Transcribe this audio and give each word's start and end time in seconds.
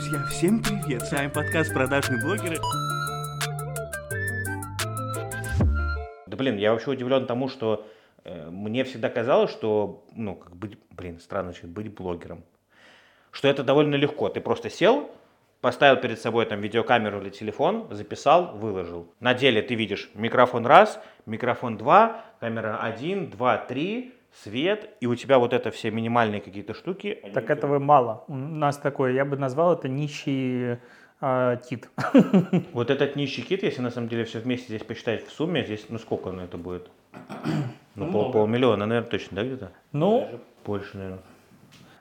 Друзья, 0.00 0.24
всем 0.30 0.62
привет! 0.62 1.02
С 1.02 1.12
вами 1.12 1.28
подкаст 1.28 1.74
«Продажные 1.74 2.24
блогеры». 2.24 2.56
Да 6.26 6.36
блин, 6.38 6.56
я 6.56 6.72
вообще 6.72 6.92
удивлен 6.92 7.26
тому, 7.26 7.48
что 7.48 7.86
э, 8.24 8.48
мне 8.48 8.84
всегда 8.84 9.10
казалось, 9.10 9.50
что, 9.50 10.06
ну, 10.14 10.36
как 10.36 10.56
быть, 10.56 10.78
блин, 10.92 11.20
странно 11.20 11.52
звучит, 11.52 11.68
быть 11.68 11.92
блогером. 11.92 12.44
Что 13.30 13.48
это 13.48 13.62
довольно 13.62 13.94
легко. 13.94 14.30
Ты 14.30 14.40
просто 14.40 14.70
сел, 14.70 15.10
поставил 15.60 16.00
перед 16.00 16.18
собой 16.18 16.46
там 16.46 16.62
видеокамеру 16.62 17.20
или 17.20 17.28
телефон, 17.28 17.86
записал, 17.90 18.56
выложил. 18.56 19.12
На 19.20 19.34
деле 19.34 19.60
ты 19.60 19.74
видишь 19.74 20.10
микрофон 20.14 20.64
раз, 20.64 20.98
микрофон 21.26 21.76
два, 21.76 22.24
камера 22.40 22.78
один, 22.80 23.28
два, 23.28 23.58
три, 23.58 24.14
свет, 24.34 24.88
и 25.00 25.06
у 25.06 25.14
тебя 25.14 25.38
вот 25.38 25.52
это 25.52 25.70
все 25.70 25.90
минимальные 25.90 26.40
какие-то 26.40 26.74
штуки. 26.74 27.18
они 27.22 27.32
Так 27.32 27.44
тебя- 27.44 27.54
этого 27.54 27.78
мало. 27.78 28.24
У 28.28 28.34
нас 28.34 28.76
такое, 28.78 29.12
я 29.12 29.24
бы 29.24 29.36
назвал 29.36 29.74
это 29.74 29.88
нищий 29.88 30.78
а, 31.20 31.56
кит. 31.56 31.88
Вот 32.72 32.90
этот 32.90 33.16
нищий 33.16 33.42
кит, 33.42 33.62
если 33.62 33.82
на 33.82 33.90
самом 33.90 34.08
деле 34.08 34.24
все 34.24 34.38
вместе 34.38 34.66
здесь 34.68 34.82
посчитать 34.84 35.26
в 35.26 35.32
сумме, 35.32 35.64
здесь, 35.64 35.86
ну 35.88 35.98
сколько 35.98 36.30
на 36.32 36.42
это 36.42 36.56
будет? 36.56 36.90
Ну, 37.96 38.10
пол, 38.12 38.30
полмиллиона, 38.32 38.86
наверное, 38.86 39.10
точно, 39.10 39.34
да, 39.36 39.42
где-то? 39.42 39.72
Ну, 39.92 40.40
Больше, 40.64 40.96
наверное. 40.96 41.18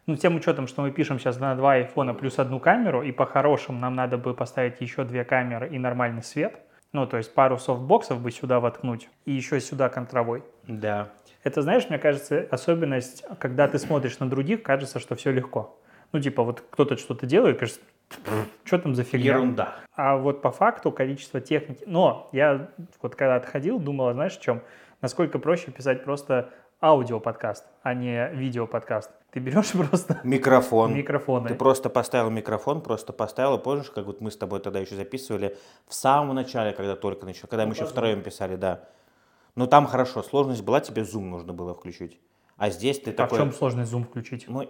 ну, 0.05 0.15
тем 0.15 0.35
учетом, 0.35 0.67
что 0.67 0.83
мы 0.83 0.91
пишем 0.91 1.19
сейчас 1.19 1.39
на 1.39 1.55
два 1.55 1.73
айфона 1.73 2.13
плюс 2.13 2.37
одну 2.39 2.59
камеру, 2.59 3.01
и 3.01 3.11
по-хорошему 3.11 3.79
нам 3.79 3.95
надо 3.95 4.17
бы 4.19 4.33
поставить 4.35 4.79
еще 4.81 5.03
две 5.03 5.25
камеры 5.25 5.67
и 5.67 5.79
нормальный 5.79 6.21
свет, 6.21 6.61
ну, 6.91 7.05
то 7.05 7.17
есть 7.17 7.33
пару 7.33 7.57
софтбоксов 7.57 8.21
бы 8.21 8.31
сюда 8.31 8.59
воткнуть, 8.59 9.09
и 9.25 9.31
еще 9.31 9.59
сюда 9.59 9.89
контровой. 9.89 10.43
Да. 10.67 11.09
Это, 11.43 11.61
знаешь, 11.61 11.87
мне 11.89 11.99
кажется, 11.99 12.47
особенность, 12.51 13.23
когда 13.39 13.67
ты 13.67 13.77
смотришь 13.77 14.19
на 14.19 14.29
других, 14.29 14.63
кажется, 14.63 14.99
что 14.99 15.15
все 15.15 15.31
легко. 15.31 15.79
Ну, 16.11 16.19
типа, 16.19 16.43
вот 16.43 16.63
кто-то 16.69 16.97
что-то 16.97 17.25
делает, 17.25 17.59
кажется, 17.59 17.81
что 18.63 18.79
там 18.79 18.95
за 18.95 19.03
фигня? 19.03 19.33
Ерунда. 19.33 19.75
А 19.95 20.17
вот 20.17 20.41
по 20.41 20.51
факту 20.51 20.91
количество 20.91 21.39
техники... 21.39 21.83
Но 21.85 22.29
я 22.31 22.69
вот 23.01 23.15
когда 23.15 23.35
отходил, 23.35 23.79
думал, 23.79 24.11
знаешь, 24.13 24.37
в 24.37 24.41
чем? 24.41 24.61
Насколько 25.01 25.39
проще 25.39 25.71
писать 25.71 26.03
просто 26.03 26.49
аудиоподкаст, 26.81 27.65
а 27.83 27.93
не 27.93 28.29
видеоподкаст. 28.33 29.11
Ты 29.31 29.39
берешь 29.39 29.71
просто 29.89 30.19
Микрофон. 30.23 30.93
микрофоны. 30.95 31.49
Ты 31.49 31.55
просто 31.55 31.89
поставил 31.89 32.29
микрофон, 32.29 32.81
просто 32.81 33.13
поставил, 33.13 33.57
помнишь, 33.59 33.89
как 33.91 34.05
вот 34.05 34.21
мы 34.21 34.31
с 34.31 34.37
тобой 34.37 34.59
тогда 34.59 34.79
еще 34.79 34.95
записывали 34.95 35.55
в 35.87 35.93
самом 35.93 36.35
начале, 36.35 36.71
когда 36.73 36.95
только 36.95 37.25
начал, 37.25 37.47
когда 37.47 37.65
мы 37.65 37.73
еще 37.73 37.85
втроем 37.85 38.21
писали, 38.23 38.55
да. 38.55 38.85
Ну 39.55 39.67
там 39.67 39.87
хорошо, 39.87 40.23
сложность 40.23 40.63
была, 40.63 40.79
тебе 40.79 41.03
зум 41.03 41.29
нужно 41.29 41.53
было 41.53 41.73
включить. 41.73 42.19
А 42.57 42.69
здесь 42.69 42.99
ты 42.99 43.11
А 43.11 43.13
в 43.13 43.15
такой... 43.15 43.37
чем 43.39 43.53
сложность 43.53 43.91
зум 43.91 44.03
включить? 44.03 44.45
Ну, 44.47 44.69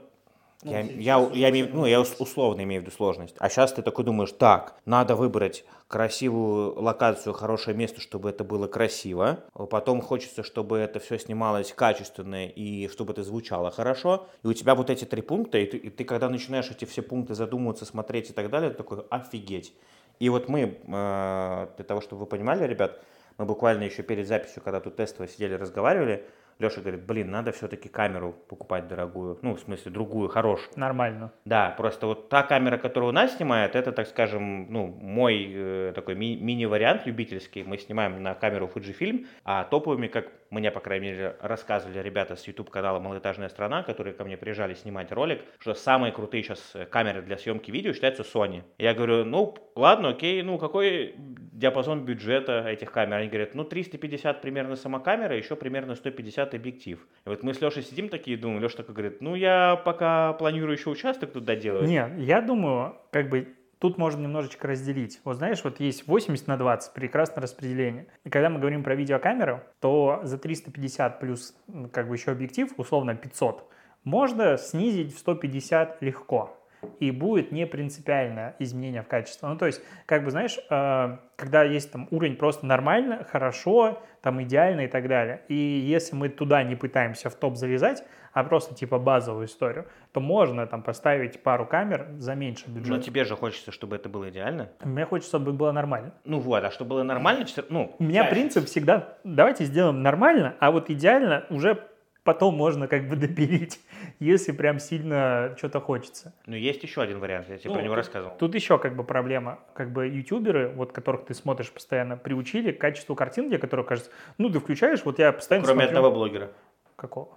я, 0.64 0.82
я, 0.82 1.30
я 1.34 1.50
имею, 1.52 1.70
ну, 1.74 1.86
я 1.86 2.02
ус- 2.02 2.16
условно 2.20 2.64
имею 2.64 2.82
в 2.82 2.86
виду 2.86 2.96
сложность. 2.96 3.36
А 3.40 3.50
сейчас 3.50 3.72
ты 3.72 3.82
такой 3.82 4.04
думаешь, 4.04 4.32
так, 4.34 4.76
надо 4.86 5.16
выбрать 5.16 5.64
красивую 5.88 6.80
локацию, 6.82 7.34
хорошее 7.34 7.76
место, 7.78 8.02
чтобы 8.02 8.30
это 8.30 8.44
было 8.44 8.68
красиво. 8.68 9.44
Потом 9.70 10.02
хочется, 10.02 10.44
чтобы 10.44 10.78
это 10.78 11.00
все 11.00 11.18
снималось 11.18 11.72
качественно 11.74 12.46
и 12.48 12.88
чтобы 12.90 13.14
это 13.14 13.24
звучало 13.24 13.72
хорошо. 13.72 14.28
И 14.44 14.48
у 14.48 14.54
тебя 14.54 14.76
вот 14.76 14.90
эти 14.90 15.06
три 15.06 15.22
пункта, 15.22 15.58
и 15.58 15.66
ты, 15.66 15.78
и 15.78 15.90
ты 15.90 16.04
когда 16.04 16.30
начинаешь 16.30 16.70
эти 16.70 16.86
все 16.86 17.02
пункты 17.02 17.36
задумываться, 17.36 17.86
смотреть 17.86 18.30
и 18.30 18.34
так 18.34 18.50
далее, 18.50 18.70
ты 18.72 18.78
такой, 18.78 19.04
офигеть. 19.10 19.74
И 20.20 20.28
вот 20.28 20.50
мы, 20.50 20.78
э, 20.86 21.68
для 21.78 21.86
того, 21.86 22.02
чтобы 22.02 22.22
вы 22.22 22.26
понимали, 22.26 22.66
ребят, 22.66 23.02
мы 23.38 23.46
буквально 23.46 23.84
еще 23.84 24.04
перед 24.04 24.28
записью, 24.28 24.62
когда 24.62 24.82
тут 24.82 24.98
тестово 24.98 25.28
сидели, 25.28 25.54
разговаривали, 25.54 26.26
Леша 26.60 26.82
говорит, 26.82 27.06
блин, 27.06 27.32
надо 27.32 27.54
все-таки 27.54 27.88
камеру 27.88 28.36
покупать 28.50 28.90
дорогую. 28.90 29.40
Ну, 29.42 29.56
в 29.56 29.62
смысле, 29.62 29.92
другую, 29.92 30.28
хорошую. 30.28 30.70
Нормально. 30.76 31.32
Да, 31.46 31.70
просто 31.78 32.06
вот 32.06 32.28
та 32.28 32.44
камера, 32.44 32.78
которая 32.78 33.10
у 33.10 33.14
нас 33.14 33.38
снимает, 33.38 33.76
это, 33.76 33.94
так 33.94 34.08
скажем, 34.08 34.68
ну, 34.70 34.88
мой 34.88 35.50
э, 35.50 35.94
такой 35.96 36.16
ми- 36.16 36.36
мини-вариант 36.36 37.06
любительский. 37.06 37.64
Мы 37.64 37.78
снимаем 37.78 38.22
на 38.22 38.34
камеру 38.34 38.70
Fujifilm, 38.74 39.26
а 39.46 39.64
топовыми, 39.64 40.08
как 40.08 40.30
мне, 40.50 40.72
по 40.72 40.80
крайней 40.80 41.12
мере, 41.12 41.36
рассказывали 41.42 42.00
ребята 42.00 42.36
с 42.36 42.48
YouTube-канала 42.48 43.00
«Малоэтажная 43.00 43.50
страна», 43.50 43.84
которые 43.84 44.14
ко 44.14 44.24
мне 44.24 44.38
приезжали 44.38 44.74
снимать 44.74 45.12
ролик, 45.12 45.42
что 45.60 45.74
самые 45.74 46.12
крутые 46.12 46.44
сейчас 46.44 46.76
камеры 46.90 47.22
для 47.22 47.38
съемки 47.38 47.72
видео 47.72 47.94
считаются 47.94 48.24
Sony. 48.24 48.64
Я 48.78 48.94
говорю, 48.94 49.26
ну, 49.26 49.56
ладно, 49.76 50.10
окей, 50.10 50.42
ну, 50.42 50.58
какой 50.58 51.14
диапазон 51.18 52.06
бюджета 52.06 52.68
этих 52.68 52.92
камер? 52.92 53.18
Они 53.18 53.28
говорят, 53.28 53.56
ну, 53.56 53.64
350 53.64 54.42
примерно 54.42 54.76
сама 54.76 55.00
камера, 55.00 55.36
еще 55.36 55.56
примерно 55.56 55.96
150 55.96 56.54
объектив. 56.54 57.08
И 57.26 57.30
вот 57.30 57.44
мы 57.44 57.54
с 57.54 57.62
Лешей 57.62 57.84
сидим 57.84 58.10
такие, 58.10 58.38
думаем, 58.38 58.62
Леша 58.62 58.78
такой 58.78 58.96
говорит, 58.96 59.22
ну, 59.22 59.36
я 59.36 59.76
пока 59.76 60.34
планирую 60.34 60.78
еще 60.78 60.90
участок 60.90 61.32
тут 61.34 61.46
доделать. 61.46 61.88
Не, 61.88 62.10
я 62.18 62.42
думаю, 62.42 62.96
как 63.12 63.30
бы 63.30 63.56
тут 63.80 63.98
можно 63.98 64.22
немножечко 64.22 64.68
разделить. 64.68 65.20
Вот 65.24 65.38
знаешь, 65.38 65.64
вот 65.64 65.80
есть 65.80 66.08
80 66.08 66.48
на 66.48 66.58
20, 66.58 66.94
прекрасное 66.94 67.42
распределение. 67.42 68.08
И 68.24 68.30
когда 68.30 68.50
мы 68.50 68.60
говорим 68.60 68.84
про 68.84 68.96
видеокамеру, 68.96 69.62
то 69.80 70.20
за 70.24 70.38
350 70.38 71.20
плюс 71.20 71.56
как 71.92 72.08
бы 72.08 72.16
еще 72.16 72.32
объектив, 72.32 72.72
условно 72.78 73.16
500, 73.16 73.68
можно 74.04 74.58
снизить 74.58 75.16
в 75.16 75.20
150 75.20 76.02
легко. 76.02 76.56
И 77.02 77.12
будет 77.12 77.52
не 77.52 77.68
принципиальное 77.68 78.56
изменение 78.60 79.02
в 79.02 79.08
качестве. 79.08 79.50
Ну, 79.50 79.58
то 79.58 79.66
есть, 79.66 79.82
как 80.06 80.24
бы, 80.24 80.32
знаешь, 80.32 80.58
э, 80.70 81.18
когда 81.36 81.64
есть 81.64 81.92
там 81.92 82.08
уровень 82.10 82.38
просто 82.38 82.66
нормально, 82.66 83.26
хорошо, 83.30 84.02
там 84.22 84.42
идеально 84.44 84.82
и 84.82 84.88
так 84.88 85.10
далее. 85.10 85.42
И 85.50 85.56
если 85.56 86.16
мы 86.16 86.30
туда 86.30 86.64
не 86.64 86.78
пытаемся 86.78 87.30
в 87.30 87.36
топ 87.36 87.58
залезать, 87.58 88.06
а 88.34 88.44
просто 88.44 88.76
типа 88.76 89.00
базовую 89.00 89.48
историю, 89.48 89.86
то 90.12 90.20
можно 90.20 90.66
там 90.68 90.84
поставить 90.84 91.42
пару 91.44 91.66
камер 91.66 92.08
за 92.18 92.36
меньше 92.36 92.66
Но 92.68 92.76
бюджета. 92.80 93.02
тебе 93.04 93.26
же 93.26 93.36
хочется, 93.36 93.72
чтобы 93.72 93.96
это 93.96 94.10
было 94.10 94.30
идеально. 94.30 94.70
Мне 94.84 95.06
хочется, 95.06 95.30
чтобы 95.38 95.54
было 95.54 95.72
нормально. 95.72 96.14
Ну 96.26 96.40
вот, 96.40 96.64
а 96.64 96.72
чтобы 96.72 96.90
было 96.92 97.04
нормально, 97.04 97.46
ну... 97.70 97.96
У 98.00 98.04
меня 98.04 98.24
чаще. 98.24 98.36
принцип 98.36 98.66
всегда, 98.66 99.18
давайте 99.24 99.66
сделаем 99.66 100.02
нормально, 100.04 100.56
а 100.60 100.72
вот 100.72 100.90
идеально 100.90 101.46
уже 101.50 101.86
потом 102.24 102.56
можно 102.56 102.88
как 102.88 103.08
бы 103.10 103.16
допилить, 103.16 103.80
если 104.20 104.52
прям 104.52 104.78
сильно 104.78 105.56
что-то 105.58 105.80
хочется. 105.80 106.34
Ну, 106.46 106.56
есть 106.56 106.84
еще 106.84 107.02
один 107.02 107.20
вариант, 107.20 107.50
я 107.50 107.58
тебе 107.58 107.70
Ну, 107.70 107.76
про 107.76 107.82
него 107.84 107.94
тут- 107.96 107.98
рассказывал. 108.06 108.38
Тут 108.38 108.54
еще 108.54 108.78
как 108.78 108.96
бы 108.96 109.04
проблема, 109.04 109.60
как 109.74 109.92
бы 109.92 110.08
ютуберы, 110.08 110.70
вот 110.70 110.92
которых 110.92 111.26
ты 111.26 111.34
смотришь 111.34 111.72
постоянно, 111.72 112.18
приучили 112.18 112.72
к 112.72 112.80
качеству 112.80 113.16
картинки, 113.16 113.58
которая 113.58 113.86
кажется, 113.86 114.12
ну 114.38 114.50
ты 114.50 114.60
включаешь, 114.60 115.04
вот 115.06 115.18
я 115.18 115.32
постоянно 115.32 115.66
Кроме 115.66 115.82
смотрю. 115.84 115.98
одного 115.98 116.16
блогера. 116.16 116.50
Какого? 116.96 117.30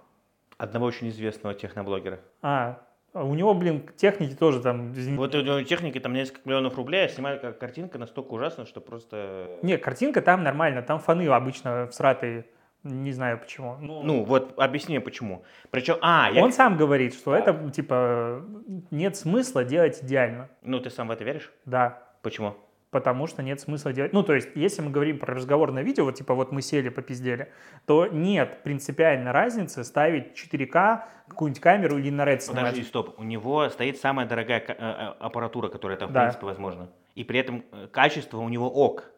Одного 0.57 0.85
очень 0.85 1.09
известного 1.09 1.55
техноблогера. 1.55 2.19
А, 2.41 2.81
у 3.13 3.33
него, 3.35 3.53
блин, 3.53 3.89
техники 3.95 4.35
тоже 4.35 4.61
там... 4.61 4.93
Вот 4.93 5.35
у 5.35 5.41
него 5.41 5.61
техники 5.61 5.99
там 5.99 6.13
несколько 6.13 6.41
миллионов 6.45 6.75
рублей, 6.75 7.05
а 7.05 7.09
снимает 7.09 7.41
как 7.41 7.59
картинка 7.59 7.97
настолько 7.97 8.33
ужасная, 8.33 8.65
что 8.65 8.81
просто... 8.81 9.59
Не, 9.61 9.77
картинка 9.77 10.21
там 10.21 10.43
нормально, 10.43 10.81
там 10.81 10.99
фоны 10.99 11.27
обычно 11.27 11.87
всратые, 11.87 12.45
не 12.83 13.11
знаю 13.11 13.39
почему. 13.39 13.77
Ну, 13.79 14.03
Ну, 14.03 14.23
вот 14.23 14.53
объясни 14.57 14.97
почему. 14.99 15.43
Причем, 15.69 15.97
а, 16.01 16.29
я... 16.31 16.43
он 16.43 16.51
сам 16.51 16.75
говорит, 16.75 17.13
что 17.13 17.35
это, 17.35 17.69
типа, 17.69 18.43
нет 18.89 19.15
смысла 19.15 19.63
делать 19.63 20.03
идеально. 20.03 20.49
Ну, 20.63 20.79
ты 20.79 20.89
сам 20.89 21.07
в 21.07 21.11
это 21.11 21.23
веришь? 21.23 21.51
Да, 21.65 22.01
Почему? 22.23 22.55
Потому 22.93 23.27
что 23.27 23.43
нет 23.43 23.59
смысла 23.59 23.91
делать... 23.91 24.13
Ну, 24.13 24.23
то 24.23 24.33
есть, 24.33 24.49
если 24.55 24.81
мы 24.81 24.89
говорим 24.91 25.19
про 25.19 25.33
разговорное 25.35 25.83
видео, 25.83 26.05
вот 26.05 26.15
типа 26.15 26.33
вот 26.33 26.53
мы 26.53 26.61
сели, 26.61 26.87
попиздели, 26.87 27.49
то 27.85 28.07
нет 28.07 28.63
принципиальной 28.63 29.31
разницы 29.31 29.83
ставить 29.83 30.37
4К, 30.41 31.01
какую-нибудь 31.27 31.61
камеру 31.61 31.97
или 31.97 32.09
на 32.09 32.23
Red 32.23 32.39
снимать. 32.39 32.61
Подожди, 32.63 32.83
стоп. 32.83 33.15
У 33.19 33.23
него 33.23 33.67
стоит 33.69 33.97
самая 33.99 34.25
дорогая 34.25 34.59
э, 34.65 34.73
э, 34.77 35.13
аппаратура, 35.19 35.67
которая 35.67 35.97
там, 35.97 36.09
в 36.09 36.13
Да. 36.13 36.21
принципе, 36.21 36.45
возможна. 36.45 36.89
И 37.15 37.23
при 37.25 37.39
этом 37.39 37.63
э, 37.73 37.87
качество 37.91 38.37
у 38.37 38.47
него 38.47 38.69
ок. 38.69 39.09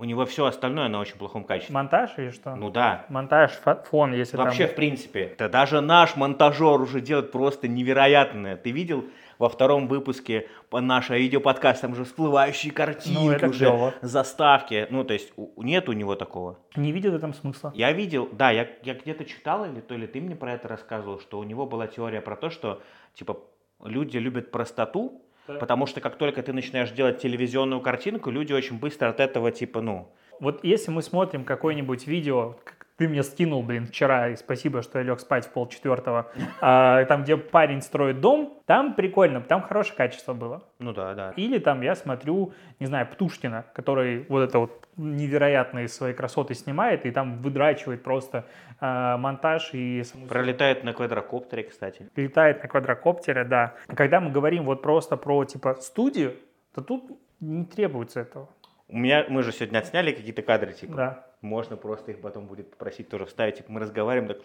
У 0.00 0.04
него 0.04 0.24
все 0.26 0.44
остальное 0.46 0.86
на 0.88 1.00
очень 1.00 1.16
плохом 1.16 1.42
качестве. 1.42 1.74
Монтаж 1.74 2.12
или 2.18 2.30
что? 2.30 2.54
Ну 2.54 2.70
да. 2.70 3.04
Монтаж, 3.08 3.58
фо- 3.64 3.82
фон, 3.90 4.12
если 4.14 4.36
Вообще, 4.36 4.66
там... 4.66 4.72
в 4.72 4.76
принципе, 4.76 5.34
да 5.36 5.48
даже 5.48 5.80
наш 5.80 6.14
монтажер 6.14 6.80
уже 6.80 7.00
делает 7.00 7.32
просто 7.32 7.66
невероятное. 7.66 8.56
Ты 8.56 8.70
видел 8.70 9.04
во 9.38 9.48
втором 9.48 9.88
выпуске 9.88 10.48
нашего 10.72 11.16
видеоподкаста, 11.16 11.82
там 11.86 11.94
же 11.94 12.04
всплывающие 12.04 12.72
картинки 12.72 13.18
Ну, 13.18 13.24
уже, 13.26 13.38
клево. 13.68 13.94
заставки. 14.02 14.86
Ну, 14.90 15.04
то 15.04 15.14
есть, 15.14 15.32
у- 15.36 15.62
нет 15.62 15.88
у 15.88 15.92
него 15.92 16.14
такого. 16.16 16.58
Не 16.76 16.92
видел 16.92 17.12
в 17.12 17.14
этом 17.14 17.32
смысла. 17.34 17.72
Я 17.74 17.92
видел, 17.92 18.28
да, 18.32 18.50
я, 18.50 18.68
я 18.82 18.94
где-то 18.94 19.24
читал, 19.24 19.64
или 19.64 19.80
то 19.80 19.94
ли 19.96 20.06
ты 20.06 20.20
мне 20.20 20.34
про 20.36 20.52
это 20.54 20.68
рассказывал, 20.68 21.20
что 21.20 21.38
у 21.38 21.44
него 21.44 21.66
была 21.66 21.86
теория 21.86 22.20
про 22.20 22.36
то, 22.36 22.50
что, 22.50 22.82
типа, 23.14 23.38
люди 23.84 24.18
любят 24.18 24.50
простоту, 24.50 25.22
потому 25.46 25.86
что 25.86 26.00
как 26.00 26.16
только 26.16 26.42
ты 26.42 26.52
начинаешь 26.52 26.90
делать 26.90 27.22
телевизионную 27.22 27.80
картинку, 27.80 28.30
люди 28.30 28.52
очень 28.52 28.78
быстро 28.78 29.08
от 29.08 29.20
этого, 29.20 29.50
типа, 29.50 29.80
ну, 29.80 30.08
Вот 30.40 30.62
если 30.62 30.92
мы 30.92 31.02
смотрим 31.02 31.44
какое-нибудь 31.44 32.06
видео, 32.06 32.54
Ты 32.98 33.08
мне 33.08 33.22
скинул, 33.22 33.62
блин, 33.62 33.86
вчера, 33.86 34.30
и 34.30 34.36
спасибо, 34.36 34.82
что 34.82 34.98
я 34.98 35.04
лег 35.04 35.20
спать 35.20 35.46
в 35.46 35.52
полчетвертого. 35.52 36.30
А, 36.60 37.04
там, 37.04 37.22
где 37.22 37.36
парень 37.36 37.80
строит 37.82 38.20
дом, 38.20 38.60
там 38.66 38.94
прикольно, 38.94 39.40
там 39.40 39.62
хорошее 39.62 39.96
качество 39.96 40.34
было. 40.34 40.64
Ну 40.80 40.92
да, 40.92 41.14
да. 41.14 41.32
Или 41.36 41.58
там 41.58 41.82
я 41.82 41.94
смотрю, 41.94 42.52
не 42.80 42.86
знаю, 42.86 43.06
Птушкина, 43.06 43.66
который 43.74 44.26
вот 44.28 44.40
это 44.40 44.58
вот 44.58 44.88
невероятные 44.96 45.86
свои 45.86 46.12
красоты 46.12 46.54
снимает 46.54 47.06
и 47.06 47.12
там 47.12 47.38
выдрачивает 47.38 48.02
просто 48.02 48.44
э, 48.80 49.16
монтаж 49.16 49.70
и... 49.72 50.02
Пролетает 50.28 50.82
на 50.82 50.92
квадрокоптере, 50.92 51.62
кстати. 51.62 52.10
летает 52.16 52.62
на 52.62 52.68
квадрокоптере, 52.68 53.44
да. 53.44 53.74
Когда 53.86 54.20
мы 54.20 54.30
говорим 54.30 54.64
вот 54.64 54.82
просто 54.82 55.16
про 55.16 55.44
типа 55.44 55.76
студию, 55.76 56.34
то 56.74 56.82
тут 56.82 57.04
не 57.40 57.64
требуется 57.64 58.20
этого. 58.20 58.48
У 58.88 58.96
меня, 58.96 59.26
мы 59.28 59.42
же 59.42 59.52
сегодня 59.52 59.78
отсняли 59.78 60.12
какие-то 60.12 60.42
кадры, 60.42 60.72
типа. 60.72 60.94
Да. 60.94 61.26
Можно 61.42 61.76
просто 61.76 62.12
их 62.12 62.20
потом 62.20 62.46
будет 62.46 62.70
попросить 62.70 63.08
тоже 63.08 63.26
вставить. 63.26 63.56
Типа 63.58 63.70
мы 63.70 63.80
разговариваем, 63.80 64.28
так... 64.28 64.38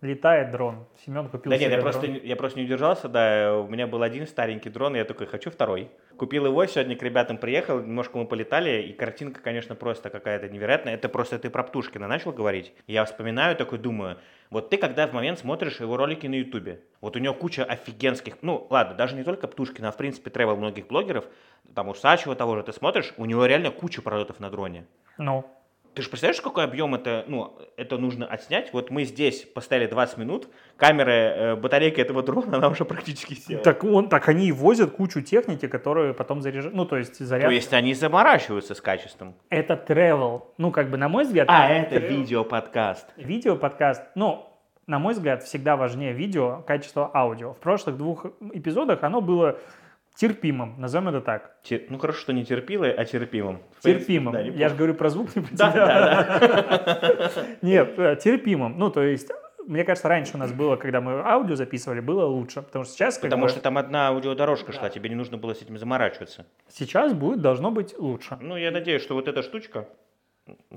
Летает 0.00 0.50
дрон. 0.50 0.86
Семен 1.04 1.30
купил 1.30 1.50
Да 1.50 1.56
нет, 1.56 1.72
я 1.72 1.78
просто, 1.78 2.02
дрон. 2.02 2.12
не- 2.12 2.20
я 2.20 2.36
просто 2.36 2.58
не 2.58 2.66
удержался, 2.66 3.08
да, 3.08 3.56
у 3.58 3.68
меня 3.68 3.86
был 3.86 4.02
один 4.02 4.26
старенький 4.26 4.68
дрон, 4.68 4.94
и 4.94 4.98
я 4.98 5.04
такой, 5.06 5.26
хочу 5.26 5.50
второй. 5.50 5.90
Купил 6.18 6.44
его, 6.44 6.66
сегодня 6.66 6.94
к 6.94 7.02
ребятам 7.02 7.38
приехал, 7.38 7.80
немножко 7.80 8.18
мы 8.18 8.26
полетали, 8.26 8.82
и 8.82 8.92
картинка, 8.92 9.40
конечно, 9.40 9.74
просто 9.74 10.10
какая-то 10.10 10.50
невероятная. 10.50 10.94
Это 10.94 11.08
просто 11.08 11.38
ты 11.38 11.48
про 11.48 11.62
Птушкина 11.62 12.06
начал 12.06 12.32
говорить. 12.32 12.74
Я 12.86 13.06
вспоминаю, 13.06 13.56
такой 13.56 13.78
думаю, 13.78 14.18
вот 14.54 14.70
ты 14.70 14.76
когда 14.76 15.08
в 15.08 15.12
момент 15.12 15.40
смотришь 15.40 15.80
его 15.80 15.96
ролики 15.96 16.28
на 16.28 16.36
Ютубе, 16.36 16.80
вот 17.00 17.16
у 17.16 17.18
него 17.18 17.34
куча 17.34 17.64
офигенских, 17.64 18.36
ну 18.40 18.68
ладно, 18.70 18.94
даже 18.94 19.16
не 19.16 19.24
только 19.24 19.48
Птушкина, 19.48 19.88
а 19.88 19.90
в 19.90 19.96
принципе 19.96 20.30
тревел 20.30 20.56
многих 20.56 20.86
блогеров, 20.86 21.24
там 21.74 21.88
у 21.88 21.94
Сачева 21.94 22.36
того 22.36 22.54
же 22.54 22.62
ты 22.62 22.72
смотришь, 22.72 23.14
у 23.16 23.24
него 23.24 23.46
реально 23.46 23.72
куча 23.72 24.00
пролетов 24.00 24.38
на 24.38 24.50
дроне. 24.50 24.86
Ну, 25.18 25.44
Ты 25.94 26.02
же 26.02 26.08
представляешь, 26.08 26.40
какой 26.40 26.64
объем 26.64 26.94
это, 26.94 27.24
ну, 27.28 27.56
это 27.76 27.98
нужно 27.98 28.26
отснять? 28.26 28.72
Вот 28.72 28.90
мы 28.90 29.04
здесь 29.04 29.42
поставили 29.42 29.86
20 29.86 30.18
минут, 30.18 30.48
камера, 30.76 31.10
э, 31.10 31.56
батарейка 31.56 32.00
этого 32.00 32.22
дрона, 32.22 32.56
она 32.56 32.68
уже 32.68 32.84
практически 32.84 33.34
села. 33.34 33.62
так 33.62 33.84
он, 33.84 34.08
так 34.08 34.28
они 34.28 34.48
и 34.48 34.52
возят 34.52 34.90
кучу 34.90 35.22
техники, 35.22 35.68
которую 35.68 36.12
потом 36.14 36.42
заряжают. 36.42 36.74
Ну, 36.74 36.84
то 36.84 36.96
есть 36.96 37.20
заряд. 37.20 37.46
То 37.48 37.54
есть 37.54 37.72
они 37.72 37.94
заморачиваются 37.94 38.74
с 38.74 38.80
качеством. 38.80 39.34
Это 39.50 39.74
travel. 39.74 40.42
Ну, 40.58 40.72
как 40.72 40.90
бы, 40.90 40.96
на 40.96 41.08
мой 41.08 41.24
взгляд... 41.24 41.46
А, 41.48 41.68
это 41.68 41.96
travel- 41.96 42.08
видео-подкаст. 42.08 43.12
Видео-подкаст, 43.16 44.02
ну, 44.16 44.50
на 44.86 44.98
мой 44.98 45.14
взгляд, 45.14 45.44
всегда 45.44 45.76
важнее 45.76 46.12
видео, 46.12 46.62
качество 46.66 47.10
аудио. 47.14 47.52
В 47.54 47.58
прошлых 47.58 47.96
двух 47.96 48.26
эпизодах 48.52 49.02
оно 49.02 49.20
было 49.20 49.58
терпимым, 50.14 50.74
назовем 50.80 51.08
это 51.08 51.20
так. 51.20 51.56
Те- 51.62 51.86
Ну, 51.88 51.98
хорошо, 51.98 52.20
что 52.20 52.32
не 52.32 52.44
терпило, 52.44 52.86
а 52.86 53.04
терпимым. 53.04 53.60
Терпимым. 53.80 54.32
Да, 54.32 54.40
Я 54.40 54.68
же 54.68 54.76
говорю 54.76 54.94
про 54.94 55.08
звук, 55.10 55.34
не 55.36 55.42
про 55.42 55.56
Да, 55.56 55.70
да, 55.72 55.86
да. 55.86 57.30
Нет, 57.62 57.98
э, 57.98 58.16
терпимым. 58.16 58.78
Ну, 58.78 58.90
то 58.90 59.02
есть, 59.02 59.30
мне 59.66 59.84
кажется, 59.84 60.08
раньше 60.08 60.32
у 60.34 60.38
нас 60.38 60.52
было, 60.52 60.76
когда 60.76 61.00
мы 61.00 61.20
аудио 61.20 61.56
записывали, 61.56 62.00
было 62.00 62.26
лучше. 62.26 62.62
Потому 62.62 62.84
что 62.84 62.94
сейчас, 62.94 63.18
Потому 63.18 63.42
бы, 63.44 63.48
что 63.48 63.60
там 63.60 63.76
одна 63.78 64.08
аудиодорожка 64.08 64.72
шла, 64.72 64.88
тебе 64.90 65.08
не 65.08 65.14
нужно 65.16 65.36
было 65.36 65.54
с 65.54 65.62
этим 65.62 65.78
заморачиваться. 65.78 66.46
сейчас 66.68 67.12
будет, 67.12 67.40
должно 67.40 67.70
быть 67.70 67.98
лучше. 67.98 68.36
Ну, 68.40 68.56
я 68.56 68.70
надеюсь, 68.70 69.02
что 69.02 69.14
вот 69.14 69.26
эта 69.28 69.42
штучка, 69.42 69.88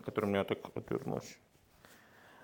которая 0.05 0.29
у 0.29 0.33
меня 0.33 0.43
так 0.45 0.59
отвернулась, 0.75 1.37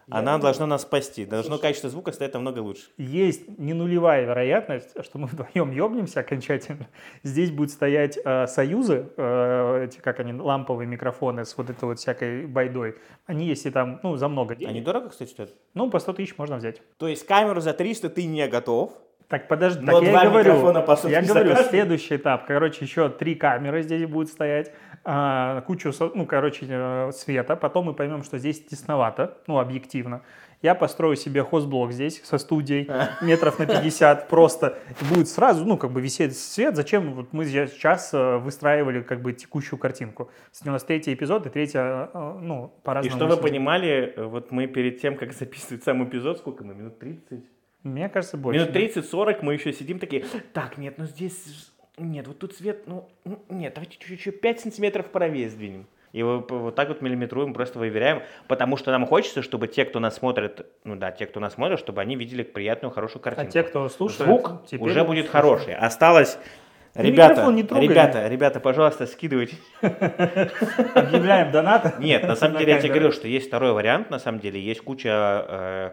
она 0.10 0.38
должна 0.38 0.66
нас 0.66 0.82
спасти. 0.84 1.26
Должно 1.26 1.58
качество 1.58 1.90
звука 1.90 2.12
стать 2.12 2.34
намного 2.34 2.60
лучше. 2.60 2.84
Есть 2.98 3.58
не 3.58 3.74
нулевая 3.74 4.26
вероятность, 4.26 4.90
что 5.04 5.18
мы 5.18 5.28
вдвоем 5.32 5.72
ёбнемся 5.72 6.22
окончательно. 6.22 6.88
Здесь 7.24 7.52
будут 7.52 7.72
стоять 7.72 8.18
э, 8.24 8.48
союзы, 8.48 9.10
э, 9.18 9.86
эти, 9.86 10.00
как 10.00 10.20
они, 10.20 10.34
ламповые 10.34 10.88
микрофоны 10.88 11.46
с 11.46 11.58
вот 11.58 11.70
этой 11.70 11.86
вот 11.86 12.00
всякой 12.00 12.46
байдой. 12.48 12.96
Они, 13.26 13.46
если 13.46 13.70
там, 13.70 14.00
ну, 14.04 14.16
за 14.16 14.28
много 14.28 14.56
денег. 14.56 14.72
Они 14.72 14.82
дорого, 14.82 15.10
кстати, 15.10 15.30
стоят? 15.30 15.54
Ну, 15.74 15.90
по 15.90 16.00
100 16.00 16.14
тысяч 16.14 16.38
можно 16.38 16.58
взять. 16.58 16.82
То 16.98 17.08
есть 17.08 17.26
камеру 17.26 17.62
за 17.62 17.74
300 17.74 18.10
ты 18.10 18.26
не 18.26 18.48
готов? 18.48 18.94
Так, 19.30 19.48
подожди, 19.48 19.84
Но 19.84 19.94
так 19.94 20.04
я 20.04 20.12
два 20.12 20.24
и 20.24 20.28
говорю. 20.28 20.54
микрофона 20.54 20.82
по 20.82 20.96
сути 20.96 21.12
я 21.12 21.22
говорю, 21.26 21.56
следующий 21.56 22.18
этап. 22.18 22.46
Короче, 22.46 22.86
еще 22.86 23.10
три 23.10 23.36
камеры 23.36 23.82
здесь 23.82 24.06
будут 24.06 24.30
стоять, 24.30 24.72
кучу, 25.68 25.92
со- 25.92 26.12
ну, 26.16 26.26
короче, 26.26 26.66
э, 26.70 27.12
света. 27.12 27.56
Потом 27.56 27.86
мы 27.86 27.94
поймем, 27.94 28.24
что 28.24 28.38
здесь 28.38 28.64
тесновато, 28.64 29.38
ну, 29.48 29.60
объективно. 29.60 30.22
Я 30.62 30.76
построю 30.76 31.18
себе 31.18 31.44
хозблок 31.44 31.92
здесь 31.92 32.22
со 32.24 32.38
студией 32.38 32.88
метров 33.22 33.60
на 33.60 33.66
50 33.66 34.30
просто. 34.30 34.78
И 35.02 35.14
будет 35.14 35.28
сразу, 35.28 35.66
ну, 35.66 35.78
как 35.78 35.92
бы 35.92 36.00
висеть 36.02 36.38
свет. 36.38 36.76
Зачем 36.78 37.14
вот 37.16 37.34
мы 37.34 37.46
сейчас 37.46 38.14
э, 38.14 38.38
выстраивали 38.38 39.02
как 39.02 39.22
бы 39.22 39.34
текущую 39.34 39.78
картинку? 39.78 40.30
У 40.66 40.70
нас 40.70 40.84
третий 40.84 41.14
эпизод 41.14 41.46
и 41.48 41.50
третья, 41.50 42.10
э, 42.14 42.38
ну, 42.42 42.74
И 42.78 42.86
по-разному. 42.86 43.18
что 43.18 43.28
вы 43.28 43.42
понимали, 43.42 44.14
вот 44.18 44.52
мы 44.52 44.68
перед 44.68 45.02
тем, 45.02 45.18
как 45.18 45.34
записывать 45.40 45.84
сам 45.84 46.02
эпизод, 46.06 46.38
сколько 46.38 46.64
мы, 46.64 46.74
минут 46.76 46.98
30? 47.00 47.44
Мне 47.84 48.08
кажется, 48.08 48.38
больше. 48.38 48.62
Минут 48.62 48.74
30-40 48.74 49.40
мы 49.42 49.56
еще 49.56 49.74
сидим 49.74 50.00
такие, 50.00 50.24
так, 50.54 50.78
нет, 50.78 50.98
ну 50.98 51.04
здесь, 51.06 51.73
нет, 51.98 52.28
вот 52.28 52.40
тут 52.40 52.56
свет, 52.56 52.88
ну, 52.88 53.10
нет, 53.50 53.74
давайте 53.74 53.98
чуть-чуть 53.98 54.20
еще 54.20 54.32
5 54.32 54.60
сантиметров 54.60 55.08
правее 55.08 55.50
сдвинем. 55.50 55.86
И 56.12 56.22
вот, 56.22 56.76
так 56.76 56.90
вот 56.90 57.02
миллиметруем, 57.02 57.54
просто 57.56 57.80
выверяем, 57.80 58.22
потому 58.48 58.78
что 58.78 58.92
нам 58.92 59.08
хочется, 59.08 59.42
чтобы 59.42 59.68
те, 59.68 59.84
кто 59.84 60.00
нас 60.00 60.16
смотрит, 60.16 60.66
ну 60.84 60.96
да, 60.96 61.12
те, 61.12 61.26
кто 61.26 61.40
нас 61.40 61.54
смотрит, 61.54 61.80
чтобы 61.80 62.02
они 62.02 62.16
видели 62.16 62.44
приятную, 62.44 62.92
хорошую 62.92 63.22
А 63.22 63.24
картинку. 63.24 63.52
те, 63.52 63.64
кто 63.64 63.90
слушает, 63.90 64.28
Звук 64.28 64.62
уже 64.80 65.04
будет 65.04 65.26
слушают. 65.26 65.30
хороший. 65.32 65.76
Осталось... 65.76 66.38
Ребята, 66.96 67.52
не 67.52 67.64
ребята, 67.64 68.28
ребята, 68.28 68.60
пожалуйста, 68.60 69.08
скидывайте. 69.08 69.56
Объявляем 69.82 71.52
донат. 71.52 71.98
Нет, 72.00 72.24
на 72.24 72.36
самом 72.36 72.60
деле 72.60 72.74
я 72.74 72.80
тебе 72.80 72.90
говорю, 72.94 73.12
что 73.12 73.28
есть 73.28 73.48
второй 73.48 73.74
вариант, 73.74 74.12
на 74.12 74.20
самом 74.20 74.40
деле, 74.40 74.62
есть 74.62 74.82
куча 74.82 75.10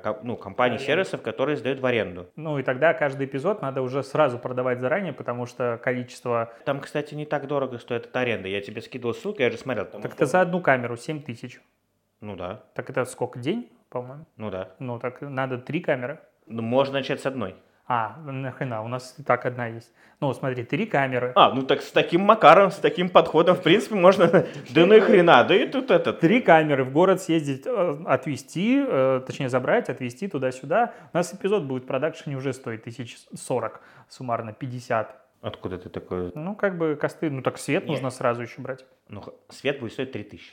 э, 0.04 0.14
ну, 0.22 0.36
компаний, 0.36 0.78
сервисов, 0.78 1.22
которые 1.22 1.56
сдают 1.56 1.80
в 1.80 1.86
аренду. 1.86 2.28
Ну 2.36 2.58
и 2.58 2.62
тогда 2.62 2.92
каждый 2.92 3.26
эпизод 3.26 3.62
надо 3.62 3.80
уже 3.80 4.02
сразу 4.02 4.38
продавать 4.38 4.80
заранее, 4.80 5.14
потому 5.14 5.46
что 5.46 5.80
количество... 5.82 6.52
Там, 6.66 6.80
кстати, 6.80 7.14
не 7.14 7.24
так 7.24 7.46
дорого 7.46 7.78
стоит 7.78 8.06
эта 8.06 8.20
аренда. 8.20 8.48
Я 8.48 8.60
тебе 8.60 8.82
скидывал 8.82 9.14
ссылку, 9.14 9.40
я 9.40 9.50
же 9.50 9.56
смотрел. 9.56 9.86
Так 9.86 10.12
это 10.12 10.26
за 10.26 10.42
одну 10.42 10.60
камеру 10.60 10.96
7 10.96 11.22
тысяч. 11.22 11.60
Ну 12.20 12.36
да, 12.36 12.64
Так 12.74 12.90
это 12.90 13.06
сколько? 13.06 13.38
День, 13.38 13.70
по-моему? 13.88 14.26
ну 14.36 14.50
да. 14.50 14.72
Ну 14.78 14.98
так 14.98 15.22
надо 15.22 15.56
три 15.56 15.80
камеры. 15.80 16.20
Ну, 16.46 16.60
можно 16.60 16.94
начать 16.94 17.20
с 17.20 17.26
одной. 17.26 17.54
А, 17.92 18.16
нахрена, 18.24 18.84
у 18.84 18.88
нас 18.88 19.16
и 19.18 19.24
так 19.24 19.44
одна 19.46 19.66
есть. 19.66 19.92
Ну, 20.20 20.32
смотри, 20.32 20.62
три 20.62 20.86
камеры. 20.86 21.32
А, 21.34 21.52
ну 21.52 21.62
так 21.62 21.82
с 21.82 21.90
таким 21.90 22.20
макаром, 22.20 22.70
с 22.70 22.76
таким 22.76 23.08
подходом, 23.08 23.56
в 23.56 23.62
принципе, 23.64 23.96
можно... 23.96 24.28
Да 24.70 24.86
ну 24.86 24.94
и 24.94 25.00
хрена, 25.00 25.42
да 25.42 25.56
и 25.56 25.66
тут 25.66 25.90
этот... 25.90 26.20
Три 26.20 26.40
камеры 26.40 26.84
в 26.84 26.92
город 26.92 27.20
съездить, 27.20 27.66
э, 27.66 27.96
отвезти, 28.06 28.80
э, 28.86 29.22
точнее 29.26 29.48
забрать, 29.48 29.88
отвезти 29.88 30.28
туда-сюда. 30.28 30.94
У 31.12 31.16
нас 31.16 31.34
эпизод 31.34 31.64
будет 31.64 31.82
в 31.82 31.86
продакшене 31.88 32.36
уже 32.36 32.52
стоит 32.52 32.84
тысяч 32.84 33.18
сорок, 33.34 33.80
суммарно 34.08 34.52
50. 34.52 35.12
Откуда 35.40 35.76
ты 35.76 35.88
такой? 35.88 36.30
Ну, 36.36 36.54
как 36.54 36.78
бы 36.78 36.94
косты, 36.94 37.28
ну 37.28 37.42
так 37.42 37.58
свет 37.58 37.82
Нет. 37.82 37.90
нужно 37.90 38.10
сразу 38.10 38.42
еще 38.42 38.60
брать. 38.60 38.84
Ну, 39.08 39.24
свет 39.48 39.80
будет 39.80 39.94
стоить 39.94 40.12
3000. 40.12 40.52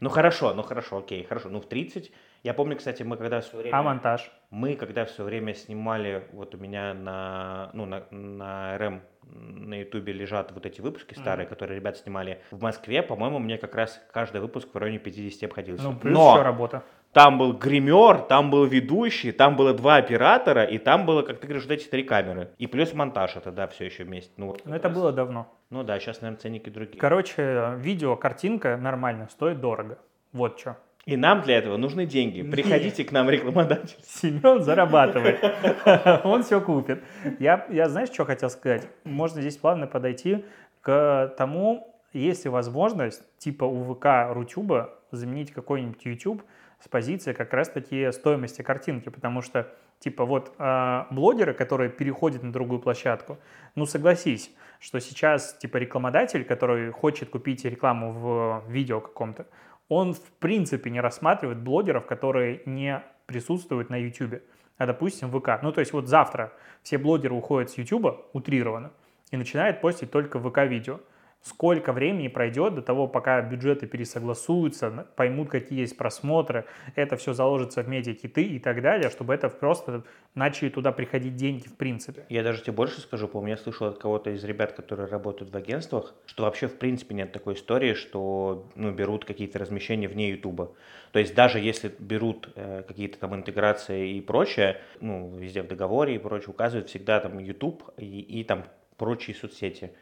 Ну 0.00 0.08
хорошо, 0.08 0.54
ну 0.54 0.62
хорошо, 0.62 0.96
окей, 0.96 1.24
хорошо. 1.24 1.50
Ну 1.50 1.60
в 1.60 1.66
30. 1.66 2.10
Я 2.42 2.54
помню, 2.54 2.76
кстати, 2.76 3.02
мы 3.02 3.18
когда 3.18 3.42
все 3.42 3.58
время... 3.58 3.76
А 3.76 3.82
монтаж? 3.82 4.30
Мы, 4.50 4.76
когда 4.76 5.04
все 5.04 5.24
время 5.24 5.54
снимали, 5.54 6.26
вот 6.32 6.54
у 6.54 6.58
меня 6.58 6.94
на, 6.94 7.70
ну, 7.74 7.84
на, 7.84 8.04
на 8.10 8.78
РМ 8.78 9.02
на 9.30 9.80
Ютубе 9.80 10.12
лежат 10.12 10.52
вот 10.52 10.64
эти 10.66 10.80
выпуски 10.80 11.14
старые, 11.14 11.46
которые 11.46 11.76
ребята 11.76 11.98
снимали 11.98 12.40
в 12.50 12.62
Москве, 12.62 13.02
по-моему, 13.02 13.38
мне 13.38 13.58
как 13.58 13.74
раз 13.74 14.00
каждый 14.12 14.40
выпуск 14.40 14.68
в 14.72 14.76
районе 14.76 14.98
50 14.98 15.44
обходился. 15.44 15.84
Ну, 15.84 15.94
плюс 15.94 16.14
Но 16.14 16.32
еще 16.32 16.42
работа. 16.42 16.82
там 17.12 17.38
был 17.38 17.52
гример, 17.52 18.20
там 18.22 18.50
был 18.50 18.64
ведущий, 18.64 19.32
там 19.32 19.56
было 19.56 19.74
два 19.74 19.96
оператора, 19.96 20.64
и 20.64 20.78
там 20.78 21.06
было, 21.06 21.22
как 21.22 21.40
ты 21.40 21.46
говоришь, 21.46 21.64
вот 21.64 21.72
эти 21.72 21.86
три 21.88 22.04
камеры. 22.04 22.50
И 22.58 22.66
плюс 22.66 22.94
монтаж 22.94 23.36
это, 23.36 23.52
да, 23.52 23.68
все 23.68 23.84
еще 23.84 24.04
вместе. 24.04 24.32
Ну, 24.36 24.46
вот 24.46 24.62
Но 24.64 24.74
это 24.74 24.88
раз. 24.88 24.96
было 24.96 25.12
давно. 25.12 25.52
Ну 25.70 25.82
да, 25.82 25.98
сейчас, 26.00 26.20
наверное, 26.20 26.40
ценники 26.40 26.70
другие. 26.70 26.98
Короче, 26.98 27.74
видео, 27.76 28.16
картинка 28.16 28.76
нормально, 28.76 29.28
стоит 29.30 29.60
дорого. 29.60 29.98
Вот 30.32 30.58
что. 30.58 30.76
И 31.08 31.16
нам 31.16 31.40
для 31.40 31.56
этого 31.56 31.78
нужны 31.78 32.04
деньги. 32.04 32.42
Приходите 32.42 33.02
к 33.02 33.12
нам, 33.12 33.30
рекламодатель. 33.30 33.96
Семен 34.06 34.62
зарабатывает. 34.62 35.40
Он 36.24 36.42
все 36.42 36.60
купит. 36.60 37.02
Я, 37.38 37.66
я 37.70 37.88
знаешь, 37.88 38.10
что 38.10 38.26
хотел 38.26 38.50
сказать? 38.50 38.86
Можно 39.04 39.40
здесь 39.40 39.56
плавно 39.56 39.86
подойти 39.86 40.44
к 40.82 41.34
тому, 41.38 41.96
есть 42.12 42.44
ли 42.44 42.50
возможность, 42.50 43.22
типа 43.38 43.64
у 43.64 43.94
ВК 43.94 44.34
Рутюба, 44.34 44.98
заменить 45.10 45.50
какой-нибудь 45.50 46.04
YouTube 46.04 46.42
с 46.78 46.88
позиции 46.88 47.32
как 47.32 47.54
раз-таки 47.54 48.12
стоимости 48.12 48.60
картинки, 48.60 49.08
потому 49.08 49.40
что, 49.40 49.66
типа, 50.00 50.26
вот 50.26 50.52
э, 50.58 51.04
блогеры, 51.10 51.54
которые 51.54 51.88
переходят 51.88 52.42
на 52.42 52.52
другую 52.52 52.80
площадку, 52.80 53.38
ну, 53.74 53.86
согласись, 53.86 54.50
что 54.78 55.00
сейчас, 55.00 55.54
типа, 55.54 55.78
рекламодатель, 55.78 56.44
который 56.44 56.90
хочет 56.90 57.30
купить 57.30 57.64
рекламу 57.64 58.12
в 58.12 58.64
видео 58.68 59.00
каком-то, 59.00 59.46
он, 59.88 60.14
в 60.14 60.30
принципе, 60.38 60.90
не 60.90 61.00
рассматривает 61.00 61.58
блогеров, 61.58 62.06
которые 62.06 62.62
не 62.66 63.02
присутствуют 63.26 63.90
на 63.90 63.96
YouTube, 63.96 64.42
а, 64.76 64.86
допустим, 64.86 65.30
ВК. 65.30 65.62
Ну, 65.62 65.72
то 65.72 65.80
есть 65.80 65.92
вот 65.92 66.06
завтра 66.06 66.52
все 66.82 66.98
блогеры 66.98 67.34
уходят 67.34 67.70
с 67.70 67.78
YouTube, 67.78 68.26
утрированно, 68.32 68.92
и 69.30 69.36
начинают 69.36 69.80
постить 69.80 70.10
только 70.10 70.38
ВК-видео. 70.38 71.00
Сколько 71.42 71.92
времени 71.92 72.28
пройдет 72.28 72.74
до 72.74 72.82
того, 72.82 73.06
пока 73.06 73.40
бюджеты 73.40 73.86
пересогласуются, 73.86 75.06
поймут, 75.16 75.48
какие 75.48 75.80
есть 75.80 75.96
просмотры, 75.96 76.66
это 76.94 77.16
все 77.16 77.32
заложится 77.32 77.82
в 77.82 77.88
медиакиты 77.88 78.42
и 78.42 78.58
так 78.58 78.82
далее, 78.82 79.10
чтобы 79.10 79.34
это 79.34 79.48
просто 79.48 80.04
начали 80.34 80.68
туда 80.68 80.92
приходить 80.92 81.36
деньги 81.36 81.66
в 81.68 81.76
принципе. 81.76 82.26
Я 82.28 82.42
даже 82.42 82.62
тебе 82.62 82.72
больше 82.72 83.00
скажу, 83.00 83.28
по-моему, 83.28 83.50
я 83.50 83.56
слышал 83.56 83.86
от 83.86 83.98
кого-то 83.98 84.30
из 84.30 84.44
ребят, 84.44 84.72
которые 84.72 85.08
работают 85.08 85.52
в 85.52 85.56
агентствах, 85.56 86.14
что 86.26 86.42
вообще 86.44 86.66
в 86.66 86.78
принципе 86.78 87.14
нет 87.14 87.32
такой 87.32 87.54
истории, 87.54 87.94
что 87.94 88.68
ну, 88.74 88.92
берут 88.92 89.24
какие-то 89.24 89.58
размещения 89.58 90.08
вне 90.08 90.30
Ютуба. 90.30 90.72
То 91.12 91.18
есть 91.18 91.34
даже 91.34 91.58
если 91.58 91.92
берут 91.98 92.50
э, 92.54 92.82
какие-то 92.86 93.18
там 93.18 93.34
интеграции 93.34 94.16
и 94.16 94.20
прочее, 94.20 94.80
ну, 95.00 95.34
везде 95.36 95.62
в 95.62 95.68
договоре 95.68 96.16
и 96.16 96.18
прочее 96.18 96.50
указывают 96.50 96.88
всегда 96.88 97.20
там 97.20 97.38
YouTube 97.38 97.84
и, 97.96 98.20
и 98.20 98.44
там 98.44 98.64
прочие 98.96 99.34
соцсети. 99.34 99.92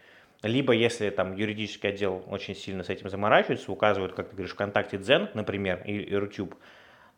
Либо 0.43 0.73
если 0.73 1.11
там 1.11 1.35
юридический 1.35 1.89
отдел 1.89 2.23
очень 2.29 2.55
сильно 2.55 2.85
с 2.85 2.89
этим 2.89 3.09
заморачивается, 3.09 3.73
указывают, 3.73 4.13
как 4.13 4.29
ты 4.29 4.37
говоришь, 4.37 4.53
ВКонтакте 4.53 4.99
Дзен, 4.99 5.31
например, 5.35 5.83
и, 5.85 5.93
и 5.93 6.11
YouTube, 6.11 6.55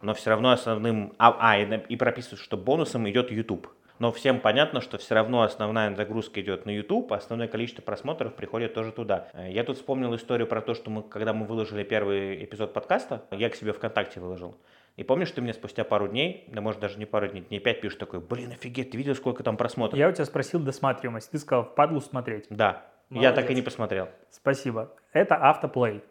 но 0.00 0.14
все 0.14 0.30
равно 0.30 0.50
основным, 0.50 1.14
а, 1.18 1.36
а 1.40 1.58
и, 1.58 1.80
и 1.88 1.96
прописывают, 1.96 2.40
что 2.40 2.56
бонусом 2.56 3.08
идет 3.08 3.30
YouTube. 3.30 3.68
Но 3.98 4.12
всем 4.12 4.40
понятно, 4.40 4.80
что 4.80 4.96
все 4.96 5.14
равно 5.14 5.42
основная 5.42 5.94
загрузка 5.94 6.40
идет 6.40 6.66
на 6.66 6.70
YouTube, 6.70 7.12
а 7.12 7.16
основное 7.16 7.48
количество 7.48 7.82
просмотров 7.82 8.34
приходит 8.34 8.74
тоже 8.74 8.92
туда. 8.92 9.28
Я 9.48 9.64
тут 9.64 9.76
вспомнил 9.76 10.14
историю 10.14 10.46
про 10.46 10.60
то, 10.60 10.74
что 10.74 10.90
мы, 10.90 11.02
когда 11.02 11.32
мы 11.32 11.46
выложили 11.46 11.82
первый 11.82 12.44
эпизод 12.44 12.72
подкаста, 12.72 13.24
я 13.32 13.50
к 13.50 13.56
себе 13.56 13.72
ВКонтакте 13.72 14.20
выложил. 14.20 14.56
И 14.96 15.04
помнишь, 15.04 15.30
ты 15.30 15.40
мне 15.40 15.52
спустя 15.52 15.84
пару 15.84 16.08
дней, 16.08 16.44
да 16.48 16.60
может 16.60 16.80
даже 16.80 16.98
не 16.98 17.06
пару 17.06 17.28
дней, 17.28 17.42
дней 17.42 17.60
пять 17.60 17.80
пишешь 17.80 17.98
такой, 17.98 18.20
блин, 18.20 18.52
офигеть, 18.52 18.90
ты 18.90 18.96
видел, 18.96 19.14
сколько 19.14 19.42
там 19.42 19.56
просмотров? 19.56 19.98
Я 19.98 20.08
у 20.08 20.12
тебя 20.12 20.24
спросил 20.24 20.60
досматриваемость, 20.60 21.30
ты 21.30 21.38
сказал, 21.38 21.64
впадлу 21.64 22.00
смотреть. 22.00 22.46
Да, 22.50 22.84
Молодец. 23.10 23.30
Я 23.30 23.34
так 23.34 23.50
и 23.50 23.54
не 23.54 23.62
посмотрел. 23.62 24.08
Спасибо. 24.30 24.94
Это 25.12 25.36
автоплей. 25.36 26.02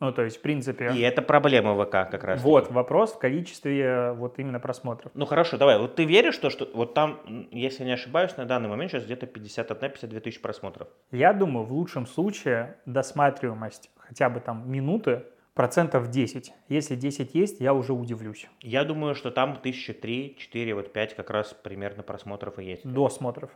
Ну, 0.00 0.12
то 0.12 0.22
есть, 0.22 0.38
в 0.38 0.40
принципе... 0.40 0.92
И 0.94 1.00
это 1.00 1.20
проблема 1.20 1.74
ВК 1.84 2.10
как 2.10 2.24
раз. 2.24 2.42
Вот, 2.42 2.64
таки. 2.64 2.74
вопрос 2.74 3.12
в 3.12 3.18
количестве 3.18 3.82
э, 3.82 4.12
вот 4.12 4.38
именно 4.38 4.58
просмотров. 4.58 5.12
Ну, 5.14 5.26
хорошо, 5.26 5.58
давай. 5.58 5.78
Вот 5.78 5.94
ты 5.94 6.06
веришь, 6.06 6.34
что, 6.34 6.48
что 6.48 6.66
вот 6.72 6.94
там, 6.94 7.20
если 7.50 7.84
не 7.84 7.92
ошибаюсь, 7.92 8.34
на 8.38 8.46
данный 8.46 8.70
момент 8.70 8.90
сейчас 8.90 9.04
где-то 9.04 9.26
51-52 9.26 10.20
тысячи 10.20 10.40
просмотров? 10.40 10.88
Я 11.10 11.34
думаю, 11.34 11.66
в 11.66 11.72
лучшем 11.72 12.06
случае 12.06 12.78
досматриваемость 12.86 13.90
хотя 14.10 14.30
бы 14.30 14.40
там 14.40 14.70
минуты 14.70 15.24
процентов 15.52 16.08
10. 16.08 16.50
Если 16.70 16.94
10 16.96 17.34
есть, 17.34 17.60
я 17.60 17.74
уже 17.74 17.92
удивлюсь. 17.92 18.48
Я 18.60 18.84
думаю, 18.84 19.14
что 19.14 19.30
там 19.30 19.56
тысячи 19.56 19.92
три, 19.92 20.34
четыре, 20.38 20.74
вот 20.74 20.94
пять 20.94 21.14
как 21.14 21.28
раз 21.28 21.52
примерно 21.52 22.02
просмотров 22.02 22.58
и 22.58 22.64
есть. 22.64 22.90
Досмотров. 22.90 23.50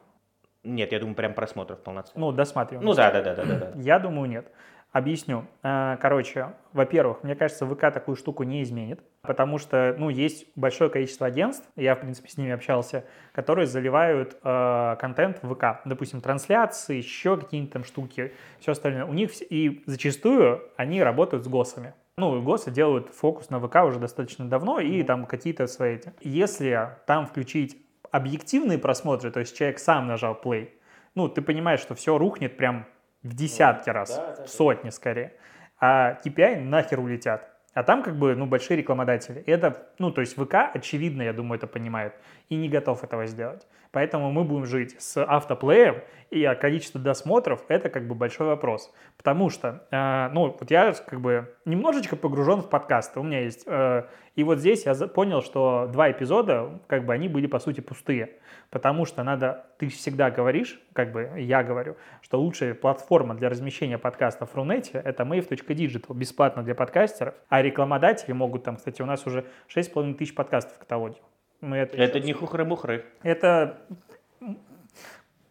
Нет, 0.64 0.92
я 0.92 0.98
думаю, 0.98 1.14
прям 1.14 1.34
просмотров 1.34 1.80
полноценных. 1.80 2.16
Ну, 2.16 2.32
досматриваем. 2.32 2.84
Ну 2.84 2.94
да, 2.94 3.10
да, 3.10 3.22
да, 3.22 3.34
да, 3.34 3.44
да. 3.44 3.72
Я 3.76 3.98
думаю, 3.98 4.28
нет. 4.28 4.50
Объясню. 4.92 5.44
Э, 5.64 5.96
короче, 6.00 6.52
во-первых, 6.72 7.24
мне 7.24 7.34
кажется, 7.34 7.66
ВК 7.66 7.92
такую 7.92 8.14
штуку 8.14 8.44
не 8.44 8.62
изменит, 8.62 9.00
потому 9.22 9.58
что, 9.58 9.94
ну, 9.98 10.08
есть 10.08 10.46
большое 10.54 10.88
количество 10.88 11.26
агентств, 11.26 11.68
я, 11.74 11.96
в 11.96 12.00
принципе, 12.00 12.28
с 12.30 12.36
ними 12.36 12.52
общался, 12.52 13.04
которые 13.32 13.66
заливают 13.66 14.36
э, 14.44 14.96
контент 15.00 15.42
в 15.42 15.52
ВК. 15.52 15.80
Допустим, 15.84 16.20
трансляции, 16.20 16.96
еще 16.96 17.36
какие-нибудь 17.36 17.72
там 17.72 17.82
штуки, 17.82 18.34
все 18.60 18.70
остальное. 18.70 19.04
У 19.04 19.12
них 19.12 19.32
и 19.50 19.82
зачастую 19.86 20.62
они 20.76 21.02
работают 21.02 21.44
с 21.44 21.48
ГОСами. 21.48 21.94
Ну, 22.16 22.40
ГОСы 22.40 22.70
делают 22.70 23.08
фокус 23.08 23.50
на 23.50 23.58
ВК 23.58 23.78
уже 23.84 23.98
достаточно 23.98 24.48
давно, 24.48 24.78
и 24.78 25.02
там 25.02 25.26
какие-то 25.26 25.66
свои 25.66 25.96
эти. 25.96 26.12
Если 26.20 26.90
там 27.06 27.26
включить 27.26 27.76
объективные 28.14 28.78
просмотры, 28.78 29.32
то 29.32 29.40
есть 29.40 29.56
человек 29.56 29.80
сам 29.80 30.06
нажал 30.06 30.40
play, 30.40 30.68
ну, 31.16 31.28
ты 31.28 31.42
понимаешь, 31.42 31.80
что 31.80 31.96
все 31.96 32.16
рухнет 32.16 32.56
прям 32.56 32.86
в 33.24 33.34
десятки 33.34 33.90
раз, 33.90 34.16
да, 34.16 34.34
да, 34.36 34.44
в 34.44 34.48
сотни 34.48 34.90
скорее. 34.90 35.32
А 35.80 36.20
KPI 36.24 36.60
нахер 36.60 37.00
улетят. 37.00 37.50
А 37.72 37.82
там 37.82 38.04
как 38.04 38.16
бы, 38.16 38.36
ну, 38.36 38.46
большие 38.46 38.76
рекламодатели. 38.76 39.42
Это, 39.46 39.88
ну, 39.98 40.12
то 40.12 40.20
есть 40.20 40.36
ВК, 40.36 40.54
очевидно, 40.72 41.22
я 41.22 41.32
думаю, 41.32 41.58
это 41.58 41.66
понимает 41.66 42.14
и 42.48 42.54
не 42.54 42.68
готов 42.68 43.02
этого 43.02 43.26
сделать. 43.26 43.66
Поэтому 43.94 44.32
мы 44.32 44.42
будем 44.42 44.66
жить 44.66 45.00
с 45.00 45.24
автоплеем, 45.24 46.02
и 46.30 46.52
количество 46.60 47.00
досмотров– 47.00 47.64
это 47.68 47.88
как 47.88 48.08
бы 48.08 48.16
большой 48.16 48.48
вопрос. 48.48 48.92
Потому 49.16 49.50
что, 49.50 49.86
э, 49.92 50.30
ну, 50.32 50.56
вот 50.58 50.68
я 50.68 50.92
как 50.92 51.20
бы 51.20 51.54
немножечко 51.64 52.16
погружен 52.16 52.60
в 52.60 52.68
подкасты. 52.68 53.20
У 53.20 53.22
меня 53.22 53.42
есть... 53.42 53.62
Э, 53.68 54.06
и 54.34 54.42
вот 54.42 54.58
здесь 54.58 54.84
я 54.84 54.94
понял, 55.06 55.42
что 55.42 55.88
два 55.92 56.10
эпизода, 56.10 56.80
как 56.88 57.06
бы 57.06 57.14
они 57.14 57.28
были, 57.28 57.46
по 57.46 57.60
сути, 57.60 57.80
пустые. 57.80 58.30
Потому 58.70 59.04
что 59.04 59.22
надо... 59.22 59.66
Ты 59.78 59.86
всегда 59.86 60.28
говоришь, 60.32 60.80
как 60.92 61.12
бы 61.12 61.30
я 61.36 61.62
говорю, 61.62 61.96
что 62.20 62.40
лучшая 62.40 62.74
платформа 62.74 63.36
для 63.36 63.48
размещения 63.48 63.96
подкастов 63.96 64.50
в 64.50 64.56
Рунете– 64.56 65.00
это 65.04 65.22
mave.digital, 65.22 66.16
бесплатно 66.16 66.64
для 66.64 66.74
подкастеров. 66.74 67.34
А 67.48 67.62
рекламодатели 67.62 68.32
могут 68.32 68.64
там, 68.64 68.74
кстати, 68.74 69.02
у 69.02 69.06
нас 69.06 69.24
уже 69.24 69.44
6,5 69.72 70.14
тысяч 70.14 70.34
подкастов 70.34 70.74
в 70.74 70.78
каталоге. 70.80 71.18
Мы 71.60 71.76
это 71.78 71.96
это 71.96 72.20
не 72.20 72.32
хухры-мухры. 72.32 73.04
Это 73.22 73.78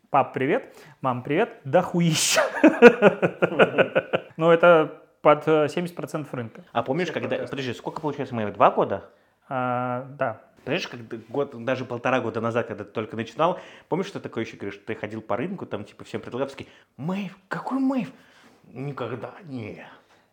пап, 0.09 0.33
привет, 0.33 0.75
мам, 1.01 1.23
привет, 1.23 1.59
да 1.63 1.81
хуища. 1.81 2.43
Ну, 4.37 4.49
это 4.49 5.01
под 5.21 5.47
70% 5.47 6.27
рынка. 6.31 6.63
А 6.71 6.83
помнишь, 6.83 7.11
когда... 7.11 7.37
Подожди, 7.37 7.73
сколько 7.73 8.01
получается 8.01 8.35
мы? 8.35 8.51
Два 8.51 8.71
года? 8.71 9.09
А, 9.47 10.05
да. 10.17 10.41
Понимаешь, 10.63 10.87
как 10.87 10.99
год, 11.29 11.63
даже 11.65 11.85
полтора 11.85 12.19
года 12.21 12.41
назад, 12.41 12.67
когда 12.67 12.83
ты 12.83 12.91
только 12.91 13.15
начинал, 13.15 13.59
помнишь, 13.89 14.07
что 14.07 14.19
такое 14.19 14.45
еще 14.45 14.55
говоришь, 14.55 14.79
ты 14.85 14.95
ходил 14.95 15.21
по 15.21 15.35
рынку, 15.35 15.65
там 15.65 15.83
типа 15.83 16.03
всем 16.03 16.21
предлагал, 16.21 16.47
такие, 16.47 16.69
Мэйв, 16.97 17.37
какой 17.47 17.79
Мэйв? 17.79 18.11
Никогда 18.71 19.33
не. 19.43 19.85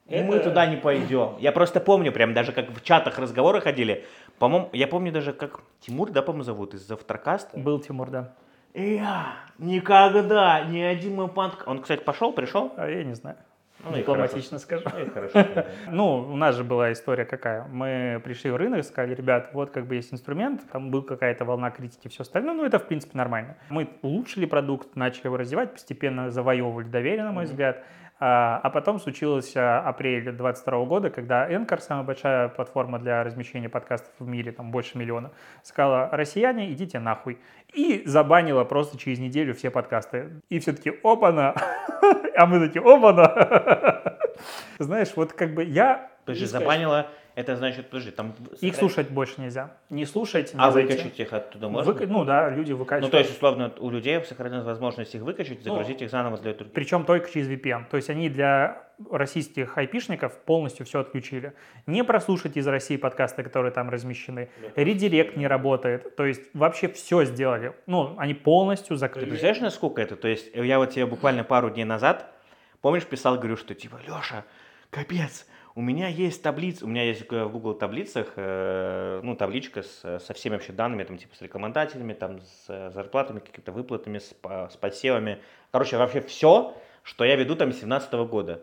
Это... 0.07 0.25
Мы 0.25 0.39
туда 0.41 0.67
не 0.67 0.77
пойдем. 0.77 1.37
Я 1.39 1.53
просто 1.53 1.81
помню, 1.81 2.13
прям 2.13 2.35
даже 2.35 2.53
как 2.53 2.71
в 2.71 2.83
чатах 2.83 3.19
разговоры 3.19 3.61
ходили. 3.61 4.07
По-моему, 4.41 4.71
я 4.73 4.89
помню 4.89 5.13
даже, 5.13 5.35
как 5.35 5.61
Тимур, 5.81 6.11
да, 6.11 6.23
по-моему, 6.23 6.45
зовут, 6.45 6.73
из 6.73 6.81
Завтракаста. 6.89 7.59
Был 7.59 7.79
Тимур, 7.79 8.09
да. 8.09 8.33
Я 8.73 9.35
никогда 9.59 10.65
ни 10.65 10.81
один 10.81 11.17
мой 11.17 11.29
панк... 11.29 11.65
Он, 11.67 11.83
кстати, 11.83 12.03
пошел, 12.03 12.33
пришел? 12.33 12.73
А 12.79 12.89
я 12.89 13.05
не 13.05 13.13
знаю. 13.13 13.37
Ну, 13.85 13.95
Дипломатично 13.95 14.59
скажу. 14.59 14.85
Ну, 14.95 15.65
ну, 15.91 16.33
у 16.33 16.37
нас 16.37 16.57
же 16.57 16.65
была 16.65 16.91
история 16.91 17.27
какая. 17.27 17.67
Мы 17.69 18.19
пришли 18.25 18.51
в 18.51 18.57
рынок, 18.57 18.83
сказали, 18.85 19.15
ребят, 19.15 19.51
вот 19.53 19.73
как 19.73 19.87
бы 19.87 19.97
есть 19.97 20.13
инструмент, 20.13 20.63
там 20.73 20.91
был 20.91 21.03
какая-то 21.03 21.45
волна 21.45 21.71
критики, 21.71 22.09
все 22.09 22.23
остальное, 22.23 22.55
ну, 22.55 22.65
это, 22.65 22.79
в 22.79 22.87
принципе, 22.87 23.19
нормально. 23.19 23.59
Мы 23.69 23.91
улучшили 24.01 24.47
продукт, 24.47 24.97
начали 24.97 25.27
его 25.27 25.37
развивать, 25.37 25.73
постепенно 25.73 26.31
завоевывали 26.31 26.87
доверие, 26.87 27.25
на 27.25 27.33
мой 27.33 27.45
взгляд. 27.45 27.85
А, 28.23 28.61
а 28.63 28.69
потом 28.69 29.01
случилось 29.01 29.57
а, 29.57 29.81
апрель 29.81 30.25
2022 30.25 30.85
года, 30.85 31.09
когда 31.09 31.51
Anchor, 31.51 31.81
самая 31.81 32.05
большая 32.05 32.49
платформа 32.49 32.99
для 32.99 33.25
размещения 33.25 33.71
подкастов 33.71 34.13
в 34.19 34.27
мире, 34.29 34.53
там 34.53 34.71
больше 34.71 34.99
миллиона, 34.99 35.31
сказала, 35.63 36.11
россияне, 36.13 36.71
идите 36.71 36.99
нахуй. 36.99 37.39
И 37.73 38.03
забанила 38.05 38.65
просто 38.65 38.99
через 38.99 39.21
неделю 39.21 39.55
все 39.55 39.71
подкасты. 39.71 40.43
И 40.51 40.59
все 40.59 40.75
таки 40.75 40.93
опа-на, 41.03 41.55
а 42.37 42.47
мы 42.47 42.61
такие, 42.67 42.83
опа-на. 42.83 44.19
Знаешь, 44.79 45.13
вот 45.17 45.33
как 45.33 45.55
бы 45.55 45.65
я... 45.65 46.11
Подожди, 46.27 46.45
забанила 46.45 47.07
это 47.41 47.57
значит, 47.57 47.91
подожди, 47.91 48.11
там... 48.11 48.35
Их 48.61 48.77
слушать 48.77 49.11
больше 49.11 49.41
нельзя. 49.41 49.77
Не 49.89 50.05
слушать, 50.05 50.55
не 50.55 50.61
А 50.61 50.71
зайти. 50.71 50.93
выкачать 50.93 51.21
их 51.21 51.33
оттуда 51.33 51.69
можно? 51.69 51.93
Вы... 51.93 52.07
Ну 52.07 52.25
да, 52.25 52.51
люди 52.51 52.73
выкачивают. 52.73 53.05
Ну 53.05 53.11
то 53.11 53.19
есть, 53.19 53.31
условно, 53.31 53.73
у 53.79 53.91
людей 53.91 54.23
сохранилась 54.25 54.65
возможность 54.65 55.15
их 55.15 55.23
выкачать, 55.23 55.59
ну, 55.65 55.73
загрузить 55.73 56.01
ну, 56.01 56.05
их 56.05 56.11
заново 56.11 56.39
для 56.39 56.55
других. 56.55 56.73
Причем 56.73 57.05
только 57.05 57.31
через 57.31 57.49
VPN. 57.49 57.85
То 57.91 57.97
есть 57.97 58.11
они 58.11 58.29
для 58.29 58.91
российских 59.11 59.79
айпишников 59.79 60.39
полностью 60.41 60.85
все 60.87 61.01
отключили. 61.01 61.55
Не 61.87 62.05
прослушать 62.05 62.57
из 62.57 62.67
России 62.67 62.97
подкасты, 62.97 63.43
которые 63.43 63.73
там 63.73 63.91
размещены. 63.91 64.51
Редирект 64.77 65.37
не 65.37 65.47
работает. 65.47 66.17
То 66.17 66.27
есть 66.27 66.43
вообще 66.55 66.89
все 66.89 67.25
сделали. 67.25 67.73
Ну, 67.87 68.15
они 68.19 68.35
полностью 68.35 68.97
закрыли. 68.97 69.25
Ты 69.25 69.31
представляешь, 69.31 69.63
насколько 69.63 70.03
это? 70.03 70.17
То 70.17 70.29
есть 70.29 70.55
я 70.55 70.79
вот 70.79 70.91
тебе 70.91 71.07
буквально 71.07 71.45
пару 71.45 71.71
дней 71.71 71.85
назад, 71.85 72.33
помнишь, 72.81 73.05
писал, 73.05 73.37
говорю, 73.37 73.57
что 73.57 73.75
типа, 73.75 74.01
Леша, 74.07 74.45
капец, 74.91 75.47
у 75.75 75.83
меня 75.83 76.09
есть 76.09 76.43
таблица, 76.43 76.85
у 76.85 76.89
меня 76.89 77.05
есть 77.05 77.23
в 77.23 77.49
Google 77.49 77.75
таблицах, 77.75 78.33
э, 78.37 79.21
ну, 79.23 79.37
табличка 79.37 79.83
с, 79.83 80.19
со 80.19 80.35
всеми 80.35 80.55
вообще 80.55 80.73
данными, 80.73 81.05
там, 81.05 81.17
типа, 81.17 81.37
с 81.37 81.43
рекомендателями, 81.43 82.13
там, 82.13 82.41
с 82.41 82.91
зарплатами, 82.91 83.39
какими-то 83.39 83.73
выплатами, 83.73 84.19
с, 84.19 84.35
с 84.73 84.77
подсевами. 84.77 85.39
Короче, 85.71 85.97
вообще 85.97 86.21
все, 86.21 86.77
что 87.03 87.25
я 87.25 87.37
веду 87.37 87.55
там 87.55 87.69
с 87.71 87.81
2017 87.81 88.13
года. 88.29 88.63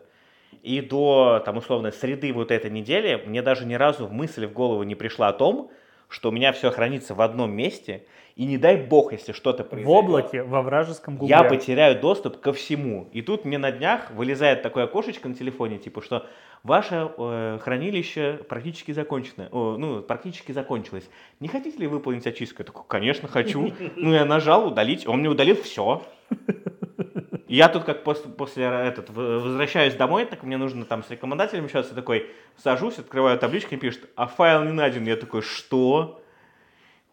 И 0.62 0.80
до, 0.80 1.42
там, 1.44 1.56
условно, 1.56 1.90
среды 1.92 2.32
вот 2.32 2.50
этой 2.50 2.70
недели 2.70 3.22
мне 3.26 3.42
даже 3.42 3.64
ни 3.64 3.74
разу 3.74 4.08
мысль 4.08 4.46
в 4.46 4.52
голову 4.52 4.82
не 4.82 4.94
пришла 4.94 5.28
о 5.28 5.32
том, 5.32 5.70
что 6.08 6.30
у 6.30 6.32
меня 6.32 6.52
все 6.52 6.70
хранится 6.70 7.14
в 7.14 7.20
одном 7.20 7.52
месте, 7.52 8.04
и 8.34 8.44
не 8.44 8.56
дай 8.56 8.76
бог, 8.76 9.12
если 9.12 9.32
что-то 9.32 9.64
произойдет. 9.64 9.88
В 9.88 9.90
облаке, 9.90 10.42
во 10.44 10.62
вражеском 10.62 11.16
гугле. 11.16 11.34
Я 11.34 11.42
потеряю 11.42 12.00
доступ 12.00 12.40
ко 12.40 12.52
всему. 12.52 13.08
И 13.12 13.20
тут 13.20 13.44
мне 13.44 13.58
на 13.58 13.72
днях 13.72 14.12
вылезает 14.12 14.62
такое 14.62 14.84
окошечко 14.84 15.28
на 15.28 15.34
телефоне, 15.34 15.78
типа, 15.78 16.02
что 16.02 16.24
ваше 16.62 17.10
э, 17.18 17.58
хранилище 17.60 18.40
практически 18.48 18.92
закончено, 18.92 19.48
о, 19.50 19.76
ну, 19.76 20.02
практически 20.02 20.52
закончилось. 20.52 21.10
Не 21.40 21.48
хотите 21.48 21.78
ли 21.78 21.88
выполнить 21.88 22.26
очистку? 22.26 22.62
Я 22.62 22.66
такой, 22.66 22.84
конечно, 22.86 23.28
хочу. 23.28 23.72
Ну, 23.96 24.14
я 24.14 24.24
нажал 24.24 24.68
удалить, 24.68 25.06
он 25.06 25.18
мне 25.18 25.28
удалил 25.28 25.60
все. 25.60 26.02
Я 27.48 27.68
тут 27.68 27.84
как 27.84 28.04
после, 28.04 28.30
после 28.30 28.64
этот, 28.64 29.10
возвращаюсь 29.10 29.94
домой, 29.94 30.26
так 30.26 30.42
мне 30.42 30.56
нужно 30.56 30.84
там 30.84 31.02
с 31.02 31.10
рекомендателем 31.10 31.64
общаться, 31.64 31.94
такой 31.94 32.30
сажусь, 32.56 32.98
открываю 32.98 33.38
табличку 33.38 33.74
и 33.74 33.78
пишет, 33.78 34.08
а 34.16 34.26
файл 34.26 34.64
не 34.64 34.72
найден. 34.72 35.04
Я 35.04 35.16
такой, 35.16 35.42
что? 35.42 36.22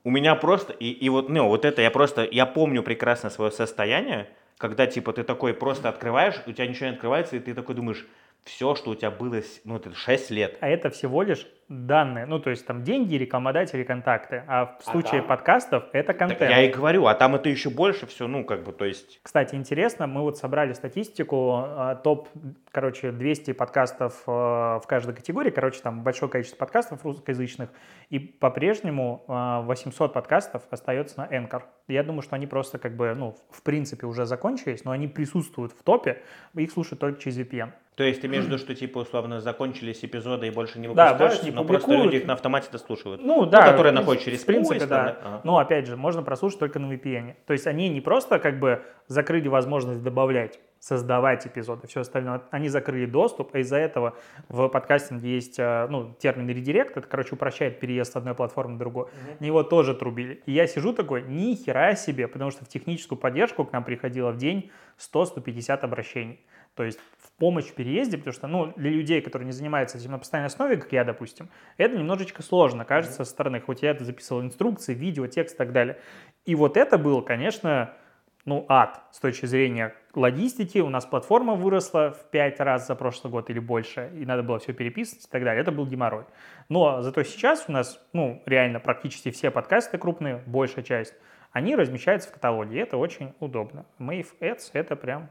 У 0.04 0.12
меня 0.12 0.36
просто, 0.36 0.74
и, 0.74 0.92
и 0.92 1.10
вот, 1.10 1.30
ну, 1.30 1.48
вот 1.48 1.66
это 1.66 1.82
я 1.82 1.90
просто, 1.90 2.28
я 2.30 2.46
помню 2.46 2.84
прекрасно 2.84 3.30
свое 3.30 3.52
состояние, 3.52 4.30
когда, 4.58 4.86
типа, 4.88 5.14
ты 5.14 5.24
такой 5.24 5.54
просто 5.54 5.90
открываешь, 5.90 6.36
у 6.46 6.52
тебя 6.52 6.68
ничего 6.68 6.88
не 6.88 6.94
открывается, 6.94 7.38
и 7.38 7.40
ты 7.40 7.54
такой 7.54 7.76
думаешь, 7.76 8.06
все, 8.46 8.76
что 8.76 8.92
у 8.92 8.96
тебя 8.96 9.12
было, 9.12 9.42
ну, 9.64 9.76
это 9.76 9.94
6 9.94 10.32
лет. 10.32 10.58
А 10.62 10.70
это 10.70 10.90
всего 10.92 11.24
лишь 11.24 11.48
данные, 11.68 12.28
ну, 12.28 12.38
то 12.40 12.52
есть 12.52 12.64
там 12.68 12.84
деньги, 12.84 13.16
рекламодатели, 13.16 13.84
контакты. 13.84 14.44
А 14.48 14.66
в 14.66 14.88
А 14.88 14.92
случае 14.92 15.22
там? 15.22 15.30
подкастов 15.30 15.86
это 15.94 16.14
Так 16.14 16.20
контент. 16.20 16.52
я 16.52 16.62
и 16.62 16.72
говорю, 16.72 17.08
а 17.08 17.16
там 17.16 17.34
это 17.34 17.50
еще 17.50 17.72
больше 17.72 18.06
все, 18.06 18.28
ну, 18.28 18.46
как 18.46 18.64
бы, 18.64 18.72
то 18.72 18.86
есть... 18.86 19.20
Кстати, 19.24 19.56
интересно, 19.56 20.06
мы 20.06 20.22
вот 20.22 20.38
собрали 20.38 20.74
статистику, 20.74 21.54
а, 21.56 21.96
топ, 21.96 22.30
короче, 22.72 23.12
200 23.12 23.54
подкастов 23.54 24.22
э, 24.28 24.32
в 24.32 24.84
каждой 24.88 25.16
категории, 25.16 25.50
короче, 25.50 25.82
там 25.82 26.04
большое 26.04 26.30
количество 26.32 26.58
подкастов 26.58 27.04
русскоязычных, 27.04 27.72
и 28.12 28.20
по-прежнему 28.20 29.24
э, 29.28 29.62
800 29.64 30.14
подкастов 30.14 30.62
остается 30.70 31.18
на 31.22 31.26
Anchor. 31.28 31.64
Я 31.88 32.04
думаю, 32.04 32.22
что 32.22 32.36
они 32.36 32.46
просто 32.46 32.78
как 32.78 32.96
бы, 32.96 33.16
ну, 33.16 33.36
в 33.50 33.64
принципе 33.64 34.06
уже 34.06 34.28
закончились, 34.28 34.84
но 34.86 34.92
они 34.92 35.08
присутствуют 35.08 35.72
в 35.72 35.82
топе, 35.82 36.22
их 36.56 36.72
слушают 36.72 37.00
только 37.00 37.20
через 37.20 37.40
VPN. 37.40 37.72
То 37.96 38.04
есть 38.04 38.22
ты 38.22 38.28
имеешь 38.28 38.44
в 38.44 38.48
виду, 38.48 38.58
что, 38.58 38.76
типа, 38.76 39.00
условно, 39.00 39.40
закончились 39.40 40.04
эпизоды 40.04 40.48
и 40.48 40.50
больше 40.50 40.80
не 40.80 40.88
Да, 40.88 41.14
выпускаются, 41.14 41.38
больше 41.38 41.46
не 41.46 41.52
но 41.52 41.64
просто 41.64 41.92
люди 41.94 42.16
их 42.18 42.26
на 42.26 42.34
автомате 42.34 42.68
дослушивают? 42.70 43.24
Ну, 43.24 43.46
да. 43.46 43.72
которые 43.72 43.94
в 43.94 43.96
находят 43.96 44.22
через 44.22 44.44
принципе, 44.44 44.80
поиск, 44.80 44.90
да. 44.90 45.04
да? 45.04 45.18
Ага. 45.24 45.42
Но, 45.46 45.58
опять 45.60 45.88
же, 45.88 45.96
можно 45.96 46.22
прослушать 46.22 46.60
только 46.60 46.80
на 46.80 46.92
VPN. 46.94 47.36
То 47.46 47.54
есть 47.54 47.68
они 47.68 47.88
не 47.88 48.02
просто 48.02 48.40
как 48.40 48.60
бы 48.60 48.84
закрыли 49.08 49.48
возможность 49.48 50.04
добавлять, 50.04 50.60
создавать 50.80 51.48
эпизоды, 51.48 51.88
все 51.88 52.02
остальное. 52.02 52.42
Они 52.52 52.68
закрыли 52.68 53.06
доступ, 53.06 53.56
а 53.56 53.60
из-за 53.60 53.78
этого 53.78 54.18
в 54.50 54.68
подкастинге 54.68 55.34
есть 55.34 55.58
э, 55.58 55.88
ну, 55.90 56.14
термин 56.20 56.50
редирект, 56.50 56.98
это, 56.98 57.08
короче, 57.08 57.36
упрощает 57.36 57.80
переезд 57.80 58.12
с 58.12 58.16
одной 58.18 58.36
платформы 58.36 58.74
на 58.74 58.80
другую. 58.80 59.10
На 59.40 59.46
Его 59.46 59.64
тоже 59.64 59.96
трубили. 59.96 60.42
И 60.46 60.52
я 60.52 60.68
сижу 60.68 60.92
такой, 60.92 61.24
ни 61.24 61.56
хера 61.56 61.96
себе, 61.96 62.28
потому 62.28 62.52
что 62.52 62.66
в 62.66 62.68
техническую 62.68 63.18
поддержку 63.18 63.64
к 63.64 63.72
нам 63.72 63.86
приходило 63.86 64.32
в 64.32 64.38
день 64.38 64.70
100-150 65.00 65.80
обращений. 65.80 66.42
То 66.76 66.84
есть 66.84 67.00
помощь 67.38 67.66
в 67.66 67.74
переезде, 67.74 68.18
потому 68.18 68.34
что, 68.34 68.48
ну, 68.48 68.74
для 68.76 68.90
людей, 68.90 69.22
которые 69.22 69.46
не 69.46 69.52
занимаются 69.52 69.98
этим 69.98 70.12
на 70.12 70.20
постоянной 70.20 70.48
основе, 70.48 70.78
как 70.78 70.92
я, 70.92 71.04
допустим, 71.04 71.50
это 71.78 71.98
немножечко 71.98 72.42
сложно, 72.42 72.86
кажется, 72.86 73.18
со 73.18 73.26
стороны. 73.26 73.60
Хоть 73.60 73.82
я 73.82 73.92
это 73.92 74.06
записывал 74.06 74.42
инструкции, 74.42 74.94
видео, 74.94 75.28
текст 75.28 75.56
и 75.56 75.58
так 75.58 75.72
далее. 75.72 76.00
И 76.46 76.56
вот 76.56 76.78
это 76.78 76.98
было, 76.98 77.22
конечно, 77.22 77.94
ну, 78.46 78.66
ад 78.70 79.04
с 79.12 79.20
точки 79.20 79.48
зрения 79.48 79.96
логистики. 80.14 80.78
У 80.80 80.90
нас 80.90 81.06
платформа 81.06 81.56
выросла 81.56 82.12
в 82.12 82.30
5 82.30 82.60
раз 82.62 82.88
за 82.88 82.96
прошлый 82.96 83.32
год 83.32 83.50
или 83.50 83.60
больше, 83.60 84.12
и 84.14 84.26
надо 84.26 84.44
было 84.44 84.60
все 84.60 84.72
переписывать 84.72 85.26
и 85.26 85.30
так 85.30 85.44
далее. 85.44 85.62
Это 85.62 85.72
был 85.72 85.86
геморрой. 85.86 86.26
Но 86.70 87.02
зато 87.02 87.24
сейчас 87.24 87.66
у 87.68 87.72
нас, 87.72 88.00
ну, 88.14 88.42
реально 88.46 88.80
практически 88.80 89.32
все 89.32 89.52
подкасты 89.52 89.98
крупные, 89.98 90.44
большая 90.46 90.86
часть, 90.86 91.16
они 91.52 91.76
размещаются 91.76 92.30
в 92.30 92.34
каталоге, 92.34 92.78
и 92.78 92.82
это 92.82 92.98
очень 92.98 93.34
удобно. 93.40 93.86
Mave 93.98 94.28
Ads— 94.42 94.72
это 94.74 94.96
прям, 94.96 95.30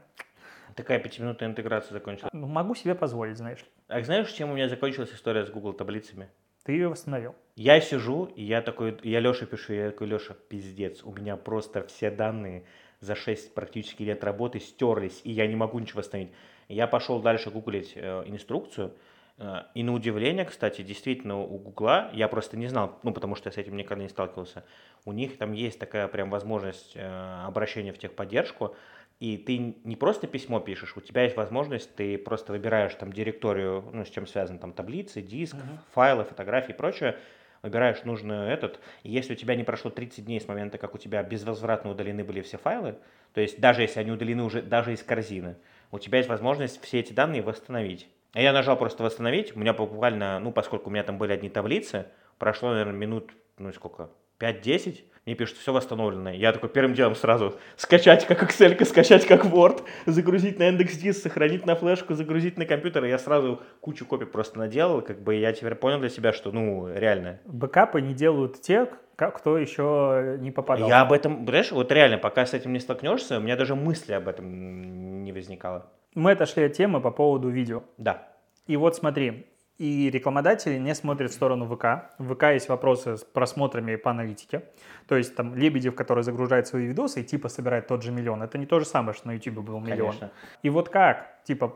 Такая 0.75 0.99
пятиминутная 0.99 1.49
интеграция 1.49 1.93
закончилась. 1.93 2.31
ну, 2.33 2.47
могу 2.47 2.75
себе 2.75 2.95
позволить, 2.95 3.37
знаешь 3.37 3.59
ли. 3.59 3.65
А 3.87 4.01
знаешь, 4.01 4.31
чем 4.31 4.51
у 4.51 4.55
меня 4.55 4.67
закончилась 4.67 5.11
история 5.13 5.45
с 5.45 5.49
Google 5.49 5.73
таблицами? 5.73 6.29
Ты 6.65 6.73
ее 6.73 6.89
восстановил. 6.89 7.35
Я 7.55 7.79
сижу, 7.79 8.25
и 8.25 8.43
я 8.43 8.61
такой, 8.61 8.97
я 9.03 9.19
Леше 9.19 9.45
пишу, 9.45 9.73
я 9.73 9.91
такой, 9.91 10.07
Леша, 10.07 10.35
пиздец, 10.49 11.03
у 11.03 11.13
меня 11.13 11.37
просто 11.37 11.85
все 11.85 12.09
данные 12.11 12.65
за 12.99 13.15
6 13.15 13.53
практически 13.53 14.03
лет 14.03 14.23
работы 14.23 14.59
стерлись, 14.59 15.21
и 15.23 15.31
я 15.31 15.47
не 15.47 15.55
могу 15.55 15.79
ничего 15.79 15.99
восстановить. 15.99 16.33
Я 16.67 16.87
пошел 16.87 17.21
дальше 17.21 17.51
гуглить 17.51 17.93
э, 17.95 18.23
инструкцию, 18.25 18.93
э, 19.37 19.61
и 19.75 19.83
на 19.83 19.93
удивление, 19.93 20.43
кстати, 20.43 20.81
действительно 20.81 21.39
у 21.39 21.57
Гугла, 21.59 22.09
я 22.13 22.27
просто 22.27 22.57
не 22.57 22.67
знал, 22.67 22.99
ну 23.03 23.13
потому 23.13 23.35
что 23.35 23.47
я 23.47 23.53
с 23.53 23.57
этим 23.57 23.77
никогда 23.77 24.03
не 24.03 24.09
сталкивался, 24.09 24.65
у 25.05 25.13
них 25.13 25.37
там 25.37 25.53
есть 25.53 25.79
такая 25.79 26.07
прям 26.07 26.31
возможность 26.31 26.93
э, 26.95 27.43
обращения 27.45 27.93
в 27.93 27.99
техподдержку, 27.99 28.75
и 29.19 29.37
ты 29.37 29.57
не 29.57 29.95
просто 29.95 30.27
письмо 30.27 30.59
пишешь, 30.59 30.97
у 30.97 31.01
тебя 31.01 31.23
есть 31.23 31.37
возможность, 31.37 31.95
ты 31.95 32.17
просто 32.17 32.51
выбираешь 32.51 32.93
там 32.95 33.13
директорию, 33.13 33.83
ну, 33.93 34.03
с 34.03 34.09
чем 34.09 34.27
связан 34.27 34.59
там 34.59 34.73
таблицы, 34.73 35.21
диск, 35.21 35.55
файлы, 35.93 36.23
фотографии 36.25 36.73
и 36.73 36.75
прочее, 36.75 37.17
выбираешь 37.61 38.03
нужный 38.03 38.49
этот, 38.49 38.79
и 39.03 39.11
если 39.11 39.33
у 39.33 39.35
тебя 39.35 39.55
не 39.55 39.63
прошло 39.63 39.89
30 39.89 40.25
дней 40.25 40.39
с 40.39 40.47
момента, 40.47 40.77
как 40.77 40.93
у 40.93 40.97
тебя 40.97 41.23
безвозвратно 41.23 41.91
удалены 41.91 42.23
были 42.23 42.41
все 42.41 42.57
файлы, 42.57 42.97
то 43.33 43.41
есть 43.41 43.59
даже 43.59 43.81
если 43.81 43.99
они 43.99 44.11
удалены 44.11 44.43
уже 44.43 44.61
даже 44.61 44.93
из 44.93 45.01
корзины, 45.01 45.55
у 45.91 45.97
тебя 45.97 46.19
есть 46.19 46.29
возможность 46.29 46.81
все 46.83 46.99
эти 46.99 47.13
данные 47.13 47.41
восстановить. 47.41 48.07
А 48.33 48.41
я 48.41 48.51
нажал 48.51 48.77
просто 48.77 49.01
восстановить, 49.01 49.55
у 49.55 49.59
меня 49.59 49.73
буквально, 49.73 50.39
ну, 50.39 50.51
поскольку 50.51 50.89
у 50.89 50.93
меня 50.93 51.03
там 51.03 51.17
были 51.17 51.31
одни 51.31 51.49
таблицы, 51.49 52.07
прошло, 52.37 52.71
наверное, 52.71 52.93
минут, 52.93 53.31
ну, 53.57 53.71
сколько, 53.71 54.09
5-10, 54.39 55.03
мне 55.25 55.33
пишут, 55.35 55.57
все 55.57 55.73
восстановлено. 55.73 56.29
Я 56.29 56.51
такой 56.51 56.69
первым 56.69 56.93
делом 56.93 57.15
сразу 57.15 57.55
скачать 57.77 58.27
как 58.27 58.43
Excel, 58.43 58.83
скачать 58.85 59.25
как 59.25 59.45
Word, 59.45 59.83
загрузить 60.05 60.59
на 60.59 60.69
индекс 60.69 60.97
диск, 60.97 61.23
сохранить 61.23 61.65
на 61.65 61.75
флешку, 61.75 62.13
загрузить 62.13 62.57
на 62.57 62.65
компьютер. 62.65 63.05
И 63.05 63.09
я 63.09 63.17
сразу 63.17 63.59
кучу 63.81 64.05
копий 64.05 64.27
просто 64.27 64.59
наделал, 64.59 65.01
как 65.01 65.21
бы 65.21 65.33
я 65.33 65.51
теперь 65.51 65.73
понял 65.73 65.99
для 65.99 66.09
себя, 66.09 66.31
что, 66.31 66.51
ну, 66.51 66.87
реально. 66.93 67.39
Бэкапы 67.45 68.01
не 68.01 68.13
делают 68.13 68.61
те, 68.61 68.87
ка- 69.15 69.31
кто 69.31 69.57
еще 69.57 70.37
не 70.39 70.51
попадал. 70.51 70.87
Я 70.87 71.01
об 71.01 71.11
этом, 71.11 71.43
знаешь, 71.47 71.71
вот 71.71 71.91
реально, 71.91 72.19
пока 72.19 72.45
с 72.45 72.53
этим 72.53 72.71
не 72.73 72.79
столкнешься, 72.79 73.39
у 73.39 73.41
меня 73.41 73.55
даже 73.55 73.73
мысли 73.73 74.13
об 74.13 74.27
этом 74.27 75.23
не 75.23 75.31
возникало. 75.33 75.91
Мы 76.13 76.33
отошли 76.33 76.65
от 76.65 76.73
темы 76.73 77.01
по 77.01 77.09
поводу 77.09 77.49
видео. 77.49 77.81
Да. 77.97 78.27
И 78.67 78.77
вот 78.77 78.95
смотри, 78.95 79.47
и 79.77 80.09
рекламодатели 80.09 80.77
не 80.77 80.95
смотрят 80.95 81.31
в 81.31 81.33
сторону 81.33 81.65
ВК. 81.65 82.11
В 82.17 82.33
ВК 82.33 82.43
есть 82.53 82.69
вопросы 82.69 83.17
с 83.17 83.23
просмотрами 83.23 83.95
по 83.97 84.11
аналитике. 84.11 84.63
То 85.07 85.17
есть 85.17 85.35
там 85.35 85.55
Лебедев, 85.55 85.95
который 85.95 86.23
загружает 86.23 86.67
свои 86.67 86.85
видосы 86.85 87.21
и 87.21 87.23
типа 87.23 87.49
собирает 87.49 87.87
тот 87.87 88.01
же 88.01 88.11
миллион. 88.11 88.41
Это 88.41 88.57
не 88.57 88.65
то 88.65 88.79
же 88.79 88.85
самое, 88.85 89.13
что 89.13 89.27
на 89.27 89.33
YouTube 89.33 89.65
был 89.65 89.79
миллион. 89.79 90.11
Конечно. 90.11 90.31
И 90.63 90.69
вот 90.69 90.89
как, 90.89 91.43
типа, 91.43 91.75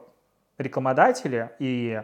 рекламодатели 0.58 1.50
и 1.60 2.02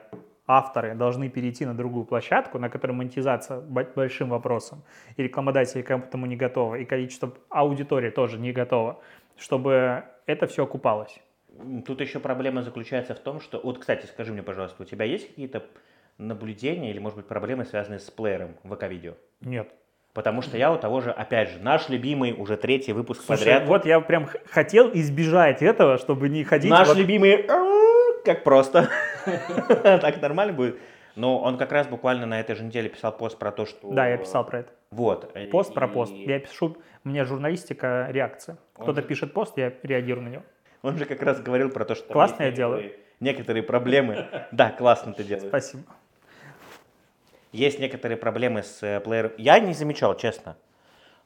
авторы 0.47 0.95
должны 0.95 1.29
перейти 1.29 1.65
на 1.65 1.73
другую 1.73 2.05
площадку, 2.05 2.60
на 2.60 2.69
которой 2.69 2.91
монетизация 2.91 3.62
бо- 3.62 3.88
большим 3.95 4.29
вопросом, 4.29 4.84
и 5.15 5.23
рекламодатели 5.23 5.81
к 5.81 5.91
этому 5.91 6.25
не 6.25 6.36
готовы, 6.36 6.81
и 6.81 6.86
количество 6.86 7.34
аудитории 7.49 8.10
тоже 8.10 8.38
не 8.38 8.51
готово, 8.51 8.99
чтобы 9.38 10.03
это 10.25 10.45
все 10.45 10.63
окупалось. 10.63 11.19
Тут 11.85 12.01
еще 12.01 12.19
проблема 12.19 12.61
заключается 12.61 13.15
в 13.15 13.19
том, 13.19 13.39
что... 13.39 13.59
Вот, 13.63 13.79
кстати, 13.79 14.05
скажи 14.05 14.33
мне, 14.33 14.43
пожалуйста, 14.43 14.83
у 14.83 14.85
тебя 14.85 15.05
есть 15.05 15.29
какие-то 15.29 15.63
наблюдения 16.17 16.91
или, 16.91 16.99
может 16.99 17.17
быть, 17.17 17.27
проблемы, 17.27 17.65
связанные 17.65 17.99
с 17.99 18.09
плеером 18.09 18.55
ВК-видео? 18.63 19.13
Нет. 19.41 19.69
Потому 20.13 20.41
что 20.41 20.57
я 20.57 20.71
у 20.71 20.77
того 20.77 21.01
же, 21.01 21.11
опять 21.11 21.49
же, 21.49 21.59
наш 21.59 21.89
любимый, 21.89 22.33
уже 22.33 22.55
третий 22.55 22.93
выпуск 22.93 23.21
Слушай, 23.25 23.39
подряд. 23.39 23.67
вот 23.67 23.85
я 23.85 23.99
прям 23.99 24.29
хотел 24.49 24.89
избежать 24.93 25.61
этого, 25.61 25.97
чтобы 25.97 26.29
не 26.29 26.43
ходить... 26.43 26.71
Наш 26.71 26.87
вот- 26.87 26.97
любимый, 26.97 27.45
«Ау», 27.47 28.23
как 28.23 28.43
просто. 28.43 28.89
Так 29.83 30.21
нормально 30.21 30.53
будет. 30.53 30.79
Но 31.15 31.39
он 31.39 31.57
как 31.57 31.71
раз 31.71 31.87
буквально 31.87 32.25
на 32.25 32.39
этой 32.39 32.55
же 32.55 32.63
неделе 32.63 32.89
писал 32.89 33.15
пост 33.15 33.37
про 33.37 33.51
то, 33.51 33.65
что... 33.65 33.91
Да, 33.91 34.07
я 34.07 34.17
писал 34.17 34.45
про 34.45 34.59
это. 34.59 34.71
Вот. 34.91 35.33
Пост 35.51 35.73
про 35.73 35.87
пост. 35.87 36.13
Я 36.13 36.39
пишу, 36.39 36.77
меня 37.03 37.25
журналистика 37.25 38.07
реакция. 38.09 38.57
Кто-то 38.73 39.01
же- 39.01 39.07
пишет 39.07 39.33
пост, 39.33 39.57
я 39.57 39.73
реагирую 39.83 40.23
на 40.25 40.29
него. 40.29 40.43
Он 40.86 40.98
же 40.98 41.06
как 41.06 41.21
раз 41.24 41.41
говорил 41.41 41.69
про 41.71 41.84
то, 41.84 41.95
что... 41.95 42.13
Классно 42.13 42.43
я 42.43 42.52
делаю. 42.52 42.84
некоторые- 42.84 43.06
Некоторые 43.19 43.63
проблемы. 43.63 44.28
Да, 44.52 44.69
классно 44.71 45.13
ты 45.13 45.24
делаешь. 45.24 45.48
Спасибо. 45.48 45.84
Есть 47.52 47.80
некоторые 47.80 48.17
проблемы 48.17 48.62
с 48.62 48.84
э, 48.84 49.00
плеером. 49.00 49.32
Я 49.38 49.60
не 49.60 49.74
замечал, 49.74 50.15
честно. 50.15 50.58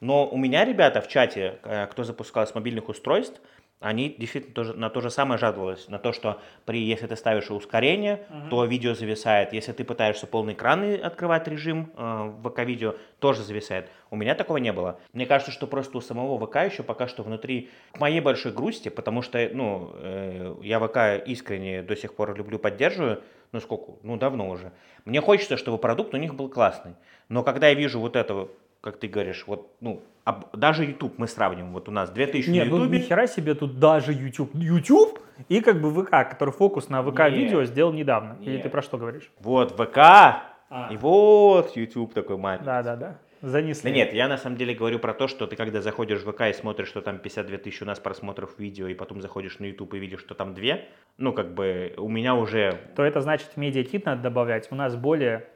Но 0.00 0.26
у 0.26 0.38
меня 0.38 0.64
ребята 0.64 1.00
в 1.02 1.08
чате, 1.08 1.58
э, 1.64 1.86
кто 1.88 2.04
запускал 2.04 2.46
с 2.46 2.54
мобильных 2.54 2.88
устройств, 2.88 3.40
они 3.80 4.14
действительно 4.16 4.54
тоже, 4.54 4.74
на 4.74 4.90
то 4.90 5.00
же 5.00 5.10
самое 5.10 5.38
жаловались. 5.38 5.88
На 5.88 5.98
то, 5.98 6.12
что 6.12 6.40
при, 6.66 6.82
если 6.82 7.06
ты 7.06 7.16
ставишь 7.16 7.50
ускорение, 7.50 8.26
то 8.50 8.64
видео 8.66 8.94
зависает. 8.94 9.54
Если 9.54 9.72
ты 9.72 9.84
пытаешься 9.84 10.26
полный 10.26 10.52
экран 10.52 10.84
открывать 11.02 11.48
режим 11.48 11.90
э, 11.96 12.32
ВК-видео, 12.44 12.94
тоже 13.18 13.42
зависает. 13.42 13.88
У 14.10 14.16
меня 14.16 14.34
такого 14.34 14.58
не 14.58 14.72
было. 14.72 15.00
Мне 15.14 15.24
кажется, 15.24 15.50
что 15.50 15.66
просто 15.66 15.96
у 15.96 16.00
самого 16.02 16.44
ВК 16.46 16.56
еще 16.56 16.82
пока 16.82 17.08
что 17.08 17.22
внутри, 17.22 17.70
к 17.92 18.00
моей 18.00 18.20
большой 18.20 18.52
грусти, 18.52 18.90
потому 18.90 19.22
что, 19.22 19.48
ну, 19.52 19.90
э, 19.94 20.56
я 20.62 20.78
ВК 20.78 21.26
искренне 21.26 21.82
до 21.82 21.96
сих 21.96 22.14
пор 22.14 22.36
люблю, 22.36 22.58
поддерживаю, 22.58 23.22
ну 23.52 23.60
сколько, 23.60 23.92
ну 24.02 24.16
давно 24.16 24.50
уже. 24.50 24.72
Мне 25.06 25.22
хочется, 25.22 25.56
чтобы 25.56 25.78
продукт 25.78 26.12
у 26.12 26.18
них 26.18 26.34
был 26.34 26.50
классный. 26.50 26.94
Но 27.30 27.42
когда 27.42 27.68
я 27.68 27.74
вижу 27.74 27.98
вот 27.98 28.14
это, 28.14 28.48
как 28.82 28.98
ты 28.98 29.08
говоришь, 29.08 29.44
вот, 29.46 29.70
ну, 29.80 30.02
об- 30.30 30.56
даже 30.56 30.84
YouTube 30.84 31.14
мы 31.18 31.26
сравним, 31.28 31.72
вот 31.72 31.88
у 31.88 31.92
нас 31.92 32.10
2000 32.10 32.48
Нет, 32.50 32.64
на 32.66 32.70
ну 32.70 32.78
YouTube, 32.84 32.92
ни 32.94 32.98
хера 33.00 33.26
себе 33.26 33.54
тут 33.54 33.78
даже 33.78 34.12
YouTube. 34.12 34.50
YouTube 34.54 35.18
и 35.48 35.60
как 35.60 35.80
бы 35.80 35.90
ВК, 36.04 36.10
который 36.30 36.52
фокус 36.52 36.88
на 36.88 37.02
ВК-видео 37.02 37.64
сделал 37.64 37.92
недавно. 37.92 38.36
Или 38.40 38.54
Нет. 38.54 38.62
ты 38.62 38.68
про 38.70 38.82
что 38.82 38.98
говоришь? 38.98 39.30
вот 39.40 39.72
ВК, 39.72 39.98
А. 39.98 40.88
и 40.90 40.96
вот 40.96 41.76
YouTube 41.76 42.14
такой 42.14 42.36
маленький. 42.36 42.66
Да, 42.66 42.82
да, 42.82 42.96
да. 42.96 43.18
занесли. 43.42 43.90
Да 43.90 43.96
нет, 43.96 44.12
я 44.12 44.28
на 44.28 44.36
самом 44.36 44.56
деле 44.56 44.74
говорю 44.74 44.98
про 44.98 45.14
то, 45.14 45.26
что 45.28 45.46
ты 45.46 45.56
когда 45.56 45.80
заходишь 45.80 46.22
в 46.22 46.30
ВК 46.32 46.42
и 46.42 46.52
смотришь, 46.52 46.88
что 46.88 47.00
там 47.00 47.18
52 47.18 47.56
тысячи 47.58 47.82
у 47.82 47.86
нас 47.86 47.98
просмотров 47.98 48.58
видео, 48.58 48.86
и 48.88 48.94
потом 48.94 49.20
заходишь 49.22 49.58
на 49.60 49.64
YouTube 49.66 49.94
и 49.94 49.98
видишь, 49.98 50.20
что 50.20 50.34
там 50.34 50.52
две, 50.54 50.88
ну, 51.16 51.32
как 51.32 51.54
бы 51.54 51.94
у 51.96 52.08
меня 52.08 52.34
уже 52.34 52.78
То 52.96 53.02
это 53.02 53.20
значит, 53.22 53.48
в 53.54 53.56
медиакит 53.56 54.04
надо 54.04 54.22
добавлять. 54.22 54.68
У 54.70 54.74
нас 54.74 54.94
более 54.94 55.46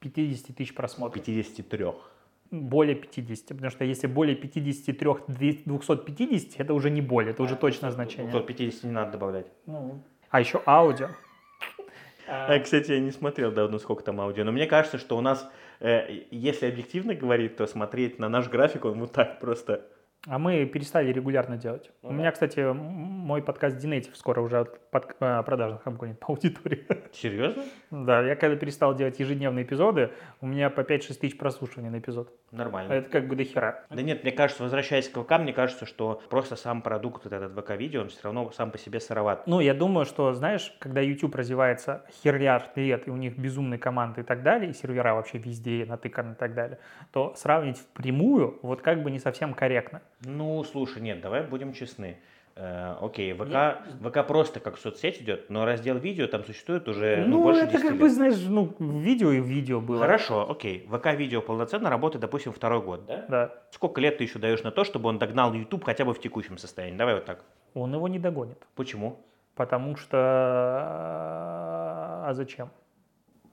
50 0.00 0.54
тысяч 0.56 0.74
просмотров. 0.74 1.24
53. 1.24 1.86
Более 2.52 2.94
50. 2.94 3.48
Потому 3.48 3.70
что 3.70 3.84
если 3.84 4.06
более 4.06 4.36
53 4.36 5.08
250, 5.26 6.60
это 6.60 6.74
уже 6.74 6.90
не 6.90 7.00
более, 7.00 7.32
это 7.32 7.42
уже 7.42 7.56
точно 7.56 7.90
значение. 7.90 8.30
250 8.30 8.84
не 8.84 8.92
надо 8.92 9.12
добавлять. 9.12 9.46
Ну, 9.66 10.04
А 10.30 10.38
еще 10.38 10.62
аудио. 10.66 11.08
А, 12.28 12.58
кстати, 12.60 12.92
я 12.92 13.00
не 13.00 13.10
смотрел 13.10 13.50
давно, 13.52 13.78
сколько 13.78 14.04
там 14.04 14.20
аудио, 14.20 14.44
но 14.44 14.52
мне 14.52 14.66
кажется, 14.66 14.98
что 14.98 15.16
у 15.16 15.20
нас, 15.20 15.50
э, 15.80 16.24
если 16.30 16.66
объективно 16.66 17.14
говорить, 17.14 17.56
то 17.56 17.66
смотреть 17.66 18.18
на 18.18 18.28
наш 18.28 18.48
график, 18.48 18.84
он 18.84 19.00
вот 19.00 19.12
так 19.12 19.40
просто... 19.40 19.86
А 20.26 20.38
мы 20.38 20.64
перестали 20.66 21.12
регулярно 21.12 21.56
делать. 21.56 21.90
Ну 22.02 22.10
У 22.10 22.12
да. 22.12 22.18
меня, 22.18 22.30
кстати, 22.30 22.60
мой 22.72 23.42
подкаст 23.42 23.78
Динейтив 23.78 24.16
скоро 24.16 24.40
уже 24.40 24.66
под- 24.92 25.16
э, 25.20 25.42
продажных 25.42 25.86
обгонит 25.86 26.20
по 26.20 26.28
аудитории. 26.34 26.86
Серьезно? 27.12 27.64
Да, 27.90 28.20
я 28.20 28.36
когда 28.36 28.56
перестал 28.56 28.94
делать 28.94 29.18
ежедневные 29.18 29.64
эпизоды, 29.64 30.10
у 30.42 30.46
меня 30.46 30.68
по 30.68 30.82
5-6 30.82 31.18
тысяч 31.18 31.38
прослушиваний 31.38 31.88
на 31.88 31.98
эпизод. 31.98 32.30
Нормально. 32.50 32.92
Это 32.92 33.08
как 33.08 33.26
бы 33.26 33.34
до 33.34 33.42
хера. 33.42 33.84
Да 33.88 34.02
нет, 34.02 34.22
мне 34.22 34.32
кажется, 34.32 34.62
возвращаясь 34.62 35.08
к 35.08 35.18
ВК, 35.18 35.38
мне 35.38 35.54
кажется, 35.54 35.86
что 35.86 36.20
просто 36.28 36.56
сам 36.56 36.82
продукт, 36.82 37.24
вот 37.24 37.32
этот 37.32 37.58
ВК-видео, 37.58 38.02
он 38.02 38.08
все 38.10 38.20
равно 38.24 38.50
сам 38.50 38.70
по 38.70 38.76
себе 38.76 39.00
сыроват. 39.00 39.46
Ну, 39.46 39.60
я 39.60 39.72
думаю, 39.72 40.04
что, 40.04 40.34
знаешь, 40.34 40.76
когда 40.78 41.00
YouTube 41.00 41.34
развивается 41.34 42.04
херляр 42.22 42.70
лет, 42.76 43.08
и 43.08 43.10
у 43.10 43.16
них 43.16 43.38
безумные 43.38 43.78
команды 43.78 44.20
и 44.20 44.24
так 44.24 44.42
далее, 44.42 44.70
и 44.70 44.74
сервера 44.74 45.14
вообще 45.14 45.38
везде 45.38 45.86
натыканы 45.88 46.32
и 46.32 46.36
так 46.36 46.52
далее, 46.54 46.78
то 47.12 47.32
сравнить 47.34 47.78
впрямую 47.78 48.58
вот 48.60 48.82
как 48.82 49.02
бы 49.02 49.10
не 49.10 49.18
совсем 49.18 49.54
корректно. 49.54 50.02
Ну, 50.20 50.62
слушай, 50.64 51.00
нет, 51.00 51.22
давай 51.22 51.42
будем 51.44 51.72
честны. 51.72 52.18
Э, 52.54 52.96
окей, 53.00 53.32
ВК, 53.32 53.78
ВК 54.02 54.26
просто 54.26 54.60
как 54.60 54.76
соцсеть 54.76 55.22
идет, 55.22 55.48
но 55.48 55.64
раздел 55.64 55.96
видео 55.96 56.26
там 56.26 56.44
существует 56.44 56.86
уже 56.86 57.24
ну, 57.26 57.38
ну, 57.38 57.42
больше 57.44 57.62
это 57.62 57.72
10 57.72 57.82
как 57.82 57.92
лет. 57.92 58.00
бы, 58.00 58.10
знаешь, 58.10 58.36
ну, 58.46 58.74
видео 58.78 59.30
и 59.32 59.40
видео 59.40 59.80
было. 59.80 60.00
Хорошо, 60.00 60.50
окей. 60.50 60.86
ВК-видео 60.90 61.40
полноценно 61.40 61.88
работает, 61.88 62.20
допустим, 62.20 62.52
второй 62.52 62.82
год, 62.82 63.06
да? 63.06 63.24
Да. 63.28 63.54
Сколько 63.70 64.02
лет 64.02 64.18
ты 64.18 64.24
еще 64.24 64.38
даешь 64.38 64.62
на 64.62 64.70
то, 64.70 64.84
чтобы 64.84 65.08
он 65.08 65.18
догнал 65.18 65.54
YouTube 65.54 65.84
хотя 65.84 66.04
бы 66.04 66.12
в 66.12 66.20
текущем 66.20 66.58
состоянии? 66.58 66.96
Давай 66.96 67.14
вот 67.14 67.24
так. 67.24 67.42
Он 67.72 67.94
его 67.94 68.06
не 68.06 68.18
догонит. 68.18 68.58
Почему? 68.74 69.24
Потому 69.54 69.96
что... 69.96 70.18
А 72.26 72.30
зачем? 72.34 72.70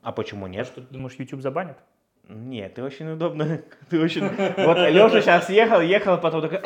А 0.01 0.11
почему 0.11 0.47
нет? 0.47 0.67
Что, 0.67 0.81
ты 0.81 0.93
думаешь, 0.93 1.15
YouTube 1.17 1.41
забанит? 1.41 1.77
Нет, 2.27 2.75
ты 2.75 2.83
очень 2.83 3.09
удобно. 3.09 3.61
Ты 3.89 3.99
очень... 3.99 4.21
Вот 4.21 4.77
Леша 4.77 5.21
сейчас 5.21 5.49
ехал, 5.49 5.81
ехал, 5.81 6.17
потом 6.19 6.41
такой... 6.41 6.59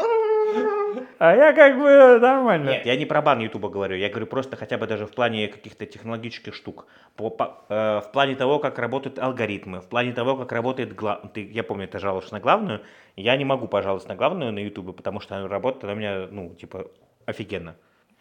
А 1.25 1.33
я 1.37 1.53
как 1.53 1.77
бы 1.79 2.19
нормально. 2.19 2.71
Нет, 2.71 2.85
я 2.85 2.97
не 2.97 3.05
про 3.05 3.21
бан 3.21 3.39
Ютуба 3.39 3.69
говорю, 3.69 3.95
я 3.95 4.09
говорю 4.09 4.25
просто 4.27 4.57
хотя 4.57 4.77
бы 4.77 4.87
даже 4.87 5.05
в 5.05 5.11
плане 5.11 5.47
каких-то 5.47 5.85
технологических 5.85 6.53
штук. 6.53 6.85
По- 7.15 7.29
по- 7.29 7.61
э, 7.69 8.01
в 8.01 8.11
плане 8.11 8.35
того, 8.35 8.59
как 8.59 8.77
работают 8.77 9.19
алгоритмы, 9.19 9.79
в 9.79 9.87
плане 9.87 10.11
того, 10.11 10.35
как 10.35 10.51
работает... 10.51 10.93
гла- 10.93 11.21
Ты, 11.33 11.45
я 11.49 11.63
помню, 11.63 11.87
ты 11.87 11.99
жалуешься 11.99 12.33
на 12.33 12.41
главную. 12.41 12.81
Я 13.15 13.37
не 13.37 13.45
могу 13.45 13.69
пожаловаться 13.69 14.09
на 14.09 14.15
главную 14.15 14.51
на 14.51 14.59
Ютубе, 14.59 14.91
потому 14.91 15.21
что 15.21 15.37
она 15.37 15.47
работает, 15.47 15.85
она 15.85 15.93
у 15.93 15.95
меня, 15.95 16.27
ну, 16.29 16.49
типа, 16.55 16.87
офигенно. 17.25 17.75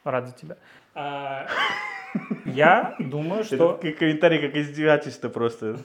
Рад 0.05 0.29
за 0.29 0.35
тебя. 0.37 0.57
А, 0.95 1.49
Я 2.45 2.95
думаю, 3.01 3.43
что... 3.45 3.57
Это 3.57 3.79
как 3.83 3.99
комментарий, 3.99 4.39
как 4.39 4.55
издевательство 4.55 5.29
просто. 5.29 5.77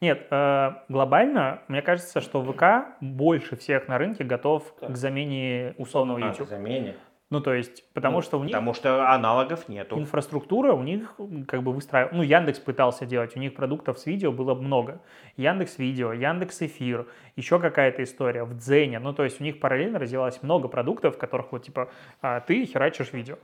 Нет, 0.00 0.26
э, 0.30 0.70
глобально, 0.88 1.62
мне 1.68 1.82
кажется, 1.82 2.20
что 2.20 2.42
ВК 2.42 2.96
больше 3.00 3.56
всех 3.56 3.88
на 3.88 3.98
рынке 3.98 4.24
готов 4.24 4.74
к 4.80 4.96
замене 4.96 5.74
условного 5.78 6.18
А, 6.24 6.28
YouTube. 6.30 6.48
замене. 6.48 6.94
Ну, 7.30 7.40
то 7.40 7.52
есть, 7.54 7.90
потому 7.94 8.18
Ну, 8.18 8.22
что 8.22 8.38
у 8.38 8.42
них 8.44 8.52
Потому 8.52 8.74
что 8.74 9.10
аналогов 9.10 9.68
нету. 9.68 9.98
инфраструктура, 9.98 10.72
у 10.72 10.82
них 10.82 11.14
как 11.48 11.62
бы 11.62 11.72
выстраивать. 11.72 12.12
Ну, 12.12 12.22
Яндекс 12.22 12.60
пытался 12.60 13.06
делать, 13.06 13.34
у 13.34 13.40
них 13.40 13.54
продуктов 13.54 13.98
с 13.98 14.06
видео 14.06 14.30
было 14.30 14.54
много. 14.54 15.00
Яндекс 15.36 15.78
Видео, 15.78 16.12
Яндекс 16.12 16.62
Эфир, 16.62 17.06
еще 17.34 17.58
какая-то 17.58 18.02
история 18.04 18.44
в 18.44 18.56
Дзене. 18.58 18.98
Ну, 19.00 19.12
то 19.14 19.24
есть, 19.24 19.40
у 19.40 19.44
них 19.44 19.58
параллельно 19.58 19.98
развивалось 19.98 20.42
много 20.42 20.68
продуктов, 20.68 21.16
в 21.16 21.18
которых 21.18 21.50
вот 21.50 21.64
типа 21.64 21.88
а, 22.20 22.40
ты 22.40 22.66
херачишь 22.66 23.12
видео. 23.12 23.36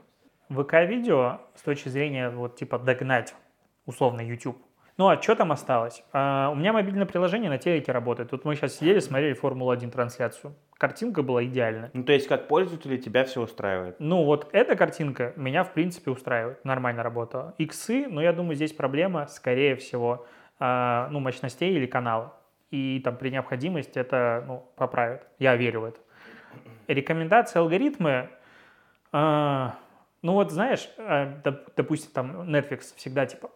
ВК-видео 0.49 1.39
с 1.55 1.61
точки 1.63 1.89
зрения 1.89 2.29
вот 2.29 2.55
типа 2.55 2.77
догнать 2.79 3.33
условно 3.85 4.21
YouTube. 4.21 4.57
Ну 5.01 5.09
а 5.09 5.19
что 5.19 5.33
там 5.33 5.51
осталось? 5.51 6.03
А, 6.13 6.51
у 6.51 6.55
меня 6.55 6.73
мобильное 6.73 7.07
приложение 7.07 7.49
на 7.49 7.57
телеке 7.57 7.91
работает. 7.91 8.29
Тут 8.29 8.45
мы 8.45 8.55
сейчас 8.55 8.75
сидели, 8.75 8.99
смотрели 8.99 9.33
Формулу-1 9.33 9.89
трансляцию. 9.89 10.53
Картинка 10.77 11.23
была 11.23 11.43
идеальная. 11.43 11.89
Ну, 11.93 12.03
то 12.03 12.13
есть, 12.13 12.27
как 12.27 12.47
пользователя 12.47 12.99
тебя 12.99 13.23
все 13.23 13.41
устраивает. 13.41 13.95
Ну, 13.97 14.23
вот 14.23 14.49
эта 14.51 14.75
картинка 14.75 15.33
меня, 15.35 15.63
в 15.63 15.73
принципе, 15.73 16.11
устраивает. 16.11 16.63
Нормально 16.63 17.01
работала. 17.01 17.55
Иксы, 17.57 18.05
но 18.07 18.21
я 18.21 18.31
думаю, 18.31 18.53
здесь 18.53 18.73
проблема, 18.73 19.25
скорее 19.25 19.75
всего, 19.75 20.27
а, 20.59 21.07
ну, 21.09 21.19
мощностей 21.19 21.73
или 21.75 21.87
канала. 21.87 22.37
И 22.69 23.01
там 23.03 23.17
при 23.17 23.31
необходимости 23.31 23.97
это, 23.97 24.43
ну, 24.45 24.71
поправят. 24.75 25.25
Я 25.39 25.55
верю 25.55 25.81
в 25.81 25.85
это. 25.85 25.99
Рекомендации, 26.85 27.57
алгоритмы, 27.57 28.29
а, 29.11 29.73
ну, 30.21 30.33
вот 30.33 30.51
знаешь, 30.51 30.87
а, 30.99 31.41
доп- 31.43 31.71
допустим, 31.75 32.11
там 32.13 32.47
Netflix 32.47 32.95
всегда 32.95 33.25
типа, 33.25 33.49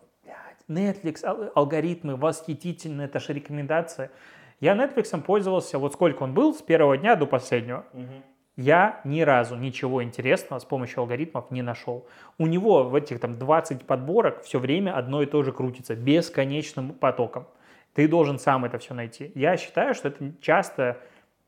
«Блядь, 0.67 1.03
Netflix, 1.03 1.23
ал- 1.23 1.51
алгоритмы, 1.55 2.15
восхитительно, 2.15 3.03
это 3.03 3.19
же 3.19 3.33
рекомендация. 3.33 4.11
Я 4.59 4.75
Netflix 4.75 5.21
пользовался, 5.21 5.77
вот 5.79 5.93
сколько 5.93 6.23
он 6.23 6.33
был, 6.33 6.53
с 6.53 6.61
первого 6.61 6.97
дня 6.97 7.15
до 7.15 7.25
последнего. 7.25 7.85
Я 8.57 9.01
ни 9.03 9.19
разу 9.19 9.57
ничего 9.57 10.01
интересного 10.01 10.59
с 10.59 10.65
помощью 10.65 11.01
алгоритмов 11.01 11.51
не 11.51 11.61
нашел. 11.61 12.07
У 12.37 12.47
него 12.47 12.85
в 12.85 12.95
этих 12.95 13.19
там 13.19 13.37
20 13.37 13.85
подборок 13.85 14.43
все 14.43 14.59
время 14.59 14.95
одно 14.97 15.21
и 15.21 15.25
то 15.25 15.43
же 15.43 15.51
крутится, 15.51 15.93
бесконечным 15.93 16.93
потоком. 16.93 17.47
Ты 17.93 18.07
должен 18.07 18.39
сам 18.39 18.63
это 18.63 18.77
все 18.77 18.93
найти. 18.93 19.31
Я 19.35 19.57
считаю, 19.57 19.93
что 19.93 20.07
это 20.07 20.31
часто 20.39 20.99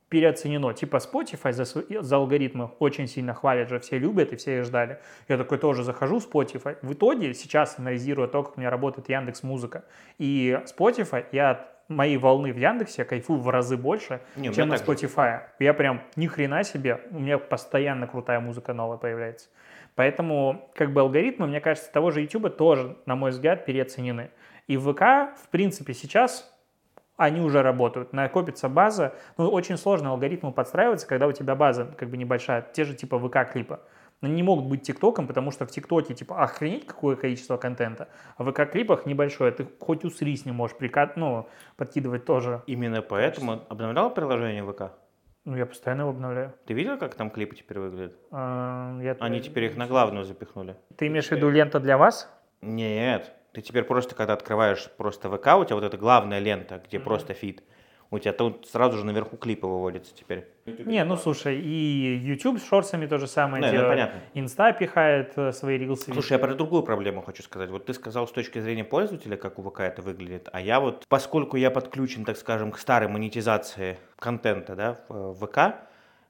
переоценено. 0.10 0.74
Типа 0.74 0.98
Spotify 0.98 1.52
за, 1.52 1.65
за 1.65 2.15
алгоритмы 2.15 2.72
очень 2.80 3.08
сильно 3.08 3.34
хвалят 3.34 3.70
же, 3.70 3.80
все 3.80 3.98
любят 3.98 4.34
и 4.34 4.36
все 4.36 4.60
их 4.60 4.65
ждали. 4.65 5.00
Я 5.28 5.38
такой 5.38 5.58
тоже 5.58 5.84
захожу 5.84 6.20
в 6.20 6.28
Spotify. 6.30 6.78
В 6.82 6.93
итоге 6.93 7.34
сейчас, 7.34 7.78
анализируя 7.78 8.28
то, 8.28 8.43
как 8.43 8.58
у 8.58 8.60
меня 8.60 8.70
работает 8.70 9.10
Яндекс 9.10 9.43
Музыка 9.43 9.84
и 10.17 10.60
Spotify, 10.65 11.26
я 11.32 11.52
от 11.52 11.78
моей 11.89 12.17
волны 12.17 12.52
в 12.52 12.58
Яндексе 12.58 13.06
кайфую 13.06 13.39
в 13.39 13.50
разы 13.50 13.78
больше, 13.78 14.22
Не, 14.36 14.54
чем 14.54 14.70
на 14.70 14.78
так 14.78 14.86
же. 14.86 14.91
Spotify. 14.91 15.41
Я 15.60 15.74
прям 15.74 16.02
ни 16.15 16.28
хрена 16.28 16.63
себе, 16.63 17.02
у 17.12 17.20
меня 17.20 17.38
постоянно 17.38 18.08
крутая 18.08 18.39
музыка 18.39 18.74
новая 18.74 18.98
появляется. 18.98 19.48
Поэтому 19.96 20.70
как 20.76 20.93
бы 20.93 21.02
алгоритмы, 21.02 21.48
мне 21.48 21.60
кажется, 21.60 21.91
того 21.91 22.12
же 22.12 22.22
YouTube 22.22 22.56
тоже, 22.56 22.98
на 23.06 23.15
мой 23.15 23.32
взгляд, 23.32 23.65
переоценены. 23.65 24.30
И 24.67 24.78
в 24.78 24.93
ВК, 24.93 25.36
в 25.41 25.50
принципе, 25.50 25.93
сейчас 25.93 26.54
они 27.17 27.41
уже 27.41 27.62
работают, 27.62 28.13
накопится 28.13 28.69
база. 28.69 29.13
Ну, 29.38 29.49
очень 29.49 29.77
сложно 29.77 30.12
алгоритму 30.12 30.53
подстраиваться, 30.53 31.08
когда 31.08 31.27
у 31.27 31.32
тебя 31.32 31.56
база 31.56 31.86
как 31.97 32.10
бы 32.10 32.17
небольшая, 32.17 32.62
те 32.73 32.86
же 32.86 32.93
типа 32.93 33.17
ВК-клипа. 33.17 33.82
Они 34.21 34.34
не 34.34 34.43
могут 34.43 34.65
быть 34.65 34.82
ТикТоком, 34.82 35.27
потому 35.27 35.51
что 35.51 35.65
в 35.67 35.69
ТикТоке 35.69 36.15
типа 36.15 36.41
охренеть 36.41 36.88
какое 36.88 37.15
количество 37.15 37.58
контента, 37.58 38.08
а 38.38 38.43
в 38.43 38.49
ВК-клипах 38.51 39.06
небольшое, 39.06 39.51
ты 39.51 39.67
хоть 39.80 40.06
усри 40.06 40.36
с 40.36 40.45
ним 40.45 40.56
можешь 40.56 40.75
прикат, 40.77 41.17
ну, 41.17 41.47
подкидывать 41.75 42.25
тоже. 42.25 42.63
Именно 42.65 43.01
поэтому 43.03 43.62
обновлял 43.69 44.12
приложение 44.12 44.63
ВК? 44.63 44.91
Ну, 45.45 45.56
я 45.56 45.65
постоянно 45.65 46.01
его 46.01 46.10
обновляю. 46.10 46.53
Ты 46.65 46.73
видел, 46.73 46.97
как 46.97 47.15
там 47.15 47.30
клипы 47.30 47.56
теперь 47.56 47.80
выглядят? 47.80 48.17
А, 48.32 48.99
я- 49.01 49.15
Они 49.19 49.39
теперь 49.39 49.65
их 49.65 49.77
на 49.77 49.86
главную 49.88 50.25
запихнули. 50.25 50.75
Ты 50.97 51.08
имеешь 51.08 51.27
в 51.27 51.32
виду 51.32 51.49
лента 51.49 51.80
для 51.80 51.97
вас? 51.97 52.27
Нет, 52.62 53.32
ты 53.53 53.62
теперь 53.62 53.83
просто, 53.83 54.15
когда 54.15 54.33
открываешь 54.33 54.89
просто 54.97 55.29
ВК, 55.29 55.47
у 55.57 55.65
тебя 55.65 55.75
вот 55.75 55.83
эта 55.83 55.97
главная 55.97 56.39
лента, 56.39 56.81
где 56.86 56.99
просто 56.99 57.33
feed, 57.34 57.63
у 58.10 58.19
тебя 58.19 58.33
тут 58.33 58.67
сразу 58.67 58.97
же 58.97 59.05
наверху 59.05 59.36
клипы 59.36 59.67
выводятся 59.67 60.15
теперь. 60.15 60.47
Не, 60.65 61.03
ну 61.03 61.17
слушай, 61.17 61.60
и 61.60 62.15
YouTube 62.15 62.60
с 62.60 62.67
shorts 62.67 62.93
ами 62.93 63.06
то 63.05 63.17
же 63.17 63.27
самое 63.27 63.62
Не, 63.62 63.67
ну, 63.67 63.73
делает. 63.73 63.91
понятно. 63.91 64.19
Инста 64.33 64.71
пихает 64.71 65.33
э, 65.36 65.51
свои 65.51 65.77
reels 65.78 66.03
ы. 66.03 66.13
Слушай, 66.13 66.33
я 66.33 66.39
про 66.39 66.53
другую 66.55 66.83
проблему 66.83 67.21
хочу 67.21 67.43
сказать. 67.43 67.69
Вот 67.69 67.86
ты 67.86 67.93
сказал 67.93 68.27
с 68.27 68.31
точки 68.31 68.60
зрения 68.60 68.86
пользователя, 68.86 69.36
как 69.36 69.60
у 69.60 69.69
ВК 69.69 69.81
это 69.81 70.01
выглядит, 70.01 70.47
а 70.53 70.62
я 70.62 70.79
вот, 70.79 71.05
поскольку 71.10 71.57
я 71.57 71.69
подключен, 71.69 72.23
так 72.23 72.38
скажем, 72.38 72.71
к 72.71 72.79
старой 72.79 73.10
монетизации 73.10 73.97
контента, 74.19 74.75
да, 74.75 74.97
в 75.10 75.43
э, 75.43 75.45
ВК, 75.45 75.87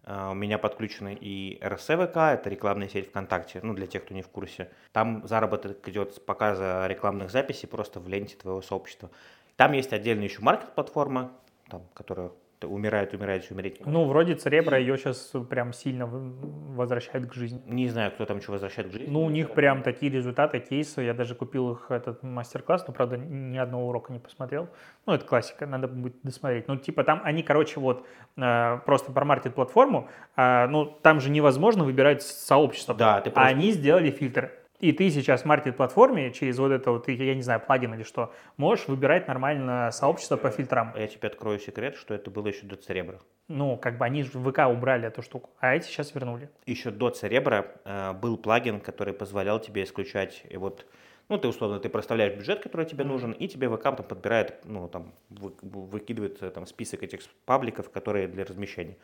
у 0.08 0.34
меня 0.34 0.58
подключены 0.58 1.18
и 1.20 1.60
РСВК, 1.62 2.16
это 2.16 2.50
рекламная 2.50 2.88
сеть 2.88 3.10
ВКонтакте, 3.10 3.60
ну, 3.62 3.74
для 3.74 3.88
тех, 3.88 4.06
кто 4.06 4.14
не 4.14 4.22
в 4.22 4.30
курсе. 4.30 4.72
Там 4.94 5.28
заработок 5.28 5.86
идет 5.90 6.16
с 6.16 6.20
показа 6.20 6.88
рекламных 6.88 7.30
записей 7.30 7.68
просто 7.68 8.00
в 8.00 8.08
ленте 8.08 8.38
твоего 8.38 8.62
сообщества. 8.62 9.10
Там 9.58 9.74
есть 9.74 9.92
отдельно 9.92 10.24
еще 10.24 10.42
маркет-платформа, 10.42 11.32
там, 11.70 11.84
которая 11.94 12.32
умирает, 12.64 13.14
умирает, 13.14 13.46
умереть. 13.52 13.86
Ну, 13.86 14.06
вроде 14.06 14.36
Церебра 14.36 14.80
ее 14.80 14.98
сейчас 14.98 15.34
прям 15.50 15.74
сильно 15.74 16.08
возвращает 16.08 17.28
к 17.30 17.34
жизни. 17.34 17.62
Не 17.66 17.88
знаю, 17.88 18.12
кто 18.12 18.26
там 18.26 18.42
что 18.42 18.54
возвращает 18.54 18.90
к 18.90 18.92
жизни. 18.94 19.08
Ну, 19.12 19.24
у 19.24 19.30
них 19.30 19.52
прям 19.52 19.84
такие 19.84 20.12
результаты, 20.12 20.60
кейсы. 20.60 21.02
Я 21.02 21.14
даже 21.14 21.36
купил 21.36 21.72
их 21.74 21.92
этот 21.92 22.24
мастер-класс, 22.24 22.86
но, 22.88 22.94
правда, 22.94 23.18
ни 23.18 23.58
одного 23.58 23.90
урока 23.90 24.12
не 24.12 24.20
посмотрел. 24.20 24.70
Ну, 25.06 25.14
это 25.14 25.26
классика, 25.26 25.66
надо 25.68 25.88
будет 25.88 26.16
досмотреть. 26.24 26.68
Ну, 26.68 26.78
типа 26.78 27.04
там 27.04 27.22
они, 27.24 27.44
короче, 27.44 27.80
вот 27.80 28.06
э, 28.38 28.80
просто 28.86 29.12
промартят 29.12 29.54
платформу, 29.56 30.10
а, 30.36 30.68
ну, 30.68 30.86
там 30.86 31.20
же 31.20 31.30
невозможно 31.30 31.84
выбирать 31.84 32.24
сообщество. 32.24 32.96
Да, 32.96 33.22
ты 33.22 33.30
А 33.30 33.34
просто- 33.34 33.50
они 33.50 33.72
сделали 33.72 34.10
фильтр. 34.12 34.52
И 34.80 34.92
ты 34.92 35.10
сейчас 35.10 35.42
в 35.42 35.46
маркет-платформе 35.46 36.32
через 36.32 36.60
вот 36.60 36.72
это 36.72 36.92
вот, 36.92 37.08
я 37.08 37.34
не 37.34 37.42
знаю, 37.42 37.60
плагин 37.60 37.96
или 37.96 38.04
что, 38.04 38.32
можешь 38.58 38.88
выбирать 38.88 39.28
нормально 39.28 39.90
сообщество 39.92 40.38
по 40.38 40.52
фильтрам. 40.52 40.94
Я 40.96 41.08
тебе 41.08 41.28
открою 41.30 41.60
секрет, 41.60 41.96
что 41.96 42.14
это 42.14 42.30
было 42.30 42.48
еще 42.48 42.66
до 42.68 42.76
Церебра. 42.76 43.20
Ну, 43.48 43.78
как 43.78 43.98
бы 43.98 44.06
они 44.06 44.22
же 44.22 44.32
в 44.34 44.52
ВК 44.52 44.68
убрали 44.70 45.08
эту 45.08 45.24
штуку, 45.24 45.50
а 45.60 45.76
эти 45.76 45.86
сейчас 45.86 46.14
вернули. 46.14 46.50
Еще 46.68 46.92
до 46.92 47.10
Церебра 47.10 47.72
э, 47.86 48.14
был 48.14 48.38
плагин, 48.38 48.80
который 48.80 49.16
позволял 49.16 49.60
тебе 49.60 49.84
исключать 49.84 50.44
и 50.48 50.58
вот 50.58 50.86
ну, 51.30 51.38
ты 51.38 51.50
условно, 51.50 51.80
ты 51.80 51.90
проставляешь 51.90 52.36
бюджет, 52.36 52.62
который 52.62 52.86
тебе 52.86 53.04
нужен, 53.04 53.34
и 53.34 53.48
тебе 53.50 53.70
ВК 53.70 53.84
там 53.84 53.98
подбирает, 53.98 54.62
ну, 54.64 54.88
там, 54.88 55.14
вы- 55.30 55.54
выкидывает 55.62 56.42
э, 56.42 56.50
там 56.50 56.66
список 56.66 57.04
этих 57.04 57.20
пабликов, 57.46 57.90
которые 57.90 58.30
для 58.30 58.46
размещения. 58.46 58.96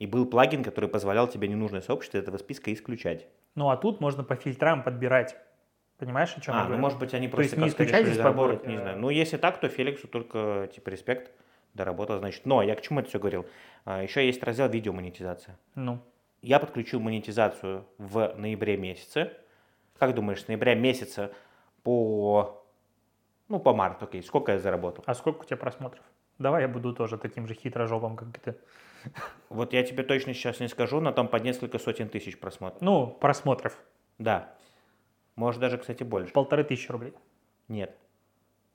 И 0.00 0.06
был 0.06 0.24
плагин, 0.26 0.64
который 0.64 0.88
позволял 0.88 1.28
тебе 1.28 1.46
ненужное 1.46 1.82
сообщество 1.82 2.16
этого 2.16 2.38
списка 2.38 2.72
исключать. 2.72 3.26
Ну, 3.54 3.68
а 3.68 3.76
тут 3.76 4.00
можно 4.00 4.24
по 4.24 4.34
фильтрам 4.34 4.82
подбирать. 4.82 5.36
Понимаешь, 5.98 6.34
о 6.36 6.40
чем 6.40 6.54
я 6.54 6.60
А, 6.60 6.62
ну, 6.62 6.68
говорю? 6.68 6.80
может 6.80 6.98
быть, 6.98 7.12
они 7.12 7.28
То 7.28 7.36
просто 7.36 7.60
есть 7.60 7.78
не 7.78 7.84
решили 7.84 8.12
заработать, 8.14 8.66
не 8.66 8.78
знаю. 8.78 8.98
Ну, 8.98 9.10
если 9.10 9.36
так, 9.36 9.60
то 9.60 9.68
Феликсу 9.68 10.08
только, 10.08 10.70
типа, 10.74 10.88
респект, 10.88 11.30
доработал, 11.74 12.18
значит. 12.18 12.46
Но 12.46 12.62
я 12.62 12.74
к 12.74 12.80
чему 12.80 13.00
это 13.00 13.10
все 13.10 13.18
говорил? 13.18 13.44
А, 13.84 14.02
еще 14.02 14.24
есть 14.26 14.42
раздел 14.42 14.68
видеомонетизация. 14.70 15.58
Ну, 15.74 16.00
Я 16.40 16.58
подключил 16.58 17.00
монетизацию 17.00 17.84
в 17.98 18.34
ноябре 18.38 18.78
месяце. 18.78 19.32
Как 19.98 20.14
думаешь, 20.14 20.42
с 20.42 20.48
ноября 20.48 20.74
месяца 20.74 21.30
по, 21.82 22.64
ну, 23.48 23.58
по 23.60 23.74
март, 23.74 24.02
окей, 24.02 24.22
сколько 24.22 24.52
я 24.52 24.58
заработал? 24.58 25.04
а 25.06 25.14
сколько 25.14 25.42
у 25.42 25.44
тебя 25.44 25.58
просмотров? 25.58 26.02
Давай 26.38 26.62
я 26.62 26.68
буду 26.68 26.94
тоже 26.94 27.18
таким 27.18 27.46
же 27.46 27.52
хитрожопом, 27.52 28.16
как 28.16 28.28
и 28.28 28.40
ты. 28.40 28.56
Вот 29.48 29.72
я 29.72 29.82
тебе 29.82 30.02
точно 30.02 30.34
сейчас 30.34 30.60
не 30.60 30.68
скажу, 30.68 31.00
но 31.00 31.12
там 31.12 31.28
по 31.28 31.36
несколько 31.36 31.78
сотен 31.78 32.08
тысяч 32.08 32.38
просмотров. 32.38 32.80
Ну, 32.82 33.06
просмотров. 33.06 33.76
Да. 34.18 34.54
Может 35.34 35.60
даже, 35.60 35.78
кстати, 35.78 36.02
больше. 36.02 36.32
Полторы 36.32 36.64
тысячи 36.64 36.90
рублей. 36.90 37.14
Нет. 37.68 37.96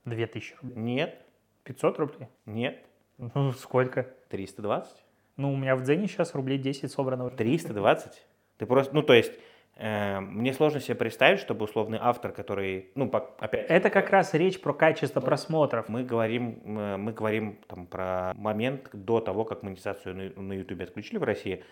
Две 0.04 0.28
тысячи 0.28 0.56
рублей. 0.62 0.78
Нет. 0.78 1.22
500 1.64 2.00
рублей? 2.00 2.28
Нет. 2.46 2.86
Ну, 3.18 3.52
сколько? 3.54 4.04
320. 4.30 4.96
Ну, 5.38 5.54
у 5.54 5.58
меня 5.58 5.76
в 5.76 5.84
Дзене 5.84 6.08
сейчас 6.08 6.34
рублей 6.36 6.58
10 6.58 6.92
собрано. 6.92 7.26
уже. 7.26 7.36
320? 7.36 8.26
Ты 8.58 8.66
просто, 8.66 8.94
ну, 8.94 9.02
то 9.02 9.14
есть, 9.14 9.34
мне 9.78 10.54
сложно 10.54 10.80
себе 10.80 10.96
представить, 10.96 11.40
чтобы 11.40 11.66
условный 11.66 11.98
автор, 12.02 12.32
который, 12.32 12.92
ну, 12.96 13.12
опять, 13.40 13.66
Это 13.68 13.90
как 13.90 14.10
раз 14.10 14.34
речь 14.34 14.62
про 14.62 14.74
качество 14.74 15.20
просмотров. 15.20 15.90
мы 15.90 16.04
говорим, 16.04 16.62
э, 16.66 16.98
мы 16.98 17.12
говорим 17.12 17.60
там 17.68 17.86
про 17.86 18.34
момент 18.36 18.90
до 18.94 19.20
того, 19.20 19.44
как 19.44 19.64
монетизацию 19.64 20.34
на- 20.38 20.54
YouTube 20.54 20.82
отключили 20.82 21.18
в 21.18 21.24
России. 21.24 21.64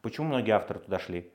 Почему 0.00 0.28
многие 0.28 0.52
авторы 0.52 0.80
туда 0.80 0.98
шли? 0.98 1.30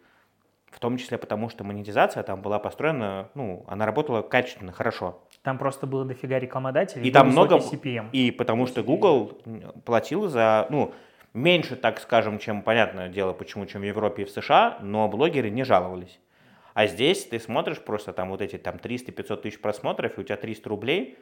В 0.72 0.80
том 0.80 0.98
числе 0.98 1.18
потому, 1.20 1.48
что 1.50 1.64
монетизация 1.64 2.24
там 2.24 2.42
была 2.42 2.58
построена, 2.58 3.30
ну, 3.36 3.64
она 3.68 3.86
работала 3.86 4.24
качественно, 4.24 4.72
хорошо. 4.72 5.22
Там 5.44 5.60
просто 5.60 5.86
было 5.86 6.06
дофига 6.06 6.40
рекламодателей. 6.40 7.08
И 7.08 7.12
там 7.12 7.30
много... 7.30 7.58
CPM. 7.60 8.10
И 8.12 8.32
потому 8.32 8.66
что 8.66 8.82
Google 8.82 9.40
платил 9.86 10.28
за, 10.28 10.66
ну, 10.72 10.92
меньше, 11.36 11.76
так 11.76 12.00
скажем, 12.00 12.40
чем, 12.40 12.62
понятное 12.62 13.10
дело, 13.10 13.34
почему, 13.34 13.66
чем 13.66 13.82
в 13.82 13.86
Европе 13.86 14.24
и 14.24 14.26
в 14.26 14.32
США, 14.32 14.80
но 14.82 15.08
блогеры 15.08 15.50
не 15.50 15.64
жаловались. 15.64 16.20
А 16.74 16.88
здесь 16.88 17.26
ты 17.26 17.40
смотришь 17.40 17.80
просто 17.80 18.14
там 18.14 18.30
вот 18.30 18.42
эти 18.42 18.58
там 18.58 18.76
300-500 18.76 19.42
тысяч 19.42 19.62
просмотров, 19.62 20.18
и 20.18 20.22
у 20.22 20.24
тебя 20.24 20.38
300 20.38 20.70
рублей, 20.70 21.18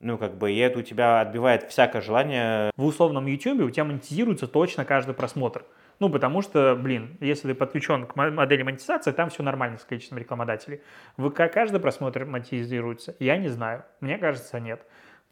ну, 0.00 0.16
как 0.16 0.38
бы, 0.38 0.50
и 0.50 0.56
это 0.56 0.78
у 0.78 0.82
тебя 0.82 1.20
отбивает 1.20 1.64
всякое 1.64 2.00
желание 2.00 2.70
в 2.76 2.84
условном 2.84 3.26
YouTube 3.26 3.60
у 3.60 3.70
тебя 3.70 3.84
монетизируется 3.84 4.48
точно 4.48 4.84
каждый 4.84 5.14
просмотр. 5.14 5.64
Ну, 5.98 6.08
потому 6.08 6.40
что, 6.40 6.74
блин, 6.74 7.18
если 7.20 7.48
ты 7.48 7.54
подключен 7.54 8.06
к 8.06 8.16
мо- 8.16 8.30
модели 8.30 8.62
монетизации, 8.62 9.12
там 9.12 9.28
все 9.28 9.42
нормально 9.42 9.76
с 9.76 9.84
количеством 9.84 10.16
рекламодателей. 10.16 10.80
ВК 11.18 11.52
каждый 11.52 11.78
просмотр 11.78 12.24
монетизируется? 12.24 13.14
Я 13.18 13.36
не 13.36 13.48
знаю. 13.48 13.84
Мне 14.00 14.16
кажется, 14.16 14.58
нет. 14.58 14.80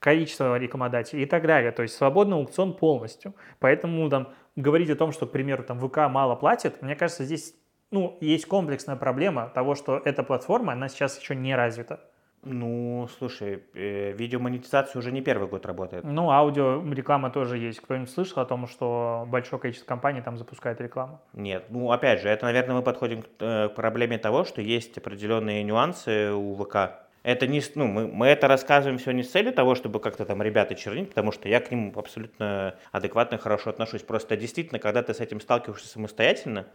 Количество 0.01 0.57
рекламодателей 0.59 1.25
и 1.25 1.27
так 1.27 1.47
далее. 1.47 1.73
То 1.73 1.83
есть 1.83 1.97
свободный 1.97 2.37
аукцион 2.37 2.75
полностью. 2.75 3.35
Поэтому 3.59 4.09
там 4.09 4.29
говорить 4.57 4.91
о 4.91 4.97
том, 4.97 5.13
что, 5.13 5.27
к 5.27 5.33
примеру, 5.33 5.63
там 5.63 5.79
ВК 5.81 6.09
мало 6.09 6.37
платит, 6.37 6.83
мне 6.83 6.97
кажется, 6.97 7.25
здесь 7.25 7.55
ну, 7.91 8.19
есть 8.21 8.47
комплексная 8.47 8.97
проблема 8.97 9.51
того, 9.55 9.75
что 9.75 10.01
эта 10.05 10.23
платформа, 10.23 10.73
она 10.75 10.89
сейчас 10.89 11.19
еще 11.19 11.35
не 11.35 11.55
развита. 11.55 12.01
Ну, 12.45 13.09
слушай, 13.19 13.65
э, 13.75 14.13
видеомонетизация 14.13 15.01
уже 15.01 15.11
не 15.11 15.21
первый 15.21 15.49
год 15.49 15.67
работает. 15.67 16.05
Ну, 16.05 16.31
аудио 16.31 16.83
реклама 16.93 17.31
тоже 17.31 17.59
есть. 17.59 17.81
Кто-нибудь 17.81 18.11
слышал 18.11 18.41
о 18.41 18.45
том, 18.47 18.69
что 18.69 19.27
большое 19.27 19.61
количество 19.61 19.89
компаний 19.89 20.21
там 20.21 20.37
запускает 20.37 20.81
рекламу? 20.81 21.21
Нет, 21.33 21.65
ну 21.71 21.91
опять 21.91 22.21
же, 22.21 22.29
это, 22.29 22.47
наверное, 22.47 22.77
мы 22.77 22.83
подходим 22.83 23.23
к, 23.23 23.27
э, 23.41 23.69
к 23.69 23.75
проблеме 23.75 24.19
того, 24.19 24.45
что 24.45 24.61
есть 24.61 24.97
определенные 24.97 25.65
нюансы 25.65 26.33
у 26.33 26.55
ВК. 26.55 27.08
Это 27.23 27.47
не, 27.47 27.61
ну, 27.75 27.87
мы, 27.87 28.07
мы 28.07 28.27
это 28.27 28.49
рассказываем 28.49 28.99
все 28.99 29.11
не 29.11 29.23
с 29.23 29.31
целью 29.31 29.53
того, 29.53 29.75
чтобы 29.75 30.01
как-то 30.01 30.25
там 30.25 30.43
ребята 30.43 30.75
чернить, 30.75 31.09
потому 31.11 31.33
что 31.33 31.49
я 31.49 31.61
к 31.61 31.71
ним 31.71 31.93
абсолютно 31.97 32.77
адекватно 32.93 33.37
и 33.37 33.39
хорошо 33.39 33.71
отношусь. 33.71 34.03
Просто 34.03 34.37
действительно, 34.37 34.79
когда 34.79 35.03
ты 35.03 35.15
с 35.15 35.21
этим 35.21 35.41
сталкиваешься 35.41 35.89
самостоятельно, 35.89 36.67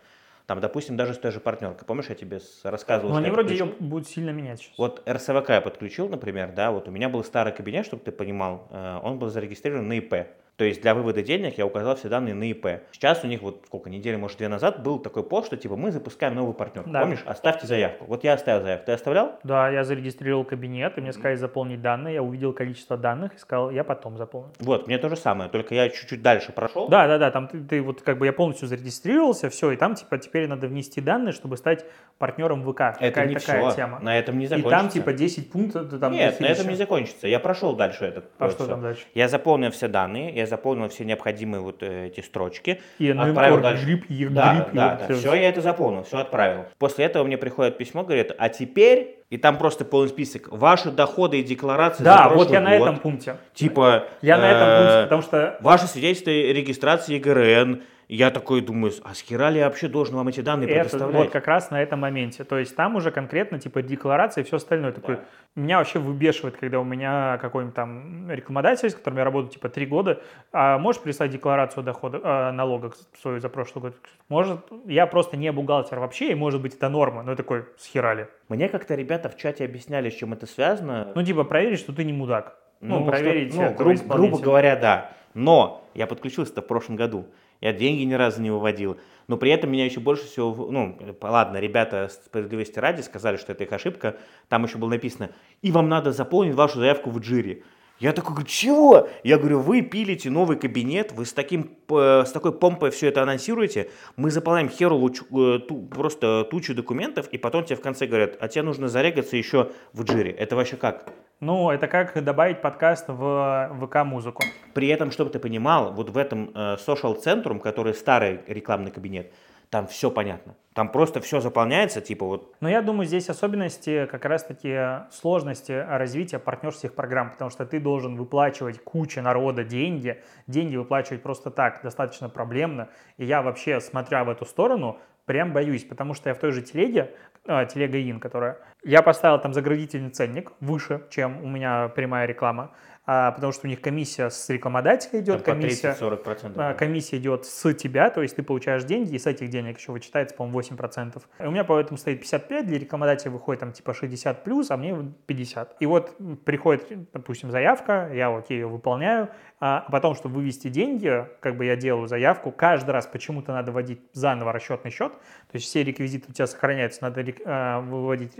там, 0.45 0.59
допустим, 0.59 0.97
даже 0.97 1.13
с 1.13 1.17
той 1.17 1.31
же 1.31 1.39
партнеркой, 1.39 1.85
помнишь, 1.87 2.07
я 2.09 2.15
тебе 2.15 2.41
рассказывал, 2.63 3.13
Но 3.13 3.15
что 3.15 3.23
они 3.23 3.31
вроде 3.31 3.53
ее 3.53 3.65
будут 3.79 4.09
сильно 4.09 4.31
менять 4.31 4.59
сейчас. 4.59 4.77
Вот 4.77 5.01
РСВК 5.07 5.49
я 5.49 5.61
подключил, 5.61 6.09
например, 6.09 6.51
да, 6.51 6.71
вот 6.71 6.89
у 6.89 6.91
меня 6.91 7.07
был 7.07 7.23
старый 7.23 7.53
кабинет, 7.53 7.85
чтобы 7.85 8.03
ты 8.03 8.11
понимал, 8.11 8.67
э, 8.69 8.99
он 9.01 9.19
был 9.19 9.29
зарегистрирован 9.29 9.87
на 9.87 9.93
ИП. 9.93 10.27
То 10.55 10.65
есть 10.65 10.81
для 10.81 10.93
вывода 10.93 11.23
денег 11.23 11.57
я 11.57 11.65
указал 11.65 11.95
все 11.95 12.09
данные 12.09 12.35
на 12.35 12.49
ИП. 12.49 12.67
Сейчас 12.91 13.23
у 13.23 13.27
них 13.27 13.41
вот 13.41 13.63
сколько, 13.65 13.89
недели, 13.89 14.15
может, 14.15 14.37
две 14.37 14.47
назад 14.47 14.83
был 14.83 14.99
такой 14.99 15.23
пост, 15.23 15.47
что 15.47 15.57
типа 15.57 15.75
мы 15.75 15.91
запускаем 15.91 16.35
новый 16.35 16.53
партнер. 16.53 16.83
Да. 16.85 17.01
Помнишь? 17.01 17.23
Оставьте 17.25 17.65
заявку. 17.65 18.05
Вот 18.05 18.23
я 18.23 18.33
оставил 18.33 18.61
заявку. 18.61 18.85
Ты 18.85 18.91
оставлял? 18.91 19.39
Да, 19.43 19.69
я 19.69 19.83
зарегистрировал 19.83 20.43
кабинет, 20.45 20.97
и 20.97 21.01
мне 21.01 21.11
сказали 21.11 21.35
заполнить 21.35 21.81
данные, 21.81 22.15
я 22.15 22.23
увидел 22.23 22.53
количество 22.53 22.97
данных 22.97 23.35
и 23.35 23.37
сказал, 23.39 23.71
я 23.71 23.83
потом 23.83 24.17
заполню. 24.17 24.51
Вот, 24.59 24.87
мне 24.87 24.97
то 24.99 25.09
же 25.09 25.15
самое, 25.15 25.49
только 25.49 25.73
я 25.73 25.89
чуть-чуть 25.89 26.21
дальше 26.21 26.51
прошел. 26.51 26.87
Да, 26.87 27.07
да, 27.07 27.17
да, 27.17 27.31
там 27.31 27.47
ты, 27.47 27.59
ты 27.63 27.81
вот 27.81 28.01
как 28.01 28.19
бы 28.19 28.25
я 28.25 28.33
полностью 28.33 28.67
зарегистрировался, 28.67 29.49
все, 29.49 29.71
и 29.71 29.75
там 29.75 29.95
типа 29.95 30.17
теперь 30.19 30.47
надо 30.47 30.67
внести 30.67 31.01
данные, 31.01 31.33
чтобы 31.33 31.57
стать 31.57 31.85
партнером 32.17 32.63
ВК. 32.63 32.81
Это 32.99 33.09
Какая 33.09 33.27
не 33.27 33.35
такая 33.35 33.67
все. 33.67 33.75
тема. 33.75 33.99
На 33.99 34.17
этом 34.17 34.37
не 34.37 34.45
И 34.45 34.47
закончится. 34.47 34.77
там 34.77 34.89
типа 34.89 35.13
10 35.13 35.51
пунктов. 35.51 35.99
Там 35.99 36.13
Нет, 36.13 36.39
на 36.39 36.45
этом 36.45 36.67
не 36.69 36.75
закончится. 36.75 37.27
Я 37.27 37.39
прошел 37.39 37.75
дальше 37.75 38.05
этот. 38.05 38.25
А 38.37 38.47
э, 38.47 38.51
что 38.51 38.67
там 38.67 38.81
дальше? 38.81 39.03
Я 39.13 39.27
заполнил 39.27 39.71
все 39.71 39.87
данные, 39.87 40.33
я 40.43 40.47
заполнил 40.47 40.87
все 40.89 41.03
необходимые 41.05 41.61
вот 41.61 41.81
э, 41.83 42.07
эти 42.07 42.21
строчки. 42.21 42.81
И 42.99 43.09
Отправил 43.09 43.59
дальше. 43.61 43.85
грипп, 43.85 44.05
и 44.09 44.25
Да, 44.25 44.53
грипп, 44.53 44.67
да, 44.73 44.95
да, 44.95 45.05
всё. 45.05 45.15
все, 45.15 45.33
я 45.35 45.49
это 45.49 45.61
заполнил, 45.61 46.03
все 46.03 46.17
отправил. 46.17 46.65
После 46.77 47.05
этого 47.05 47.23
мне 47.23 47.37
приходит 47.37 47.77
письмо, 47.77 48.03
говорит, 48.03 48.31
а 48.37 48.49
теперь, 48.49 49.19
и 49.29 49.37
там 49.37 49.57
просто 49.57 49.85
полный 49.85 50.09
список, 50.09 50.49
ваши 50.51 50.91
доходы 50.91 51.39
и 51.39 51.43
декларации 51.43 52.03
Да, 52.03 52.29
за 52.29 52.35
вот 52.35 52.51
я 52.51 52.59
на 52.61 52.77
год, 52.77 52.87
этом 52.89 52.99
пункте. 52.99 53.37
Типа, 53.53 54.05
Я 54.21 54.37
на 54.37 54.49
этом 54.51 54.67
э, 54.67 54.77
пункте, 54.79 55.03
потому 55.03 55.21
что 55.21 55.57
Ваше 55.61 55.87
свидетельство 55.87 56.29
регистрации 56.29 57.15
ЕГРН. 57.15 57.83
Я 58.15 58.29
такой 58.29 58.61
думаю, 58.61 58.93
а 59.03 59.15
с 59.15 59.21
хера 59.21 59.49
ли 59.49 59.57
я 59.57 59.65
вообще 59.65 59.87
должен 59.87 60.15
вам 60.15 60.27
эти 60.27 60.41
данные 60.41 60.69
это 60.69 60.81
предоставлять? 60.81 61.23
вот 61.23 61.31
как 61.31 61.47
раз 61.47 61.71
на 61.71 61.81
этом 61.81 62.01
моменте. 62.01 62.43
То 62.43 62.59
есть 62.59 62.75
там 62.75 62.95
уже 62.95 63.09
конкретно 63.09 63.57
типа 63.57 63.81
декларация 63.81 64.43
и 64.43 64.45
все 64.45 64.57
остальное. 64.57 64.91
Такой, 64.91 65.17
Меня 65.55 65.79
вообще 65.79 65.97
выбешивает, 65.97 66.55
когда 66.57 66.79
у 66.79 66.83
меня 66.83 67.39
какой-нибудь 67.41 67.73
там 67.73 68.29
рекламодатель, 68.29 68.91
с 68.91 68.93
которым 68.93 69.17
я 69.17 69.23
работаю 69.23 69.51
типа 69.51 69.67
три 69.67 69.87
года, 69.87 70.21
а 70.51 70.77
можешь 70.77 71.01
прислать 71.01 71.31
декларацию 71.31 71.83
дохода, 71.83 72.19
э, 72.23 72.51
налога 72.51 72.91
свою 73.19 73.39
за 73.39 73.49
прошлый 73.49 73.81
год? 73.81 73.95
Может, 74.29 74.59
я 74.85 75.07
просто 75.07 75.35
не 75.35 75.51
бухгалтер 75.51 75.97
вообще, 75.97 76.33
и 76.33 76.35
может 76.35 76.61
быть 76.61 76.75
это 76.75 76.89
норма. 76.89 77.23
Но 77.23 77.31
я 77.31 77.35
такой, 77.35 77.65
схерали. 77.79 78.27
Мне 78.47 78.69
как-то 78.69 78.93
ребята 78.93 79.29
в 79.29 79.37
чате 79.37 79.65
объясняли, 79.65 80.11
с 80.11 80.13
чем 80.13 80.33
это 80.33 80.45
связано. 80.45 81.11
Ну 81.15 81.23
типа 81.23 81.45
проверить, 81.45 81.79
что 81.79 81.93
ты 81.93 82.03
не 82.03 82.13
мудак. 82.13 82.59
Ну, 82.79 83.01
что- 83.01 83.11
проверить 83.11 83.55
ну, 83.55 83.63
этого 83.63 83.95
грубо, 83.95 84.15
грубо 84.15 84.37
говоря, 84.37 84.75
да. 84.75 85.09
Но 85.33 85.83
я 85.95 86.05
подключился-то 86.05 86.61
в 86.61 86.67
прошлом 86.67 86.95
году. 86.95 87.25
Я 87.63 87.71
деньги 87.71 88.03
ни 88.03 88.13
разу 88.13 88.41
не 88.41 88.51
выводил. 88.51 88.99
Но 89.27 89.37
при 89.37 89.49
этом 89.49 89.71
меня 89.71 89.85
еще 89.85 90.01
больше 90.01 90.25
всего... 90.25 90.69
Ну, 90.69 90.99
ладно, 91.21 91.61
ребята 91.61 92.09
справедливости 92.09 92.77
ради 92.77 92.99
сказали, 92.99 93.37
что 93.37 93.53
это 93.53 93.63
их 93.63 93.71
ошибка. 93.71 94.17
Там 94.49 94.65
еще 94.65 94.77
было 94.77 94.89
написано, 94.89 95.29
и 95.61 95.71
вам 95.71 95.87
надо 95.87 96.11
заполнить 96.11 96.55
вашу 96.55 96.79
заявку 96.79 97.09
в 97.09 97.19
джире. 97.19 97.63
Я 98.03 98.11
такой 98.11 98.31
говорю, 98.31 98.47
чего? 98.49 99.07
Я 99.23 99.37
говорю, 99.37 99.59
вы 99.59 99.81
пилите 99.81 100.29
новый 100.29 100.57
кабинет, 100.57 101.13
вы 101.13 101.25
с, 101.25 101.31
таким, 101.31 101.63
п- 101.63 102.25
с 102.25 102.33
такой 102.33 102.51
помпой 102.51 102.91
все 102.91 103.07
это 103.07 103.23
анонсируете, 103.23 103.89
мы 104.17 104.29
заполняем 104.29 104.67
херу 104.67 105.07
э, 105.07 105.59
ту- 105.59 105.83
просто 105.83 106.43
тучу 106.51 106.75
документов, 106.75 107.29
и 107.29 107.37
потом 107.37 107.63
тебе 107.63 107.77
в 107.77 107.81
конце 107.81 108.05
говорят, 108.05 108.35
а 108.41 108.49
тебе 108.49 108.63
нужно 108.63 108.89
зарегаться 108.89 109.37
еще 109.37 109.71
в 109.93 110.03
джире. 110.03 110.31
Это 110.31 110.57
вообще 110.57 110.75
как? 110.75 111.13
Ну, 111.39 111.69
это 111.69 111.87
как 111.87 112.21
добавить 112.21 112.61
подкаст 112.61 113.05
в 113.07 113.71
ВК-музыку. 113.81 114.43
При 114.73 114.89
этом, 114.89 115.09
чтобы 115.09 115.29
ты 115.29 115.39
понимал, 115.39 115.93
вот 115.93 116.09
в 116.09 116.17
этом 116.17 116.51
э, 116.53 116.75
social 116.85 117.17
центрум, 117.17 117.61
который 117.61 117.93
старый 117.93 118.41
рекламный 118.47 118.91
кабинет, 118.91 119.31
там 119.73 119.87
все 119.87 120.11
понятно. 120.11 120.55
Там 120.75 120.87
просто 120.87 121.19
все 121.19 121.41
заполняется, 121.41 121.99
типа 121.99 122.27
вот. 122.27 122.55
Но 122.61 122.69
я 122.69 122.83
думаю, 122.83 123.07
здесь 123.07 123.27
особенности 123.27 124.05
как 124.05 124.23
раз-таки 124.23 125.09
сложности 125.09 125.71
развития 125.71 126.37
партнерских 126.37 126.93
программ, 126.93 127.31
потому 127.31 127.49
что 127.49 127.65
ты 127.65 127.79
должен 127.79 128.15
выплачивать 128.15 128.83
куче 128.83 129.23
народа 129.23 129.63
деньги, 129.63 130.21
деньги 130.45 130.75
выплачивать 130.75 131.23
просто 131.23 131.49
так 131.49 131.81
достаточно 131.81 132.29
проблемно, 132.29 132.89
и 133.17 133.25
я 133.25 133.41
вообще, 133.41 133.81
смотря 133.81 134.23
в 134.23 134.29
эту 134.29 134.45
сторону, 134.45 134.99
прям 135.25 135.53
боюсь, 135.53 135.83
потому 135.85 136.13
что 136.13 136.29
я 136.29 136.35
в 136.35 136.39
той 136.39 136.51
же 136.51 136.61
телеге, 136.61 137.15
э, 137.47 137.65
телега 137.65 137.97
ин, 137.99 138.19
которая, 138.19 138.59
я 138.83 139.01
поставил 139.01 139.39
там 139.39 139.53
заградительный 139.53 140.11
ценник 140.11 140.51
выше, 140.59 141.01
чем 141.09 141.43
у 141.43 141.47
меня 141.47 141.87
прямая 141.87 142.27
реклама, 142.27 142.75
потому 143.05 143.51
что 143.51 143.67
у 143.67 143.69
них 143.69 143.81
комиссия 143.81 144.29
с 144.29 144.49
рекламодателя 144.49 145.19
идет, 145.19 145.43
там 145.43 145.59
комиссия... 145.59 145.95
30-40%. 145.99 146.53
А, 146.55 146.73
комиссия 146.73 147.17
идет 147.17 147.45
с 147.45 147.73
тебя, 147.73 148.09
то 148.09 148.21
есть 148.21 148.35
ты 148.35 148.43
получаешь 148.43 148.85
деньги, 148.85 149.15
и 149.15 149.19
с 149.19 149.25
этих 149.27 149.49
денег 149.49 149.77
еще 149.77 149.91
вычитается, 149.91 150.35
по-моему, 150.35 150.59
8%. 150.59 151.21
И 151.39 151.43
у 151.43 151.51
меня 151.51 151.65
поэтому 151.65 151.97
стоит 151.97 152.19
55, 152.19 152.65
для 152.65 152.79
рекламодателя 152.79 153.31
выходит 153.31 153.59
там 153.59 153.73
типа 153.73 153.93
60 153.93 154.43
плюс, 154.43 154.71
а 154.71 154.77
мне 154.77 155.13
50. 155.25 155.77
И 155.81 155.85
вот 155.85 156.15
приходит, 156.45 157.11
допустим, 157.11 157.51
заявка, 157.51 158.09
я 158.13 158.29
вот 158.29 158.49
ее 158.49 158.67
выполняю, 158.67 159.29
а 159.59 159.85
потом, 159.91 160.15
чтобы 160.15 160.35
вывести 160.35 160.69
деньги, 160.69 161.25
как 161.39 161.57
бы 161.57 161.65
я 161.65 161.75
делаю 161.75 162.07
заявку, 162.07 162.51
каждый 162.51 162.91
раз 162.91 163.05
почему-то 163.05 163.51
надо 163.51 163.71
вводить 163.71 164.01
заново 164.13 164.53
расчетный 164.53 164.91
счет, 164.91 165.13
то 165.53 165.57
есть 165.57 165.67
все 165.67 165.83
реквизиты 165.83 166.25
у 166.29 166.33
тебя 166.33 166.47
сохраняются, 166.47 167.03
надо 167.03 167.23
а, 167.45 167.79
выводить 167.81 168.31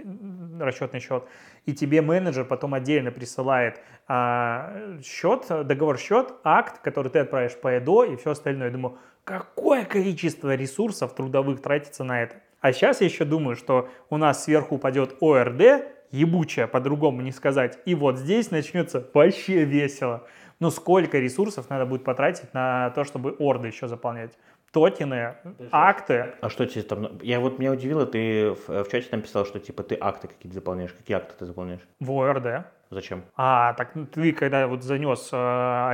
расчетный 0.60 1.00
счет, 1.00 1.24
и 1.68 1.74
тебе 1.74 2.02
менеджер 2.02 2.44
потом 2.44 2.74
отдельно 2.74 3.12
присылает 3.12 3.80
а, 4.08 4.98
счет, 5.06 5.46
договор 5.48 6.00
счет, 6.00 6.34
акт, 6.44 6.80
который 6.82 7.12
ты 7.12 7.20
отправишь 7.20 7.56
по 7.56 7.78
ЭДО 7.78 8.06
и 8.06 8.16
все 8.16 8.32
остальное. 8.32 8.70
Я 8.70 8.74
думаю, 8.74 8.98
какое 9.26 9.86
количество 9.86 10.56
ресурсов 10.56 11.14
трудовых 11.14 11.62
тратится 11.62 12.04
на 12.04 12.24
это. 12.24 12.38
А 12.62 12.74
сейчас 12.74 13.00
я 13.02 13.06
еще 13.06 13.26
думаю, 13.26 13.58
что 13.58 13.90
у 14.10 14.18
нас 14.18 14.46
сверху 14.46 14.78
упадет 14.78 15.16
ОРД, 15.22 15.86
ебучая, 16.10 16.66
по-другому 16.66 17.22
не 17.22 17.32
сказать, 17.32 17.78
и 17.86 17.94
вот 17.94 18.18
здесь 18.18 18.50
начнется 18.50 19.08
вообще 19.14 19.66
весело. 19.66 20.26
Ну 20.60 20.72
сколько 20.72 21.20
ресурсов 21.20 21.70
надо 21.70 21.86
будет 21.86 22.04
потратить 22.04 22.54
на 22.56 22.90
то, 22.92 23.04
чтобы 23.04 23.36
орды 23.38 23.68
еще 23.68 23.88
заполнять? 23.88 24.32
Токены, 24.74 25.36
акты. 25.72 26.34
А 26.42 26.50
что 26.50 26.66
тебе 26.66 26.82
там? 26.84 27.20
Я 27.22 27.40
вот 27.40 27.60
меня 27.60 27.72
удивило, 27.72 28.08
ты 28.08 28.52
в, 28.52 28.84
в 28.84 28.90
чате 28.90 29.08
там 29.10 29.22
писал, 29.22 29.46
что 29.46 29.60
типа 29.60 29.84
ты 29.84 29.96
акты 30.02 30.28
какие-то 30.28 30.56
заполняешь. 30.56 30.92
Какие 30.94 31.16
акты 31.18 31.36
ты 31.38 31.46
заполняешь? 31.46 31.82
в 32.00 32.12
ОРД. 32.12 32.66
Зачем? 32.90 33.24
А, 33.36 33.74
так 33.74 33.94
ты, 34.12 34.34
когда 34.34 34.68
вот 34.68 34.84
занес 34.84 35.30
э, 35.32 35.36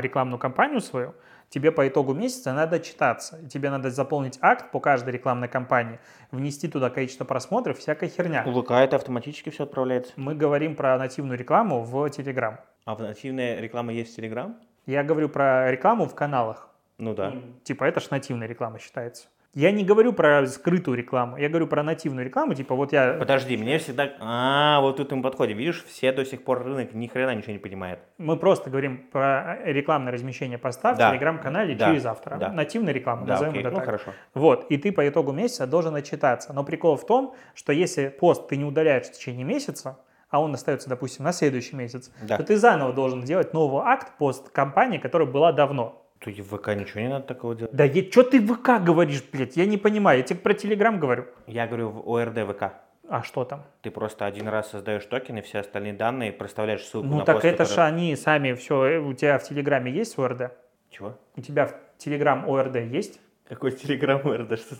рекламную 0.02 0.40
кампанию 0.40 0.80
свою, 0.82 1.14
тебе 1.50 1.72
по 1.72 1.88
итогу 1.88 2.14
месяца 2.14 2.54
надо 2.54 2.80
читаться. 2.80 3.46
Тебе 3.48 3.70
надо 3.70 3.90
заполнить 3.90 4.38
акт 4.42 4.72
по 4.72 4.80
каждой 4.80 5.12
рекламной 5.12 5.50
кампании, 5.50 6.00
внести 6.32 6.68
туда 6.70 6.90
количество 6.90 7.26
просмотров, 7.26 7.78
всякая 7.80 8.10
херня. 8.10 8.44
У 8.48 8.62
ВК 8.62 8.72
это 8.72 8.96
автоматически 8.96 9.50
все 9.50 9.64
отправляется. 9.64 10.14
Мы 10.16 10.36
говорим 10.36 10.76
про 10.76 10.98
нативную 10.98 11.38
рекламу 11.38 11.84
в 11.84 11.96
Telegram. 12.06 12.58
А 12.86 12.96
в- 12.96 13.00
нативная 13.02 13.60
реклама 13.60 13.92
есть 13.92 14.14
в 14.14 14.16
Телеграм? 14.16 14.58
Я 14.86 15.04
говорю 15.04 15.28
про 15.30 15.70
рекламу 15.70 16.06
в 16.06 16.16
каналах. 16.16 16.69
Ну 17.00 17.14
да. 17.16 17.34
Типа 17.64 17.86
это 17.86 18.00
ж 18.00 18.12
нативная 18.12 18.48
реклама 18.48 18.78
считается. 18.80 19.28
Я 19.56 19.72
не 19.72 19.84
говорю 19.84 20.14
про 20.14 20.46
скрытую 20.46 20.96
рекламу, 20.96 21.36
я 21.38 21.50
говорю 21.50 21.66
про 21.66 21.82
нативную 21.82 22.24
рекламу, 22.24 22.54
типа 22.54 22.76
вот 22.76 22.94
я... 22.94 23.14
Подожди, 23.14 23.58
мне 23.58 23.80
всегда... 23.80 24.12
А, 24.20 24.80
вот 24.82 24.98
тут 24.98 25.12
мы 25.12 25.24
подходим. 25.24 25.58
Видишь, 25.58 25.84
все 25.86 26.12
до 26.12 26.24
сих 26.24 26.44
пор 26.44 26.64
рынок 26.64 26.94
ни 26.94 27.08
хрена 27.08 27.34
ничего 27.34 27.54
не 27.54 27.58
понимает. 27.58 27.98
Мы 28.20 28.38
просто 28.38 28.70
говорим 28.70 29.08
про 29.12 29.58
рекламное 29.66 30.14
размещение 30.14 30.60
поста 30.60 30.94
Да. 30.94 31.08
в 31.08 31.12
Телеграм-канале 31.14 31.74
Да. 31.74 31.88
через 31.88 32.06
автора. 32.06 32.38
Да. 32.38 32.50
Нативная 32.52 32.94
реклама, 32.94 33.26
Да, 33.26 33.34
назовем 33.34 33.54
окей. 33.54 33.62
это 33.62 33.72
Ну 33.72 33.76
так. 33.78 33.86
хорошо. 33.86 34.14
Вот, 34.36 34.68
и 34.70 34.78
ты 34.78 34.92
по 34.92 35.10
итогу 35.10 35.32
месяца 35.32 35.66
должен 35.66 35.96
отчитаться. 35.96 36.54
Но 36.54 36.64
прикол 36.64 36.96
в 36.96 37.06
том, 37.08 37.34
что 37.56 37.74
если 37.74 38.10
пост 38.10 38.48
ты 38.50 38.56
не 38.56 38.66
удаляешь 38.66 39.08
в 39.08 39.12
течение 39.14 39.46
месяца, 39.46 39.98
а 40.30 40.42
он 40.42 40.54
остается, 40.54 40.90
допустим, 40.90 41.26
на 41.26 41.32
следующий 41.34 41.76
месяц, 41.76 42.12
Да. 42.22 42.38
то 42.38 42.44
ты 42.44 42.56
заново 42.56 42.94
должен 42.94 43.24
делать 43.24 43.52
новый 43.56 43.82
акт 43.84 44.16
пост 44.20 44.52
компании, 44.52 45.00
которая 45.00 45.28
была 45.28 45.52
давно. 45.54 46.06
Тут 46.20 46.38
в 46.38 46.58
ВК 46.58 46.68
ничего 46.76 47.00
не 47.02 47.08
надо 47.08 47.26
такого 47.26 47.56
делать. 47.56 47.74
Да 47.74 47.88
что 48.12 48.24
ты 48.24 48.42
в 48.42 48.54
ВК 48.54 48.84
говоришь, 48.84 49.24
блядь? 49.32 49.56
Я 49.56 49.66
не 49.66 49.78
понимаю. 49.78 50.20
Я 50.20 50.24
тебе 50.24 50.40
про 50.40 50.54
Телеграм 50.54 51.00
говорю. 51.00 51.26
Я 51.48 51.66
говорю 51.66 51.90
в 51.90 52.10
ОРД 52.10 52.40
ВК. 52.50 52.74
А 53.08 53.24
что 53.24 53.44
там? 53.44 53.64
Ты 53.82 53.90
просто 53.90 54.26
один 54.26 54.48
раз 54.48 54.70
создаешь 54.70 55.06
токены, 55.06 55.42
все 55.42 55.60
остальные 55.60 55.94
данные, 55.94 56.32
проставляешь 56.32 56.84
ссылку 56.86 57.08
Ну 57.08 57.18
на 57.20 57.26
так 57.26 57.38
пост, 57.38 57.46
это 57.46 57.64
же 57.64 57.70
который- 57.72 57.88
они 57.88 58.16
сами 58.16 58.54
все. 58.54 59.00
У 59.00 59.14
тебя 59.14 59.40
в 59.40 59.44
Телеграме 59.44 59.92
есть 59.92 60.20
ОРД? 60.20 60.52
Чего? 60.92 61.18
У 61.36 61.42
тебя 61.42 61.66
в 61.66 61.74
Телеграм 61.98 62.48
ОРД 62.48 62.76
есть? 62.76 63.20
Какой 63.48 63.72
Телеграм 63.72 64.22
ОРД? 64.24 64.60
Что 64.60 64.76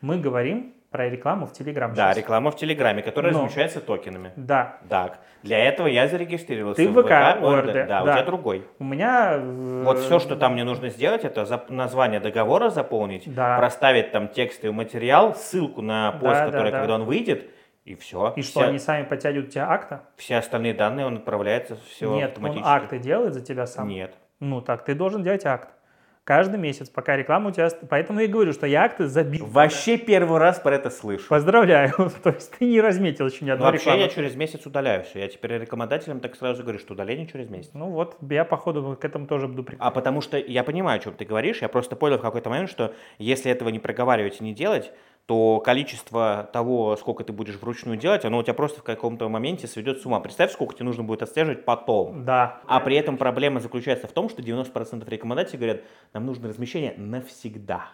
Мы 0.00 0.18
говорим 0.18 0.72
про 0.90 1.08
рекламу 1.08 1.46
в 1.46 1.52
Телеграм. 1.52 1.94
Да, 1.94 2.08
сейчас. 2.08 2.16
реклама 2.18 2.50
в 2.50 2.56
Телеграме, 2.56 3.02
которая 3.02 3.32
Но. 3.32 3.38
размещается 3.44 3.80
токенами. 3.80 4.32
Да. 4.34 4.78
Так, 4.88 5.20
для 5.44 5.58
этого 5.58 5.86
я 5.86 6.08
зарегистрировался 6.08 6.82
Ты 6.82 6.88
в 6.88 6.92
в 6.92 7.02
ВК, 7.02 7.10
ОРД. 7.12 7.42
ОРД, 7.44 7.86
Да, 7.88 8.02
у 8.02 8.06
да. 8.06 8.12
тебя 8.14 8.24
другой. 8.24 8.66
У 8.80 8.84
меня... 8.84 9.34
э, 9.36 9.82
Вот 9.84 10.00
все, 10.00 10.18
что 10.18 10.34
там 10.34 10.54
мне 10.54 10.64
нужно 10.64 10.88
сделать, 10.88 11.24
это 11.24 11.42
зап- 11.42 11.70
название 11.72 12.18
договора 12.18 12.70
заполнить, 12.70 13.32
Да. 13.32 13.56
проставить 13.56 14.10
там 14.10 14.28
текстовый 14.28 14.74
материал, 14.74 15.34
ссылку 15.36 15.80
на 15.80 16.10
пост, 16.12 16.22
Да, 16.24 16.46
да, 16.46 16.50
который, 16.50 16.72
да. 16.72 16.78
когда 16.80 16.94
он 16.96 17.04
выйдет, 17.04 17.48
и 17.84 17.94
все. 17.94 18.32
И 18.36 18.42
что, 18.42 18.60
они 18.62 18.78
сами 18.80 19.04
подтягивают 19.04 19.48
у 19.48 19.52
тебя 19.52 19.70
акта? 19.70 20.02
все 20.16 20.36
остальные 20.38 20.74
данные 20.74 21.06
он 21.06 21.16
отправляется 21.18 21.76
все 21.88 22.12
Нет, 22.16 22.30
он 22.38 22.46
автоматически. 22.46 22.68
акты 22.68 22.98
делает 22.98 23.34
за 23.34 23.40
тебя 23.44 23.66
сам. 23.66 23.86
Нет. 23.86 24.14
Ну 24.40 24.60
так, 24.60 24.84
ты 24.84 24.94
должен 24.96 25.22
делать 25.22 25.46
акт. 25.46 25.68
Каждый 26.24 26.58
месяц, 26.60 26.88
пока 26.90 27.16
реклама 27.16 27.48
у 27.48 27.52
тебя... 27.52 27.68
Поэтому 27.88 28.20
я 28.20 28.26
и 28.26 28.28
говорю, 28.28 28.52
что 28.52 28.66
я 28.66 28.84
акты 28.84 29.06
забил. 29.06 29.46
Вообще 29.46 29.96
первый 29.96 30.38
раз 30.38 30.60
про 30.60 30.74
это 30.76 30.90
слышу. 30.90 31.26
Поздравляю. 31.28 31.92
То 32.22 32.30
есть 32.30 32.52
ты 32.56 32.66
не 32.66 32.80
разметил 32.80 33.26
еще 33.26 33.44
ни 33.44 33.48
Ну, 33.48 33.54
одной 33.54 33.72
вообще 33.72 33.86
рекламы. 33.86 34.02
я 34.02 34.08
через 34.08 34.36
месяц 34.36 34.64
удаляю 34.66 35.02
все. 35.02 35.20
Я 35.20 35.28
теперь 35.28 35.52
рекламодателям 35.58 36.20
так 36.20 36.36
сразу 36.36 36.62
говорю, 36.62 36.78
что 36.78 36.92
удаление 36.92 37.26
через 37.26 37.48
месяц. 37.48 37.70
Ну 37.74 37.86
вот, 37.90 38.16
я 38.28 38.44
походу 38.44 38.96
к 39.00 39.04
этому 39.04 39.26
тоже 39.26 39.48
буду 39.48 39.64
приходить. 39.64 39.84
А 39.84 39.90
потому 39.90 40.20
что 40.20 40.36
я 40.38 40.62
понимаю, 40.62 40.98
о 41.00 41.02
чем 41.02 41.14
ты 41.14 41.24
говоришь, 41.24 41.62
я 41.62 41.68
просто 41.68 41.96
понял 41.96 42.18
в 42.18 42.22
какой-то 42.22 42.50
момент, 42.50 42.70
что 42.70 42.94
если 43.18 43.50
этого 43.50 43.70
не 43.70 43.78
проговаривать 43.78 44.40
и 44.40 44.44
не 44.44 44.52
делать, 44.54 44.92
то 45.30 45.60
количество 45.60 46.50
того, 46.52 46.96
сколько 46.96 47.22
ты 47.22 47.32
будешь 47.32 47.54
вручную 47.54 47.96
делать, 47.96 48.24
оно 48.24 48.38
у 48.38 48.42
тебя 48.42 48.52
просто 48.52 48.80
в 48.80 48.82
каком-то 48.82 49.28
моменте 49.28 49.68
сведет 49.68 50.02
с 50.02 50.04
ума. 50.04 50.18
Представь, 50.18 50.50
сколько 50.50 50.74
тебе 50.74 50.86
нужно 50.86 51.04
будет 51.04 51.22
отслеживать 51.22 51.64
потом. 51.64 52.24
Да. 52.24 52.60
А 52.66 52.80
при 52.80 52.96
этом 52.96 53.16
проблема 53.16 53.60
заключается 53.60 54.08
в 54.08 54.12
том, 54.12 54.28
что 54.28 54.42
90% 54.42 55.08
рекомендаций 55.08 55.56
говорят, 55.56 55.82
нам 56.12 56.26
нужно 56.26 56.48
размещение 56.48 56.94
навсегда. 56.96 57.90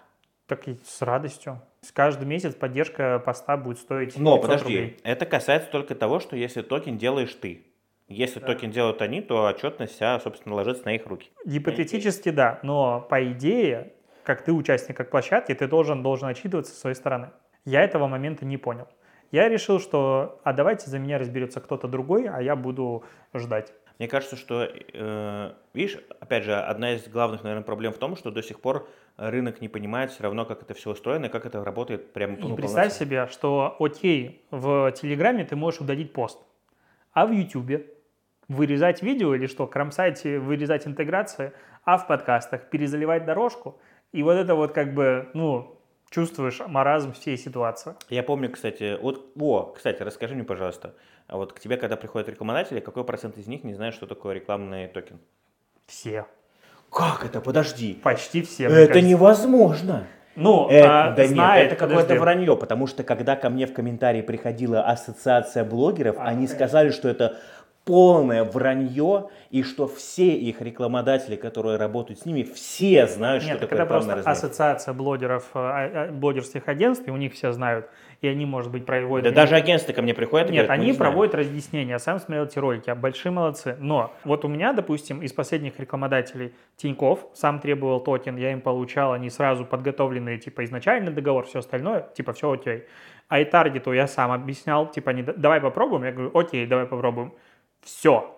Так 0.46 0.66
и 0.66 0.78
с 0.82 1.02
радостью. 1.02 1.60
С 1.82 1.92
каждый 1.92 2.24
месяц 2.24 2.54
поддержка 2.54 3.18
поста 3.22 3.58
будет 3.58 3.80
стоить 3.80 4.16
Но 4.18 4.36
500 4.36 4.42
подожди, 4.42 4.64
рублей. 4.64 4.96
это 5.02 5.26
касается 5.26 5.70
только 5.70 5.94
того, 5.94 6.20
что 6.20 6.36
если 6.36 6.62
токен 6.62 6.96
делаешь 6.96 7.36
ты. 7.38 7.66
Если 8.08 8.40
токен 8.40 8.70
делают 8.70 9.02
они, 9.02 9.20
то 9.20 9.44
отчетность 9.44 9.96
вся, 9.96 10.18
собственно, 10.20 10.54
ложится 10.54 10.86
на 10.86 10.94
их 10.94 11.04
руки. 11.06 11.28
Гипотетически 11.44 12.30
да, 12.30 12.60
но 12.62 13.06
по 13.10 13.22
идее, 13.30 13.92
как 14.26 14.42
ты 14.42 14.52
участник 14.52 14.96
как 14.96 15.08
площадки, 15.08 15.54
ты 15.54 15.68
должен, 15.68 16.02
должен 16.02 16.28
отчитываться 16.28 16.74
со 16.74 16.80
своей 16.80 16.96
стороны. 16.96 17.30
Я 17.64 17.82
этого 17.82 18.08
момента 18.08 18.44
не 18.44 18.56
понял. 18.56 18.88
Я 19.30 19.48
решил, 19.48 19.80
что 19.80 20.40
а 20.44 20.52
давайте 20.52 20.90
за 20.90 20.98
меня 20.98 21.18
разберется 21.18 21.60
кто-то 21.60 21.88
другой, 21.88 22.28
а 22.28 22.42
я 22.42 22.56
буду 22.56 23.04
ждать. 23.34 23.72
Мне 23.98 24.08
кажется, 24.08 24.36
что, 24.36 24.68
э, 24.68 25.52
видишь, 25.72 25.98
опять 26.20 26.44
же, 26.44 26.54
одна 26.54 26.94
из 26.94 27.08
главных, 27.08 27.42
наверное, 27.44 27.64
проблем 27.64 27.92
в 27.92 27.98
том, 27.98 28.14
что 28.14 28.30
до 28.30 28.42
сих 28.42 28.60
пор 28.60 28.88
рынок 29.16 29.60
не 29.60 29.68
понимает 29.68 30.10
все 30.10 30.24
равно, 30.24 30.44
как 30.44 30.62
это 30.62 30.74
все 30.74 30.90
устроено 30.90 31.26
и 31.26 31.28
как 31.28 31.46
это 31.46 31.64
работает 31.64 32.12
прямо 32.12 32.34
И 32.34 32.42
ну, 32.42 32.56
представь 32.56 32.98
полноценно. 32.98 33.06
себе, 33.06 33.26
что 33.32 33.76
окей, 33.80 34.44
в 34.50 34.92
Телеграме 34.92 35.44
ты 35.44 35.56
можешь 35.56 35.80
удалить 35.80 36.12
пост, 36.12 36.38
а 37.12 37.26
в 37.26 37.32
Ютубе 37.32 37.86
вырезать 38.48 39.02
видео 39.02 39.34
или 39.34 39.46
что, 39.46 39.66
кромсать, 39.66 40.24
вырезать 40.24 40.86
интеграции, 40.86 41.52
а 41.84 41.96
в 41.98 42.06
подкастах 42.06 42.68
перезаливать 42.68 43.24
дорожку. 43.24 43.80
И 44.16 44.22
вот 44.22 44.32
это 44.32 44.54
вот 44.54 44.72
как 44.72 44.94
бы, 44.94 45.28
ну, 45.34 45.76
чувствуешь 46.08 46.60
маразм 46.66 47.12
всей 47.12 47.36
ситуации. 47.36 47.92
Я 48.08 48.22
помню, 48.22 48.50
кстати, 48.50 48.96
вот, 48.98 49.30
о, 49.38 49.74
кстати, 49.76 50.02
расскажи 50.02 50.34
мне, 50.34 50.42
пожалуйста, 50.42 50.94
а 51.26 51.36
вот 51.36 51.52
к 51.52 51.60
тебе, 51.60 51.76
когда 51.76 51.96
приходят 51.96 52.26
рекламодатели, 52.26 52.80
какой 52.80 53.04
процент 53.04 53.36
из 53.36 53.46
них 53.46 53.62
не 53.62 53.74
знает, 53.74 53.92
что 53.92 54.06
такое 54.06 54.34
рекламный 54.34 54.88
токен? 54.88 55.18
Все. 55.86 56.24
Как 56.90 57.26
это? 57.26 57.42
Подожди. 57.42 58.00
Почти 58.02 58.40
все. 58.40 58.64
Это 58.64 58.86
кажется. 58.86 59.00
невозможно. 59.02 60.06
Ну, 60.34 60.68
Это, 60.68 61.08
а, 61.08 61.10
да 61.12 61.26
знает, 61.26 61.64
нет, 61.64 61.72
это 61.72 61.86
какое-то 61.86 62.14
вранье, 62.14 62.56
потому 62.56 62.86
что 62.86 63.02
когда 63.02 63.36
ко 63.36 63.50
мне 63.50 63.66
в 63.66 63.74
комментарии 63.74 64.22
приходила 64.22 64.82
ассоциация 64.82 65.62
блогеров, 65.64 66.16
А, 66.18 66.24
они 66.24 66.46
сказали, 66.46 66.90
что 66.90 67.08
это 67.08 67.38
полное 67.86 68.42
вранье, 68.42 69.28
и 69.50 69.62
что 69.62 69.86
все 69.86 70.36
их 70.36 70.60
рекламодатели, 70.60 71.36
которые 71.36 71.78
работают 71.78 72.18
с 72.18 72.26
ними, 72.26 72.42
все 72.42 73.06
знают, 73.06 73.44
Нет, 73.44 73.52
что 73.52 73.60
так 73.60 73.70
такое 73.70 73.84
это 73.84 73.88
просто 73.88 74.30
ассоциация 74.30 74.92
блогеров, 74.92 75.44
э, 75.54 75.58
а- 75.58 75.90
а- 76.08 76.12
блогерских 76.12 76.66
агентств, 76.66 77.06
и 77.06 77.12
у 77.12 77.16
них 77.16 77.32
все 77.32 77.52
знают. 77.52 77.88
И 78.22 78.26
они, 78.26 78.44
может 78.44 78.72
быть, 78.72 78.84
проводят... 78.84 79.32
Да 79.32 79.42
даже 79.42 79.54
агентства 79.54 79.92
ко 79.92 80.02
мне 80.02 80.14
приходят 80.14 80.50
и 80.50 80.52
Нет, 80.52 80.62
говорят, 80.64 80.70
«Мы 80.70 80.74
они 80.82 80.86
не 80.86 80.96
знаем». 80.96 81.12
проводят 81.12 81.34
разъяснения. 81.36 81.90
Я 81.92 81.98
сам 82.00 82.18
смотрел 82.18 82.46
эти 82.46 82.58
ролики, 82.58 82.90
а 82.90 82.96
большие 82.96 83.30
молодцы. 83.30 83.76
Но 83.78 84.12
вот 84.24 84.44
у 84.44 84.48
меня, 84.48 84.72
допустим, 84.72 85.22
из 85.22 85.32
последних 85.32 85.78
рекламодателей 85.78 86.54
Тиньков 86.76 87.28
сам 87.34 87.60
требовал 87.60 88.00
токен, 88.00 88.36
я 88.36 88.50
им 88.50 88.62
получал, 88.62 89.12
они 89.12 89.30
сразу 89.30 89.64
подготовленные, 89.64 90.38
типа, 90.38 90.64
изначальный 90.64 91.12
договор, 91.12 91.46
все 91.46 91.60
остальное, 91.60 92.08
типа, 92.14 92.32
все 92.32 92.50
окей. 92.50 92.84
А 93.28 93.38
и 93.38 93.44
таргету 93.44 93.92
я 93.92 94.08
сам 94.08 94.32
объяснял, 94.32 94.90
типа, 94.90 95.10
они, 95.10 95.22
давай 95.22 95.60
попробуем. 95.60 96.02
Я 96.04 96.10
говорю, 96.12 96.30
окей, 96.36 96.66
давай 96.66 96.86
попробуем. 96.86 97.32
Все. 97.86 98.32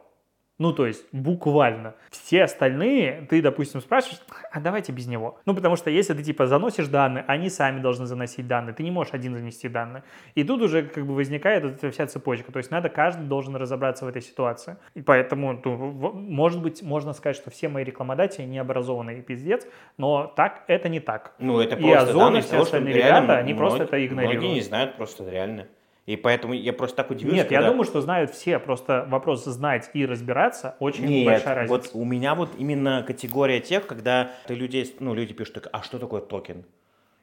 Ну, 0.58 0.72
то 0.72 0.86
есть, 0.86 1.04
буквально. 1.12 1.94
Все 2.10 2.42
остальные, 2.42 3.28
ты, 3.30 3.40
допустим, 3.40 3.80
спрашиваешь, 3.80 4.20
а 4.50 4.60
давайте 4.60 4.90
без 4.90 5.06
него. 5.06 5.38
Ну, 5.46 5.54
потому 5.54 5.76
что 5.76 5.88
если 5.88 6.14
ты, 6.14 6.24
типа, 6.24 6.48
заносишь 6.48 6.88
данные, 6.88 7.24
они 7.28 7.48
сами 7.48 7.80
должны 7.80 8.06
заносить 8.06 8.48
данные. 8.48 8.74
Ты 8.74 8.82
не 8.82 8.90
можешь 8.90 9.14
один 9.14 9.36
занести 9.36 9.68
данные. 9.68 10.02
И 10.34 10.42
тут 10.42 10.60
уже, 10.60 10.82
как 10.82 11.06
бы, 11.06 11.14
возникает 11.14 11.62
вот 11.62 11.74
эта 11.74 11.92
вся 11.92 12.08
цепочка. 12.08 12.50
То 12.50 12.58
есть, 12.58 12.72
надо, 12.72 12.88
каждый 12.88 13.26
должен 13.26 13.54
разобраться 13.54 14.04
в 14.04 14.08
этой 14.08 14.20
ситуации. 14.20 14.76
И 14.94 15.00
поэтому, 15.00 15.60
ну, 15.64 16.12
может 16.12 16.60
быть, 16.60 16.82
можно 16.82 17.12
сказать, 17.12 17.36
что 17.36 17.50
все 17.50 17.68
мои 17.68 17.84
рекламодатели 17.84 18.44
не 18.44 18.58
образованные 18.58 19.22
пиздец, 19.22 19.64
но 19.96 20.26
так, 20.26 20.64
это 20.66 20.88
не 20.88 20.98
так. 20.98 21.34
Ну, 21.38 21.60
это 21.60 21.76
И 21.76 21.82
просто 21.82 22.00
Озон, 22.00 22.18
данные 22.18 22.40
и 22.40 22.44
все 22.44 22.60
остальные 22.60 22.94
ребята, 22.94 23.36
они 23.36 23.54
просто 23.54 23.84
это 23.84 24.04
игнорируют. 24.04 24.42
Многие 24.42 24.54
не 24.54 24.62
знают 24.62 24.96
просто 24.96 25.30
реально. 25.30 25.68
И 26.08 26.16
поэтому 26.16 26.54
я 26.54 26.72
просто 26.72 26.96
так 26.96 27.10
удивился, 27.10 27.36
Нет, 27.36 27.50
я 27.50 27.58
когда- 27.58 27.70
думаю, 27.70 27.84
что 27.84 28.00
знают 28.00 28.30
все. 28.30 28.58
Просто 28.58 29.04
вопрос 29.10 29.44
знать 29.44 29.90
и 29.92 30.06
разбираться 30.06 30.74
очень 30.80 31.04
Нет, 31.04 31.26
большая 31.26 31.54
разница. 31.54 31.90
вот 31.90 31.90
у 31.92 32.02
меня 32.06 32.34
вот 32.34 32.48
именно 32.56 33.04
категория 33.06 33.60
тех, 33.60 33.86
когда 33.86 34.30
ты 34.46 34.54
людей, 34.54 34.90
ну, 35.00 35.12
люди 35.12 35.34
пишут, 35.34 35.56
так, 35.56 35.68
а 35.70 35.82
что 35.82 35.98
такое 35.98 36.22
токен? 36.22 36.64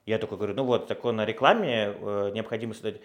Я 0.05 0.19
такой 0.19 0.37
говорю, 0.37 0.53
ну 0.53 0.65
вот, 0.65 0.85
такое 0.85 1.13
на 1.13 1.25
рекламе 1.25 1.93
э, 1.99 2.29
необходимо 2.35 2.73
создать. 2.75 3.01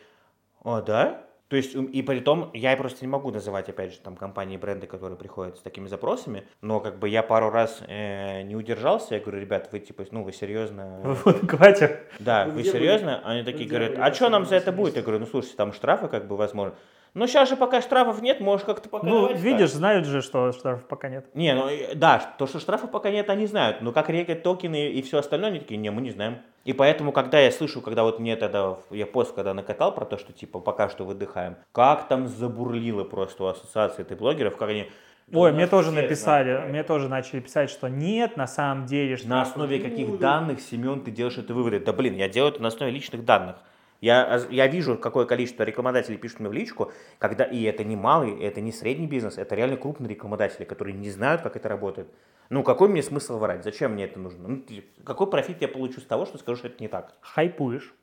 О, 0.62 0.82
да? 0.82 1.22
То 1.50 1.56
есть, 1.56 1.74
и 1.74 2.02
при 2.02 2.20
том, 2.20 2.52
я 2.54 2.76
просто 2.76 3.04
не 3.04 3.08
могу 3.08 3.32
называть, 3.32 3.68
опять 3.68 3.92
же, 3.92 3.98
там, 3.98 4.14
компании, 4.14 4.56
бренды, 4.56 4.86
которые 4.86 5.18
приходят 5.18 5.56
с 5.58 5.60
такими 5.60 5.88
запросами, 5.88 6.44
но 6.60 6.78
как 6.78 7.00
бы 7.00 7.08
я 7.08 7.24
пару 7.24 7.50
раз 7.50 7.82
э, 7.88 8.42
не 8.42 8.54
удержался, 8.54 9.16
я 9.16 9.20
говорю, 9.20 9.40
ребят, 9.40 9.68
вы 9.72 9.80
типа, 9.80 10.04
ну, 10.12 10.22
вы 10.22 10.32
серьезно... 10.32 11.00
Вот, 11.24 11.50
хватит. 11.50 12.02
Да, 12.20 12.46
вы 12.46 12.62
серьезно? 12.62 13.20
Они 13.24 13.42
такие 13.42 13.68
говорят, 13.68 13.94
а 13.98 14.14
что 14.14 14.28
нам 14.28 14.46
за 14.46 14.54
это 14.54 14.70
будет? 14.70 14.94
Я 14.94 15.02
говорю, 15.02 15.18
ну, 15.18 15.26
слушайте, 15.26 15.56
там 15.56 15.72
штрафы 15.72 16.06
как 16.06 16.28
бы 16.28 16.36
возможно. 16.36 16.76
Ну, 17.14 17.26
сейчас 17.26 17.48
же 17.48 17.56
пока 17.56 17.80
штрафов 17.80 18.22
нет, 18.22 18.40
можешь 18.40 18.64
как-то 18.64 18.88
пока 18.88 19.06
Ну, 19.06 19.32
видишь, 19.34 19.72
знают 19.72 20.06
же, 20.06 20.22
что 20.22 20.52
штрафов 20.52 20.86
пока 20.86 21.08
нет. 21.08 21.26
не, 21.34 21.54
ну 21.54 21.68
да, 21.94 22.34
то, 22.38 22.46
что 22.46 22.60
штрафов 22.60 22.90
пока 22.90 23.10
нет, 23.10 23.30
они 23.30 23.46
знают. 23.46 23.80
Но 23.80 23.92
как 23.92 24.08
регать 24.10 24.42
токены 24.42 24.90
и 24.90 25.02
все 25.02 25.18
остальное, 25.18 25.50
они 25.50 25.58
такие, 25.60 25.76
не, 25.76 25.90
мы 25.90 26.02
не 26.02 26.10
знаем. 26.10 26.38
И 26.64 26.72
поэтому, 26.72 27.10
когда 27.12 27.40
я 27.40 27.50
слышу, 27.50 27.80
когда 27.80 28.04
вот 28.04 28.20
мне 28.20 28.36
тогда, 28.36 28.76
я 28.90 29.06
пост 29.06 29.34
когда 29.34 29.54
накатал 29.54 29.94
про 29.94 30.04
то, 30.04 30.18
что 30.18 30.32
типа 30.32 30.60
пока 30.60 30.88
что 30.88 31.04
выдыхаем, 31.04 31.56
как 31.72 32.06
там 32.06 32.28
забурлило 32.28 33.02
просто 33.04 33.44
у 33.44 33.46
ассоциации 33.46 34.02
этой 34.02 34.16
блогеров, 34.16 34.56
как 34.56 34.68
они... 34.68 34.88
Ой, 35.32 35.50
«Да 35.50 35.56
мне 35.56 35.66
тоже 35.68 35.92
написали, 35.92 36.52
знают». 36.52 36.70
мне 36.70 36.82
тоже 36.82 37.08
начали 37.08 37.40
писать, 37.40 37.70
что 37.70 37.88
нет, 37.88 38.36
на 38.36 38.46
самом 38.46 38.86
деле. 38.86 39.12
На 39.12 39.16
штрафов 39.16 39.52
основе 39.52 39.78
каких 39.78 40.08
будет. 40.08 40.20
данных, 40.20 40.60
Семен, 40.60 41.02
ты 41.02 41.10
делаешь 41.12 41.38
это 41.38 41.54
выводы? 41.54 41.78
Да 41.80 41.92
блин, 41.92 42.16
я 42.16 42.28
делаю 42.28 42.52
это 42.52 42.62
на 42.62 42.68
основе 42.68 42.90
личных 42.92 43.24
данных. 43.24 43.56
Я, 44.00 44.40
я 44.50 44.66
вижу, 44.66 44.96
какое 44.96 45.26
количество 45.26 45.62
рекламодателей 45.62 46.16
пишут 46.16 46.40
мне 46.40 46.48
в 46.48 46.52
личку, 46.52 46.90
когда 47.18 47.44
и 47.44 47.62
это 47.64 47.84
не 47.84 47.96
малый, 47.96 48.40
это 48.42 48.60
не 48.60 48.72
средний 48.72 49.06
бизнес, 49.06 49.36
это 49.36 49.54
реально 49.54 49.76
крупные 49.76 50.08
рекламодатели, 50.08 50.64
которые 50.64 50.96
не 50.96 51.10
знают, 51.10 51.42
как 51.42 51.56
это 51.56 51.68
работает. 51.68 52.08
Ну, 52.48 52.62
какой 52.62 52.88
мне 52.88 53.02
смысл 53.02 53.38
врать? 53.38 53.62
Зачем 53.62 53.92
мне 53.92 54.04
это 54.04 54.18
нужно? 54.18 54.48
Ну, 54.48 54.64
какой 55.04 55.28
профит 55.28 55.60
я 55.60 55.68
получу 55.68 56.00
с 56.00 56.04
того, 56.04 56.24
что 56.24 56.38
скажу, 56.38 56.56
что 56.56 56.68
это 56.68 56.82
не 56.82 56.88
так? 56.88 57.14
Хайпуешь. 57.20 57.94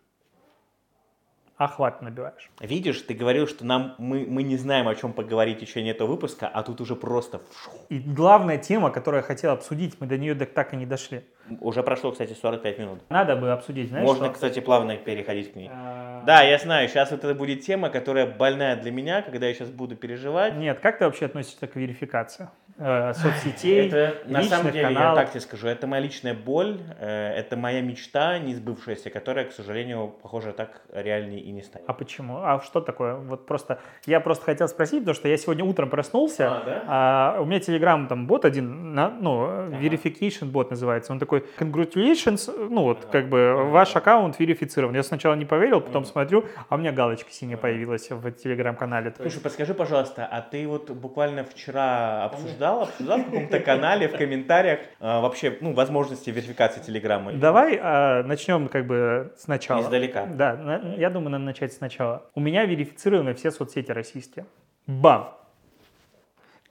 Охват 1.58 2.04
набиваешь. 2.04 2.52
Видишь, 2.60 3.02
ты 3.02 3.16
говорил, 3.16 3.48
что 3.48 3.66
нам 3.66 3.96
мы, 3.98 4.28
мы 4.28 4.44
не 4.44 4.58
знаем, 4.58 4.88
о 4.88 4.94
чем 4.94 5.12
поговорить 5.12 5.60
еще 5.62 5.82
нет 5.82 6.00
выпуска, 6.02 6.48
а 6.48 6.62
тут 6.62 6.82
уже 6.82 6.96
просто. 6.96 7.42
И 7.90 7.98
главная 7.98 8.60
тема, 8.60 8.92
которую 8.92 9.22
я 9.22 9.28
хотел 9.28 9.52
обсудить, 9.54 10.00
мы 10.00 10.06
до 10.06 10.20
нее 10.20 10.36
так- 10.36 10.54
так 10.54 10.74
и 10.74 10.78
не 10.78 10.86
дошли. 10.86 11.24
уже 11.62 11.82
прошло, 11.82 12.12
кстати, 12.12 12.34
45 12.34 12.78
минут. 12.78 13.00
Надо 13.10 13.36
бы 13.38 13.52
обсудить, 13.52 13.90
знаешь, 13.90 14.06
Можно, 14.06 14.26
что? 14.26 14.34
кстати, 14.34 14.60
плавно 14.60 14.98
переходить 14.98 15.54
к 15.54 15.56
ней. 15.56 15.70
А, 15.72 16.22
Да, 16.26 16.44
я 16.44 16.58
знаю, 16.60 16.90
сейчас 16.90 17.10
вот 17.12 17.24
это 17.24 17.34
будет 17.34 17.62
тема, 17.62 17.90
которая 17.90 18.26
больная 18.28 18.76
для 18.76 18.92
меня, 18.92 19.22
когда 19.22 19.48
я 19.48 19.54
сейчас 19.54 19.70
буду 19.70 19.96
переживать. 19.96 20.56
Нет, 20.56 20.80
как 20.82 21.00
ты 21.00 21.06
вообще 21.06 21.26
относишься 21.26 21.66
к 21.68 21.76
верификации? 21.78 22.50
Э, 22.80 23.14
соцсетей, 23.16 23.88
Это, 23.88 24.18
на 24.28 24.40
личных 24.42 24.58
самом 24.60 24.72
деле, 24.72 24.82
я 24.90 24.94
каналов? 24.94 25.20
так 25.20 25.32
тебе 25.32 25.42
скажу, 25.42 25.68
это 25.68 25.88
моя 25.88 26.02
личная 26.04 26.36
боль, 26.36 26.80
э, 27.00 27.34
это 27.36 27.58
моя 27.58 27.82
мечта, 27.82 28.38
не 28.38 28.54
сбывшаяся, 28.54 29.10
которая, 29.10 29.46
к 29.46 29.52
сожалению, 29.52 30.14
похоже, 30.22 30.52
так 30.54 30.82
реальной 30.94 31.40
и 31.40 31.52
не 31.52 31.64
станет. 31.64 31.90
А 31.90 31.94
почему? 31.94 32.38
А 32.44 32.62
что 32.62 32.80
такое? 32.82 33.16
Вот 33.16 33.48
просто 33.48 33.80
я 34.06 34.20
просто 34.20 34.46
хотел 34.46 34.68
спросить, 34.68 35.00
потому 35.00 35.16
что 35.16 35.28
я 35.28 35.38
сегодня 35.38 35.64
утром 35.66 35.90
проснулся, 35.90 36.52
А, 36.52 36.64
да? 36.66 36.84
а 36.88 37.42
у 37.42 37.46
меня 37.46 37.58
Telegram 37.60 38.08
там 38.08 38.28
бот 38.28 38.46
один, 38.46 38.94
на- 38.94 39.10
ну 39.10 39.48
verification 39.70 40.46
бот 40.46 40.70
называется, 40.70 41.12
он 41.12 41.18
такой 41.20 41.46
congratulations, 41.60 42.68
ну 42.70 42.84
вот 42.84 43.00
Ага. 43.06 43.12
как 43.12 43.30
бы 43.30 43.56
ваш 43.72 43.96
аккаунт 43.96 44.38
верифицирован. 44.40 44.94
Я 44.94 45.02
сначала 45.04 45.34
не 45.34 45.46
поверил, 45.46 45.82
потом 45.82 46.06
смотрю, 46.06 46.46
а 46.70 46.76
у 46.76 46.78
меня 46.78 46.92
галочка 46.92 47.32
синяя 47.32 47.58
появилась 47.58 48.10
в 48.12 48.24
Telegram-канале. 48.28 49.14
Слушай, 49.20 49.42
подскажи, 49.42 49.74
пожалуйста, 49.74 50.28
а 50.30 50.42
ты 50.42 50.68
вот 50.68 50.92
буквально 50.92 51.44
вчера 51.44 52.26
обсуждал, 52.26 52.67
обсуждал 52.74 53.20
в 53.20 53.26
каком-то 53.26 53.60
канале, 53.60 54.08
в 54.08 54.18
комментариях 54.18 54.80
а, 55.00 55.22
вообще, 55.22 55.58
ну, 55.62 55.74
возможности 55.74 56.30
верификации 56.30 56.82
Телеграма? 56.82 57.34
Давай 57.34 57.80
а, 57.82 58.24
начнем 58.24 58.68
как 58.68 58.86
бы 58.86 59.34
сначала. 59.38 59.82
Издалека. 59.82 60.26
Да, 60.26 60.56
на- 60.56 60.96
я 60.96 61.10
думаю, 61.10 61.32
надо 61.32 61.44
начать 61.44 61.74
сначала. 61.74 62.24
У 62.36 62.40
меня 62.40 62.66
верифицированы 62.66 63.34
все 63.34 63.52
соцсети 63.52 63.92
российские. 63.92 64.46
Бам! 64.86 65.34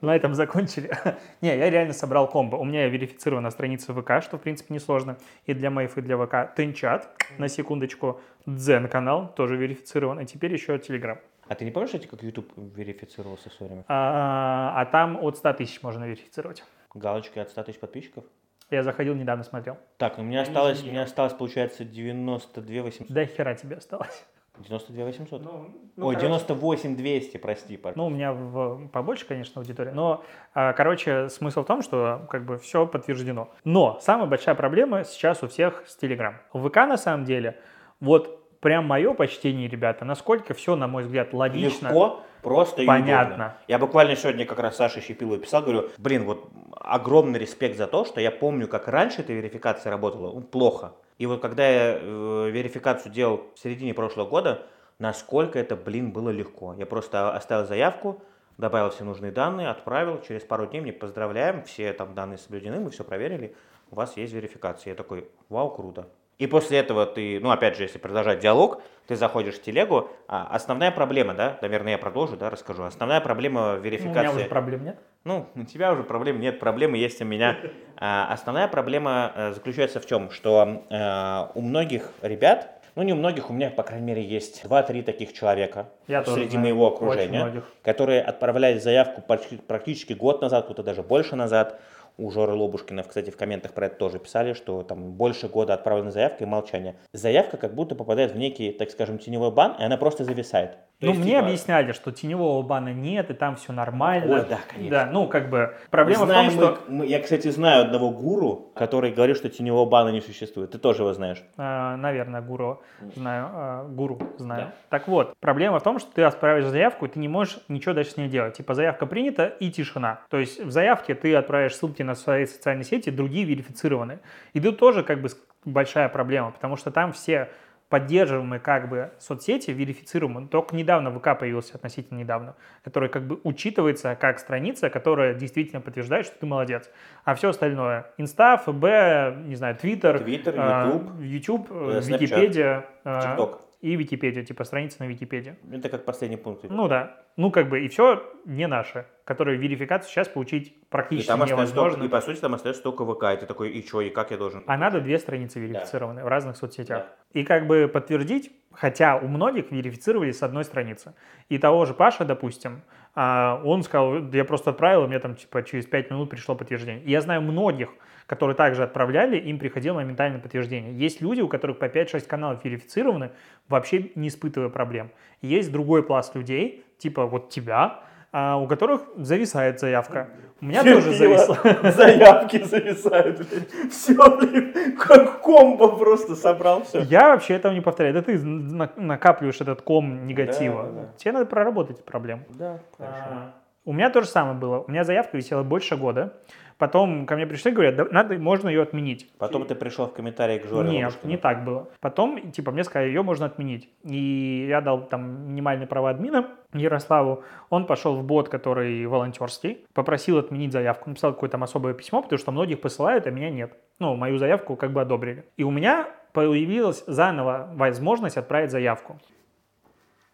На 0.03 0.15
этом 0.15 0.35
закончили. 0.35 0.91
Не, 1.41 1.57
я 1.57 1.71
реально 1.71 1.95
собрал 1.95 2.29
комбо. 2.29 2.57
У 2.57 2.65
меня 2.65 2.87
верифицирована 2.89 3.51
страница 3.51 3.95
ВК, 3.95 4.23
что 4.23 4.37
в 4.37 4.43
принципе 4.43 4.75
несложно. 4.75 5.17
И 5.47 5.55
для 5.55 5.71
моих, 5.71 5.97
и 5.97 6.03
для 6.03 6.19
ВК. 6.19 6.55
Тенчат, 6.55 7.09
на 7.39 7.49
секундочку. 7.49 8.21
Дзен 8.45 8.89
канал, 8.89 9.33
тоже 9.35 9.57
верифицирован. 9.57 10.21
И 10.21 10.27
теперь 10.27 10.53
еще 10.53 10.79
Телеграм. 10.79 11.19
А 11.49 11.55
ты 11.55 11.65
не 11.65 11.71
помнишь, 11.71 11.91
кстати, 11.91 12.07
как 12.07 12.23
YouTube 12.23 12.51
верифицировался 12.57 13.51
в 13.51 13.53
свое 13.53 13.69
время? 13.71 13.85
А, 13.89 14.73
а 14.77 14.85
там 14.87 15.19
от 15.25 15.37
100 15.37 15.53
тысяч 15.55 15.83
можно 15.83 16.05
верифицировать. 16.05 16.65
Галочкой 16.95 17.43
от 17.43 17.51
100 17.51 17.63
тысяч 17.65 17.79
подписчиков? 17.79 18.25
Я 18.71 18.83
заходил, 18.83 19.15
недавно 19.15 19.45
смотрел. 19.45 19.77
Так, 19.97 20.17
ну 20.19 20.25
у 20.25 20.27
меня 20.27 20.43
осталось, 20.43 20.83
у 20.83 20.87
меня 20.87 21.03
осталось, 21.03 21.33
получается, 21.35 21.85
92 21.85 22.83
800. 22.83 23.09
Да 23.13 23.25
хера 23.27 23.55
тебе 23.55 23.77
осталось. 23.77 24.27
92 24.59 25.05
800. 25.05 25.43
Ну, 25.43 25.71
Ой, 25.99 26.17
98 26.17 26.97
200, 26.97 27.37
прости, 27.37 27.77
пар- 27.77 27.93
Ну, 27.95 28.07
у 28.07 28.11
меня 28.11 28.33
в- 28.33 28.89
побольше, 28.89 29.27
конечно, 29.27 29.61
аудитория. 29.61 29.93
Но, 29.93 30.25
а, 30.55 30.73
короче, 30.73 31.29
смысл 31.29 31.63
в 31.63 31.67
том, 31.67 31.83
что 31.83 32.27
как 32.31 32.45
бы 32.47 32.59
все 32.59 32.87
подтверждено. 32.87 33.51
Но 33.65 33.99
самая 34.01 34.27
большая 34.27 34.55
проблема 34.55 35.05
сейчас 35.05 35.43
у 35.43 35.49
всех 35.49 35.85
с 35.87 36.03
Telegram. 36.03 36.35
В 36.53 36.69
ВК, 36.69 36.77
на 36.77 36.97
самом 36.97 37.25
деле, 37.27 37.61
вот 38.01 38.36
прям 38.61 38.87
мое 38.87 39.13
почтение, 39.15 39.69
ребята, 39.69 40.05
насколько 40.05 40.55
все, 40.55 40.77
на 40.77 40.87
мой 40.89 41.03
взгляд, 41.05 41.33
логично. 41.33 41.89
Легко, 41.89 42.23
просто 42.43 42.83
и 42.83 42.87
Понятно. 42.87 43.27
удобно. 43.27 43.57
Я 43.69 43.79
буквально 43.79 44.17
сегодня 44.17 44.47
как 44.47 44.59
раз 44.59 44.77
Саше 44.77 45.01
Щепилову 45.01 45.39
писал, 45.39 45.63
говорю, 45.63 45.91
блин, 45.99 46.25
вот 46.25 46.49
огромный 46.73 47.39
респект 47.39 47.77
за 47.77 47.87
то, 47.87 48.05
что 48.05 48.21
я 48.21 48.31
помню, 48.31 48.69
как 48.69 48.89
раньше 48.89 49.23
эта 49.23 49.33
верификация 49.33 49.91
работала, 49.91 50.33
ну, 50.33 50.41
плохо. 50.41 50.93
И 51.19 51.27
вот 51.27 51.41
когда 51.41 51.67
я 51.67 51.99
э, 52.01 52.51
верификацию 52.51 53.13
делал 53.13 53.45
в 53.55 53.59
середине 53.59 53.95
прошлого 53.95 54.29
года, 54.29 54.67
насколько 54.99 55.59
это, 55.59 55.77
блин, 55.77 56.13
было 56.13 56.31
легко. 56.31 56.75
Я 56.75 56.87
просто 56.87 57.35
оставил 57.35 57.67
заявку, 57.67 58.23
добавил 58.59 58.91
все 58.91 59.05
нужные 59.05 59.33
данные, 59.33 59.69
отправил, 59.69 60.21
через 60.21 60.43
пару 60.43 60.67
дней 60.67 60.81
мне 60.81 60.93
поздравляем, 60.93 61.63
все 61.65 61.93
там 61.93 62.15
данные 62.15 62.39
соблюдены, 62.39 62.81
мы 62.81 62.91
все 62.91 63.05
проверили, 63.05 63.55
у 63.91 63.97
вас 63.97 64.17
есть 64.17 64.33
верификация. 64.33 64.91
Я 64.93 64.97
такой, 64.97 65.29
вау, 65.49 65.71
круто. 65.71 66.09
И 66.39 66.47
после 66.47 66.79
этого 66.79 67.07
ты, 67.07 67.41
ну, 67.41 67.51
опять 67.51 67.77
же, 67.77 67.85
если 67.85 67.99
продолжать 67.99 68.41
диалог, 68.41 68.83
ты 69.07 69.17
заходишь 69.17 69.55
в 69.55 69.63
телегу. 69.63 70.11
А, 70.29 70.47
основная 70.51 70.91
проблема, 70.91 71.33
да, 71.33 71.59
наверное, 71.63 71.93
я 71.93 71.99
продолжу, 71.99 72.37
да, 72.37 72.51
расскажу. 72.51 72.83
Основная 72.83 73.21
проблема 73.21 73.61
Ну, 73.61 73.67
У 73.67 73.71
меня 73.77 73.85
верификации. 73.85 74.37
уже 74.37 74.45
проблем 74.45 74.85
нет. 74.85 74.99
Ну, 75.25 75.47
у 75.55 75.63
тебя 75.65 75.93
уже 75.93 76.03
проблем 76.03 76.39
нет, 76.41 76.61
проблемы 76.61 76.99
есть 76.99 77.23
у 77.23 77.25
меня. 77.25 77.57
А, 77.99 78.31
Основная 78.31 78.69
проблема 78.69 79.33
э, 79.35 79.53
заключается 79.55 80.01
в 80.01 80.07
чем, 80.07 80.31
что 80.31 80.85
э, 80.91 81.47
у 81.55 81.63
многих 81.63 82.11
ребят, 82.21 82.83
ну 82.95 83.03
не 83.03 83.15
у 83.15 83.17
многих, 83.17 83.49
у 83.49 83.55
меня, 83.55 83.71
по 83.71 83.83
крайней 83.83 84.05
мере, 84.05 84.23
есть 84.23 84.63
2-3 84.67 85.03
таких 85.03 85.33
человека 85.33 85.89
Я 86.07 86.23
среди 86.23 86.51
знаю 86.51 86.65
моего 86.65 86.89
окружения, 86.89 87.63
которые 87.83 88.21
отправляли 88.21 88.79
заявку 88.79 89.23
практически 89.23 90.13
год 90.13 90.43
назад, 90.43 90.67
кто-то 90.67 90.83
даже 90.83 91.03
больше 91.03 91.37
назад, 91.37 91.81
у 92.19 92.31
Жоры 92.31 92.53
Лобушкина, 92.53 93.03
кстати, 93.03 93.31
в 93.31 93.37
комментах 93.37 93.73
про 93.73 93.87
это 93.87 93.97
тоже 93.97 94.19
писали, 94.19 94.55
что 94.55 94.83
там 94.83 95.13
больше 95.13 95.49
года 95.49 95.75
отправлена 95.75 96.11
заявка 96.11 96.45
и 96.45 96.47
молчание. 96.47 96.97
Заявка 97.13 97.57
как 97.57 97.75
будто 97.75 97.95
попадает 97.95 98.33
в 98.33 98.37
некий, 98.37 98.73
так 98.73 98.91
скажем, 98.91 99.19
теневой 99.19 99.51
бан, 99.51 99.77
и 99.79 99.83
она 99.83 99.97
просто 99.97 100.25
зависает. 100.25 100.79
То 100.99 101.07
ну, 101.07 101.13
есть, 101.13 101.21
мне 101.21 101.33
типа, 101.33 101.47
объясняли, 101.47 101.93
что 101.93 102.11
теневого 102.11 102.63
бана 102.63 102.95
нет, 102.95 103.31
и 103.31 103.35
там 103.35 103.57
все 103.57 103.75
нормально. 103.75 104.37
Ой, 104.37 104.47
да, 104.49 104.59
конечно. 104.67 104.91
Да, 104.91 105.11
ну, 105.13 105.29
как 105.29 105.51
бы, 105.51 105.75
проблема 105.91 106.25
знаем 106.25 106.51
в 106.51 106.59
том, 106.59 106.75
что... 106.77 106.85
мы- 106.89 107.07
я, 107.07 107.21
кстати, 107.21 107.49
знаю 107.49 107.83
одного 107.83 108.11
гуру, 108.11 108.73
который 108.75 109.13
говорит, 109.13 109.37
что 109.37 109.51
теневого 109.51 109.85
бана 109.85 110.09
не 110.09 110.23
существует. 110.23 110.71
Ты 110.71 110.79
тоже 110.79 111.03
его 111.03 111.13
знаешь. 111.13 111.45
А, 111.59 111.99
наверное, 111.99 112.41
гуру 112.41 112.83
знаю, 113.15 113.49
а, 113.53 113.85
гуру 113.85 114.19
знаю. 114.39 114.69
Да. 114.69 114.73
Так 114.89 115.09
вот, 115.09 115.35
проблема 115.39 115.81
в 115.81 115.83
том, 115.83 115.99
что 115.99 116.11
ты 116.15 116.23
отправишь 116.23 116.65
заявку, 116.65 117.05
и 117.05 117.09
ты 117.11 117.19
не 117.19 117.29
можешь 117.29 117.59
ничего 117.69 117.93
дальше 117.93 118.13
с 118.13 118.17
ней 118.17 118.29
делать. 118.29 118.57
Типа 118.57 118.73
заявка 118.73 119.05
принята 119.05 119.49
и 119.49 119.71
тишина. 119.71 120.21
То 120.31 120.39
есть 120.39 120.65
в 120.65 120.71
заявке 120.71 121.15
ты 121.15 121.35
отправишь 121.35 121.75
ссылки 121.77 122.03
на 122.07 122.15
свои 122.15 122.47
социальные 122.47 122.85
сети, 122.85 123.11
другие 123.11 123.45
верифицированы. 123.45 124.21
И 124.55 124.61
тут 124.61 124.79
тоже 124.79 125.03
как 125.03 125.21
бы 125.21 125.29
большая 125.65 126.09
проблема, 126.09 126.51
потому 126.53 126.77
что 126.77 126.91
там 126.91 127.13
все 127.13 127.51
поддерживаемые 127.89 128.59
как 128.59 128.89
бы 128.89 129.13
соцсети 129.19 129.71
верифицируемые. 129.71 130.49
Только 130.49 130.75
недавно 130.75 131.11
ВК 131.13 131.39
появился, 131.39 131.77
относительно 131.77 132.19
недавно, 132.19 132.57
который 132.83 133.09
как 133.09 133.27
бы 133.27 133.41
учитывается 133.45 134.17
как 134.17 134.39
страница, 134.39 134.91
которая 134.91 135.35
действительно 135.35 135.81
подтверждает, 135.81 136.27
что 136.27 136.39
ты 136.39 136.47
молодец. 136.47 136.91
А 137.25 137.35
все 137.35 137.51
остальное, 137.51 138.07
Инста, 138.17 138.57
ФБ, 138.57 139.47
не 139.47 139.55
знаю, 139.55 139.77
Твиттер, 139.77 140.19
Твиттер, 140.21 140.55
а, 140.57 140.87
Ютуб, 140.87 141.21
YouTube, 141.21 141.69
э, 141.71 142.01
Snapchat, 142.01 142.19
Википедия 142.19 142.87
а, 143.05 143.21
ТикТок. 143.21 143.61
И 143.87 143.95
Википедия, 143.95 144.43
типа 144.43 144.65
страница 144.65 144.97
на 144.99 145.07
Википедии. 145.07 145.55
Это 145.71 145.89
как 145.89 146.05
последний 146.05 146.37
пункт. 146.37 146.65
Ну 146.69 146.89
да, 146.89 147.23
ну 147.37 147.53
как 147.53 147.69
бы 147.69 147.85
и 147.85 147.89
все 147.89 148.21
не 148.45 148.67
наше, 148.67 149.07
которые 149.25 149.59
верификацию 149.59 150.11
сейчас 150.11 150.27
получить 150.27 150.69
и 150.71 150.77
практически 150.91 151.29
там 151.29 151.43
остается 151.43 151.73
только, 151.73 151.91
невозможно. 151.91 152.05
и 152.05 152.09
по 152.09 152.21
сути 152.21 152.41
там 152.41 152.55
остается 152.55 152.83
только 152.83 153.05
ВК. 153.05 153.23
И 153.35 153.37
ты 153.37 153.47
такой, 153.47 153.71
и 153.71 153.87
что, 153.87 154.01
и 154.01 154.11
как 154.11 154.33
я 154.33 154.39
должен? 154.39 154.65
А 154.67 154.77
надо 154.77 155.01
две 155.01 155.21
страницы 155.21 155.61
верифицированы 155.61 156.25
в 156.25 156.27
разных 156.27 156.57
соцсетях. 156.57 157.07
И 157.33 157.45
как 157.45 157.69
бы 157.69 157.87
подтвердить, 157.87 158.51
хотя 158.73 159.19
у 159.19 159.29
многих 159.29 159.71
верифицировали 159.71 160.33
с 160.33 160.43
одной 160.43 160.65
страницы. 160.65 161.15
И 161.49 161.59
того 161.59 161.85
же 161.85 161.95
Паша, 161.95 162.25
допустим, 162.25 162.83
а, 163.19 163.63
он 163.65 163.83
сказал, 163.83 164.21
«Да 164.21 164.37
я 164.37 164.45
просто 164.45 164.71
отправил, 164.71 165.05
и 165.05 165.09
мне 165.09 165.19
там 165.19 165.35
типа 165.35 165.63
через 165.63 165.87
5 165.87 166.11
минут 166.11 166.29
пришло 166.29 166.55
подтверждение. 166.55 167.03
И 167.03 167.11
я 167.11 167.23
знаю 167.23 167.41
многих, 167.41 167.89
которые 168.27 168.55
также 168.55 168.83
отправляли, 168.83 169.39
им 169.39 169.59
приходило 169.59 169.95
моментальное 169.95 170.39
подтверждение. 170.39 170.93
Есть 170.93 171.23
люди, 171.23 171.41
у 171.41 171.49
которых 171.49 171.79
по 171.79 171.87
5-6 171.87 172.27
каналов 172.27 172.63
верифицированы, 172.63 173.31
вообще 173.69 174.11
не 174.17 174.29
испытывая 174.29 174.69
проблем. 174.69 175.11
Есть 175.41 175.73
другой 175.73 176.03
пласт 176.03 176.35
людей, 176.35 176.85
типа 176.99 177.25
вот 177.27 177.49
тебя, 177.49 178.03
а, 178.39 178.59
у 178.59 178.67
которых 178.67 179.01
зависает 179.17 179.81
заявка. 179.81 180.29
У 180.61 180.67
меня 180.67 180.83
тоже 180.83 181.15
зависла. 181.15 181.57
Заявки 181.91 182.63
зависают, 182.65 183.39
блин. 183.39 183.65
Все, 183.91 184.37
блин, 184.37 184.95
как 184.99 185.41
комбо 185.41 185.97
просто 185.97 186.35
собрал 186.37 186.83
все. 186.83 187.01
Я 187.01 187.29
вообще 187.31 187.55
этого 187.55 187.73
не 187.73 187.81
повторяю. 187.81 188.13
Да 188.15 188.21
ты 188.21 188.39
на- 188.39 188.91
накапливаешь 188.97 189.59
этот 189.63 189.81
ком 189.81 190.27
негатива. 190.27 190.83
Да, 190.83 190.91
да, 190.91 191.01
да. 191.01 191.09
Тебе 191.17 191.33
надо 191.33 191.47
проработать 191.47 191.97
эту 191.97 192.05
проблему. 192.05 192.43
Да, 192.51 192.79
А, 192.99 193.53
У 193.87 193.95
меня 193.95 194.11
то 194.11 194.21
же 194.21 194.29
самое 194.29 194.55
было. 194.55 194.81
У 194.87 194.91
меня 194.91 195.05
заявка 195.05 195.35
висела 195.39 195.63
больше 195.63 195.97
года. 195.97 196.35
Потом 196.79 197.25
ко 197.25 197.37
мне 197.37 197.47
пришли 197.47 197.71
и 197.71 197.75
говорят, 197.75 197.97
да, 197.97 198.05
надо, 198.11 198.37
можно 198.39 198.69
ее 198.69 198.83
отменить. 198.83 199.31
Потом 199.39 199.65
ты 199.67 199.75
пришел 199.75 200.07
в 200.09 200.13
комментарии 200.13 200.59
к 200.59 200.67
Жоре 200.67 200.91
Нет, 200.91 201.05
Лобушкину. 201.05 201.31
не 201.31 201.39
так 201.39 201.65
было. 201.65 201.89
Потом, 202.01 202.51
типа, 202.53 202.71
мне 202.71 202.85
сказали, 202.85 203.09
ее 203.09 203.23
можно 203.23 203.47
отменить. 203.47 203.89
И 204.05 204.67
я 204.69 204.83
дал 204.83 205.07
там 205.07 205.49
минимальные 205.49 205.87
права 205.87 206.11
админа 206.11 206.51
Ярославу. 206.75 207.45
Он 207.71 207.87
пошел 207.87 208.15
в 208.17 208.25
бот, 208.25 208.51
который 208.51 209.07
волонтерский, 209.07 209.87
попросил 209.95 210.37
отменить 210.37 210.73
заявку. 210.73 211.09
Написал 211.09 211.33
какое-то 211.33 211.53
там 211.53 211.63
особое 211.65 211.95
письмо, 211.95 212.21
потому 212.21 212.39
что 212.39 212.53
многих 212.53 212.81
посылают, 212.83 213.27
а 213.27 213.31
меня 213.31 213.49
нет. 213.49 213.73
Ну, 213.99 214.15
мою 214.15 214.37
заявку 214.37 214.77
как 214.77 214.93
бы 214.93 215.01
одобрили. 215.01 215.47
И 215.57 215.65
у 215.65 215.71
меня 215.71 216.07
появилась 216.35 217.05
заново 217.07 217.71
возможность 217.75 218.37
отправить 218.37 218.71
заявку. 218.71 219.19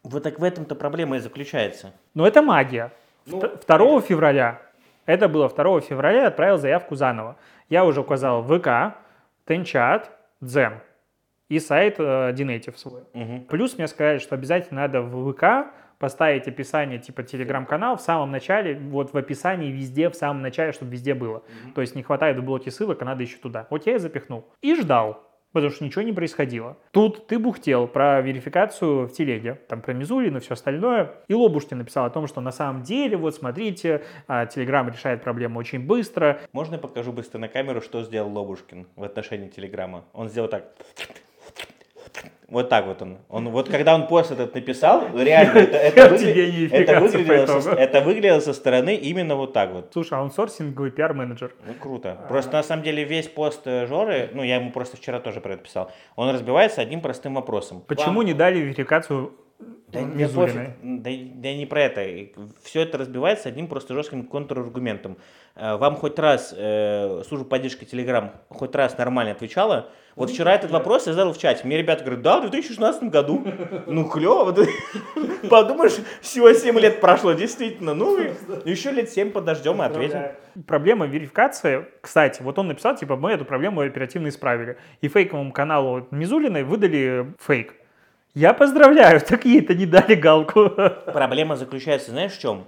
Вот 0.02 0.24
так 0.24 0.40
в 0.40 0.42
этом-то 0.42 0.74
проблема 0.74 1.16
и 1.16 1.20
заключается. 1.20 1.92
Но 2.14 2.26
это 2.26 2.42
магия. 2.42 2.90
Ну, 3.26 3.38
Т- 3.40 3.52
2 3.68 4.00
февраля, 4.00 4.60
это 5.06 5.28
было 5.28 5.48
2 5.48 5.80
февраля, 5.80 6.22
я 6.22 6.28
отправил 6.28 6.58
заявку 6.58 6.94
заново. 6.94 7.36
Я 7.68 7.84
уже 7.84 8.00
указал 8.00 8.42
ВК, 8.42 8.96
Тенчат, 9.44 10.10
Дзен 10.40 10.80
и 11.52 11.58
сайт 11.58 11.96
э, 11.98 12.34
свой. 12.76 13.02
Мгм. 13.12 13.44
Плюс 13.44 13.76
мне 13.76 13.86
сказали, 13.86 14.18
что 14.18 14.34
обязательно 14.34 14.80
надо 14.82 15.02
в 15.02 15.32
ВК 15.32 15.70
поставить 15.98 16.48
описание 16.48 16.98
типа 16.98 17.22
телеграм-канал 17.22 17.96
в 17.96 18.00
самом 18.00 18.30
начале, 18.30 18.74
вот 18.74 19.12
в 19.12 19.16
описании 19.18 19.70
везде, 19.70 20.08
в 20.08 20.14
самом 20.14 20.40
начале, 20.40 20.72
чтобы 20.72 20.92
везде 20.92 21.12
было. 21.14 21.42
То 21.74 21.82
есть 21.82 21.94
не 21.94 22.02
хватает 22.02 22.38
в 22.38 22.42
блоке 22.42 22.70
ссылок, 22.70 23.02
а 23.02 23.04
надо 23.04 23.22
еще 23.22 23.36
туда. 23.36 23.66
Вот 23.68 23.86
я 23.86 23.96
и 23.96 23.98
запихнул. 23.98 24.46
И 24.62 24.74
ждал. 24.74 25.22
Потому 25.52 25.70
что 25.70 25.84
ничего 25.84 26.02
не 26.02 26.12
происходило. 26.12 26.76
Тут 26.90 27.26
ты 27.26 27.38
бухтел 27.38 27.86
про 27.86 28.20
верификацию 28.20 29.06
в 29.06 29.12
телеге, 29.12 29.60
там 29.68 29.82
про 29.82 29.92
Мизулин 29.92 30.36
и 30.36 30.40
все 30.40 30.54
остальное. 30.54 31.12
И 31.28 31.34
Лобушкин 31.34 31.78
написал 31.78 32.06
о 32.06 32.10
том, 32.10 32.26
что 32.26 32.40
на 32.40 32.52
самом 32.52 32.82
деле, 32.82 33.16
вот 33.16 33.34
смотрите, 33.34 34.02
а, 34.26 34.46
Телеграм 34.46 34.88
решает 34.88 35.22
проблему 35.22 35.58
очень 35.58 35.80
быстро. 35.86 36.40
Можно 36.52 36.74
я 36.74 36.80
покажу 36.80 37.12
быстро 37.12 37.38
на 37.38 37.48
камеру, 37.48 37.80
что 37.80 38.02
сделал 38.02 38.32
Лобушкин 38.32 38.86
в 38.96 39.04
отношении 39.04 39.48
Телеграма? 39.48 40.04
Он 40.12 40.28
сделал 40.28 40.48
так. 40.48 40.64
Вот 42.48 42.68
так 42.68 42.84
вот 42.86 43.00
он. 43.00 43.16
он 43.30 43.48
вот 43.48 43.70
когда 43.70 43.94
он 43.94 44.06
пост 44.06 44.30
этот 44.30 44.54
написал, 44.54 45.04
реально, 45.16 45.58
это, 45.58 45.76
это, 45.78 46.14
выгля- 46.14 46.70
это, 46.70 47.00
выглядело 47.00 47.46
по 47.46 47.60
со, 47.62 47.70
это 47.70 48.00
выглядело 48.02 48.40
со 48.40 48.52
стороны 48.52 48.94
именно 48.94 49.36
вот 49.36 49.54
так 49.54 49.72
вот. 49.72 49.88
Слушай, 49.92 50.18
а 50.18 50.22
он 50.22 50.30
сорсинговый 50.30 50.90
пиар-менеджер. 50.90 51.54
Ну, 51.66 51.72
круто. 51.80 52.18
Просто 52.28 52.52
на 52.52 52.62
самом 52.62 52.82
деле 52.82 53.04
весь 53.04 53.28
пост 53.28 53.62
э, 53.64 53.86
Жоры, 53.86 54.28
ну, 54.34 54.42
я 54.42 54.56
ему 54.56 54.70
просто 54.70 54.98
вчера 54.98 55.18
тоже 55.20 55.40
про 55.40 55.54
это 55.54 55.62
писал, 55.62 55.90
он 56.14 56.28
разбивается 56.28 56.82
одним 56.82 57.00
простым 57.00 57.34
вопросом. 57.36 57.82
Почему 57.86 58.18
Вам- 58.18 58.26
не 58.26 58.34
дали 58.34 58.58
верификацию 58.58 59.32
Да, 59.92 60.00
Мизулиной? 60.00 60.66
пофиг, 60.66 61.02
да, 61.02 61.10
да 61.34 61.54
не 61.54 61.66
про 61.66 61.82
это. 61.82 62.30
Все 62.62 62.80
это 62.80 62.96
разбивается 62.98 63.50
одним 63.50 63.68
просто 63.68 63.92
жестким 63.92 64.26
контраргументом. 64.26 65.18
Э, 65.54 65.76
Вам 65.76 65.96
хоть 65.96 66.18
раз 66.18 66.54
э, 66.56 67.22
служба 67.28 67.46
поддержки 67.46 67.84
Telegram 67.84 68.30
хоть 68.48 68.74
раз 68.74 68.96
нормально 68.96 69.32
отвечала? 69.32 69.90
Вот 70.16 70.30
вчера 70.30 70.54
этот 70.54 70.70
вопрос 70.70 71.06
я 71.06 71.12
задал 71.14 71.32
в 71.32 71.38
чате. 71.38 71.66
Мне 71.66 71.78
ребята 71.78 72.04
говорят, 72.04 72.22
да, 72.22 72.38
в 72.38 72.42
2016 72.42 73.04
году. 73.04 73.46
Ну, 73.86 74.08
клево. 74.08 74.54
Подумаешь, 75.50 75.96
всего 76.20 76.52
7 76.52 76.78
лет 76.78 77.00
прошло, 77.00 77.32
действительно. 77.32 77.94
Ну, 77.94 78.18
еще 78.64 78.90
лет 78.90 79.10
7 79.10 79.30
подождем 79.30 79.82
и 79.82 79.86
ответим. 79.86 80.22
Проблема 80.66 81.06
верификации, 81.06 81.86
кстати, 82.02 82.42
вот 82.42 82.58
он 82.58 82.68
написал, 82.68 82.94
типа, 82.94 83.16
мы 83.16 83.32
эту 83.32 83.46
проблему 83.46 83.80
оперативно 83.80 84.28
исправили. 84.28 84.76
И 85.00 85.08
фейковому 85.08 85.50
каналу 85.52 86.06
Мизулиной 86.10 86.62
выдали 86.62 87.34
фейк. 87.38 87.74
Я 88.34 88.54
поздравляю, 88.54 89.20
так 89.28 89.44
ей-то 89.44 89.74
не 89.74 89.86
дали 89.86 90.14
галку. 90.14 90.70
Проблема 91.12 91.56
заключается, 91.56 92.10
знаешь, 92.10 92.32
в 92.32 92.40
чем? 92.40 92.64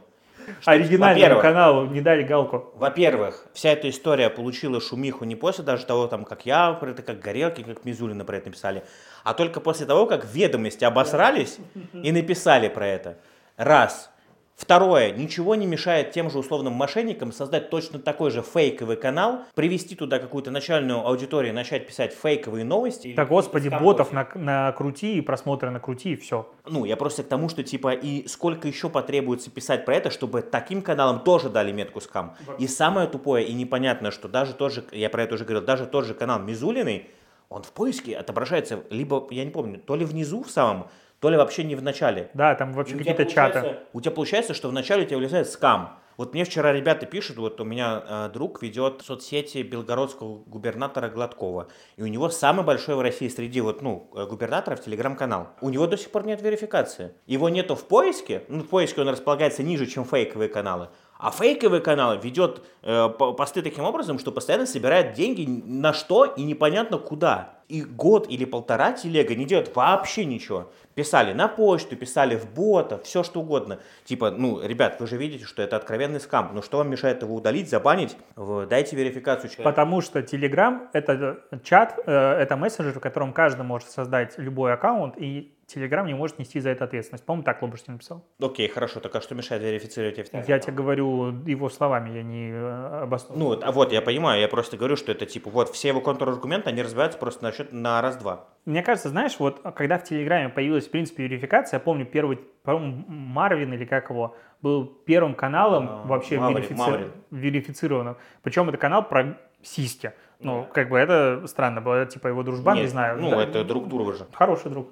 Оригинальному 0.67 1.15
во-первых, 1.15 1.43
каналу 1.43 1.87
не 1.87 2.03
дали 2.03 2.23
галку. 2.23 2.71
Во-первых, 2.75 3.47
вся 3.55 3.71
эта 3.71 3.89
история 3.89 4.29
получила 4.29 4.79
шумиху 4.79 5.25
не 5.25 5.37
после 5.37 5.65
даже 5.65 5.87
того, 5.87 6.07
там, 6.07 6.27
как 6.27 6.45
я 6.45 6.73
про 6.75 6.91
это, 6.91 7.03
как 7.03 7.19
Горелки, 7.21 7.63
как 7.63 7.87
Мизулина 7.87 8.27
про 8.27 8.37
это 8.37 8.49
написали, 8.49 8.85
а 9.23 9.33
только 9.33 9.61
после 9.61 9.87
того, 9.87 10.05
как 10.05 10.27
ведомости 10.27 10.85
обосрались 10.85 11.57
и 11.95 12.13
написали 12.13 12.69
про 12.69 12.87
это. 12.87 13.17
Раз. 13.57 14.11
Второе. 14.57 15.11
Ничего 15.11 15.57
не 15.57 15.67
мешает 15.67 16.13
тем 16.13 16.31
же 16.31 16.39
условным 16.39 16.75
мошенникам 16.75 17.33
создать 17.33 17.71
точно 17.71 17.99
такой 17.99 18.31
же 18.31 18.43
фейковый 18.43 18.97
канал, 18.97 19.41
привести 19.55 19.97
туда 19.97 20.21
какую-то 20.21 20.53
начальную 20.53 21.05
аудиторию, 21.05 21.53
начать 21.53 21.87
писать 21.89 22.15
фейковые 22.15 22.65
новости. 22.65 23.15
Так, 23.15 23.29
господи, 23.29 23.69
ботов 23.69 24.11
кофе. 24.11 24.39
на, 24.39 24.67
накрути 24.67 25.19
и 25.19 25.21
просмотры 25.21 25.71
накрути, 25.71 26.13
и 26.13 26.17
все. 26.17 26.49
Ну, 26.67 26.85
я 26.85 26.97
просто 26.97 27.25
к 27.25 27.29
тому, 27.29 27.49
что 27.49 27.65
типа 27.65 27.95
и 27.95 28.29
сколько 28.29 28.69
еще 28.69 28.89
потребуется 28.89 29.51
писать 29.51 29.85
про 29.85 29.97
это, 29.97 30.11
чтобы 30.11 30.43
таким 30.43 30.83
каналам 30.83 31.21
тоже 31.21 31.49
дали 31.49 31.73
метку 31.73 32.01
скам. 32.01 32.37
И 32.59 32.69
самое 32.69 33.09
тупое 33.09 33.45
и 33.47 33.53
непонятное, 33.53 34.13
что 34.13 34.29
даже 34.29 34.55
тот 34.55 34.73
же, 34.73 34.85
я 34.93 35.11
про 35.11 35.25
это 35.25 35.35
уже 35.35 35.45
говорил, 35.45 35.67
даже 35.67 35.87
тот 35.87 36.05
же 36.07 36.15
канал 36.15 36.39
Мизулиной, 36.39 37.09
он 37.49 37.63
в 37.63 37.73
поиске 37.73 38.17
отображается 38.17 38.85
либо, 38.91 39.27
я 39.31 39.45
не 39.45 39.51
помню, 39.51 39.79
то 39.79 39.97
ли 39.97 40.05
внизу 40.05 40.43
в 40.43 40.51
самом, 40.51 40.89
то 41.25 41.31
ли 41.31 41.39
вообще 41.39 41.65
не 41.65 41.75
в 41.75 41.83
начале. 41.83 42.29
Да, 42.35 42.55
там 42.55 42.75
вообще 42.75 42.99
какие-то 42.99 43.25
чаты. 43.25 43.79
У 43.95 44.03
тебя 44.03 44.11
получается, 44.11 44.53
что 44.53 44.69
вначале 44.69 45.05
у 45.05 45.07
тебя 45.07 45.17
вылезает 45.17 45.49
скам. 45.49 45.99
Вот 46.19 46.35
мне 46.35 46.45
вчера 46.45 46.71
ребята 46.71 47.07
пишут, 47.07 47.39
вот 47.39 47.59
у 47.63 47.65
меня 47.65 48.03
э, 48.07 48.31
друг 48.31 48.63
ведет 48.63 49.01
соцсети 49.03 49.63
белгородского 49.63 50.45
губернатора 50.45 51.09
Гладкова, 51.09 51.69
и 51.97 52.03
у 52.03 52.07
него 52.07 52.29
самый 52.29 52.63
большой 52.63 52.95
в 52.97 53.01
России 53.01 53.29
среди 53.29 53.63
вот, 53.63 53.81
ну, 53.81 54.11
э, 54.15 54.27
губернаторов 54.27 54.85
телеграм-канал. 54.85 55.49
У 55.63 55.71
него 55.71 55.87
до 55.87 55.97
сих 55.97 56.11
пор 56.11 56.27
нет 56.27 56.43
верификации. 56.43 57.15
Его 57.27 57.49
нету 57.49 57.75
в 57.75 57.89
поиске, 57.89 58.43
ну, 58.49 58.61
в 58.61 58.69
поиске 58.69 59.01
он 59.01 59.09
располагается 59.09 59.63
ниже, 59.63 59.87
чем 59.87 60.05
фейковые 60.05 60.51
каналы. 60.51 60.91
А 61.19 61.31
фейковые 61.31 61.81
каналы 61.81 62.19
ведет 62.23 62.63
э, 62.83 63.09
по- 63.09 63.33
посты 63.33 63.63
таким 63.63 63.85
образом, 63.85 64.19
что 64.19 64.31
постоянно 64.31 64.67
собирает 64.67 65.15
деньги 65.15 65.47
на 65.47 65.95
что 65.95 66.27
и 66.27 66.43
непонятно 66.43 66.99
куда. 66.99 67.55
И 67.69 67.83
год 67.83 68.27
или 68.29 68.45
полтора 68.45 68.93
телега 68.93 69.35
не 69.35 69.47
делает 69.47 69.75
вообще 69.75 70.27
ничего. 70.27 70.71
Писали 70.95 71.33
на 71.33 71.49
почту, 71.49 71.97
писали 71.97 72.37
в 72.37 72.53
бота, 72.53 72.99
все 72.99 73.23
что 73.23 73.41
угодно. 73.41 73.79
Типа, 74.05 74.31
ну, 74.31 74.63
ребят, 74.63 75.01
вы 75.01 75.07
же 75.07 75.17
видите, 75.17 75.45
что 75.45 75.63
это 75.63 75.77
откровенный 75.77 76.21
скам. 76.21 76.51
Ну, 76.55 76.63
что 76.63 76.79
вам 76.79 76.91
мешает 76.91 77.23
его 77.23 77.35
удалить, 77.35 77.69
забанить? 77.69 78.17
Дайте 78.37 78.97
верификацию 78.97 79.51
человеку. 79.51 79.71
Потому 79.71 80.01
что 80.01 80.21
Telegram— 80.21 80.89
это 80.93 81.41
чат, 81.63 81.99
э, 82.07 82.13
это 82.13 82.57
мессенджер, 82.57 82.93
в 82.93 83.01
котором 83.01 83.33
каждый 83.33 83.63
может 83.63 83.91
создать 83.91 84.39
любой 84.39 84.73
аккаунт, 84.73 85.15
и 85.17 85.54
Telegram 85.67 86.07
не 86.07 86.15
может 86.15 86.39
нести 86.39 86.61
за 86.61 86.71
это 86.71 86.85
ответственность. 86.85 87.25
По-моему, 87.25 87.45
так 87.45 87.63
Лобушкин 87.63 87.95
написал. 87.95 88.25
Окей, 88.41 88.69
хорошо, 88.69 89.01
так 89.01 89.15
а 89.17 89.21
что 89.21 89.35
мешает 89.35 89.63
верифицировать 89.63 90.19
официально? 90.19 90.47
Я 90.47 90.59
тебе 90.59 90.73
говорю 90.73 91.43
его 91.47 91.69
словами, 91.69 92.11
я 92.11 92.23
не 92.23 92.51
э, 92.51 93.03
обосную. 93.03 93.39
Ну, 93.39 93.47
вот, 93.47 93.65
а 93.65 93.73
вот, 93.73 93.93
я 93.93 94.03
понимаю, 94.03 94.41
я 94.41 94.49
просто 94.49 94.77
говорю, 94.77 94.97
что 94.97 95.13
это 95.13 95.27
типа, 95.27 95.51
вот, 95.51 95.71
все 95.71 95.89
его 95.89 96.01
контраргументы, 96.01 96.71
они 96.71 96.83
разбиваются 96.83 97.19
просто 97.19 97.45
на 97.45 97.53
счет 97.53 97.73
на 97.73 98.01
раз-два. 98.01 98.49
Мне 98.65 98.83
кажется, 98.83 99.09
знаешь, 99.09 99.37
вот 99.39 99.61
когда 99.75 99.99
в 99.99 100.05
Телеграме 100.05 100.49
появилась, 100.49 100.87
в 100.87 100.91
принципе, 100.91 101.25
верификация, 101.25 101.79
я 101.79 101.81
помню 101.81 102.07
первый, 102.07 102.39
по-моему, 102.63 103.05
Марвин 103.09 103.73
или 103.73 103.85
как 103.85 104.11
его, 104.11 104.37
был 104.63 104.87
первым 104.87 105.35
каналом 105.35 105.89
А, 105.89 106.07
вообще 106.07 106.39
Маврин, 106.39 106.65
верифици- 106.65 107.11
верифицированным. 107.31 108.17
Причем 108.43 108.69
это 108.69 108.79
канал 108.79 109.07
про 109.07 109.39
сиськи. 109.63 110.13
Ну, 110.41 110.67
как 110.73 110.89
бы 110.89 110.99
это 110.99 111.43
странно 111.47 111.81
было, 111.81 112.07
типа 112.07 112.29
его 112.29 112.43
дружбан, 112.43 112.75
не 112.75 112.83
Нет, 112.83 112.91
знаю. 112.91 113.21
Ну, 113.21 113.31
Да. 113.31 113.43
это 113.43 113.65
друг 113.65 113.89
друга 113.89 114.13
же. 114.15 114.27
Хороший 114.33 114.71
друг. 114.71 114.89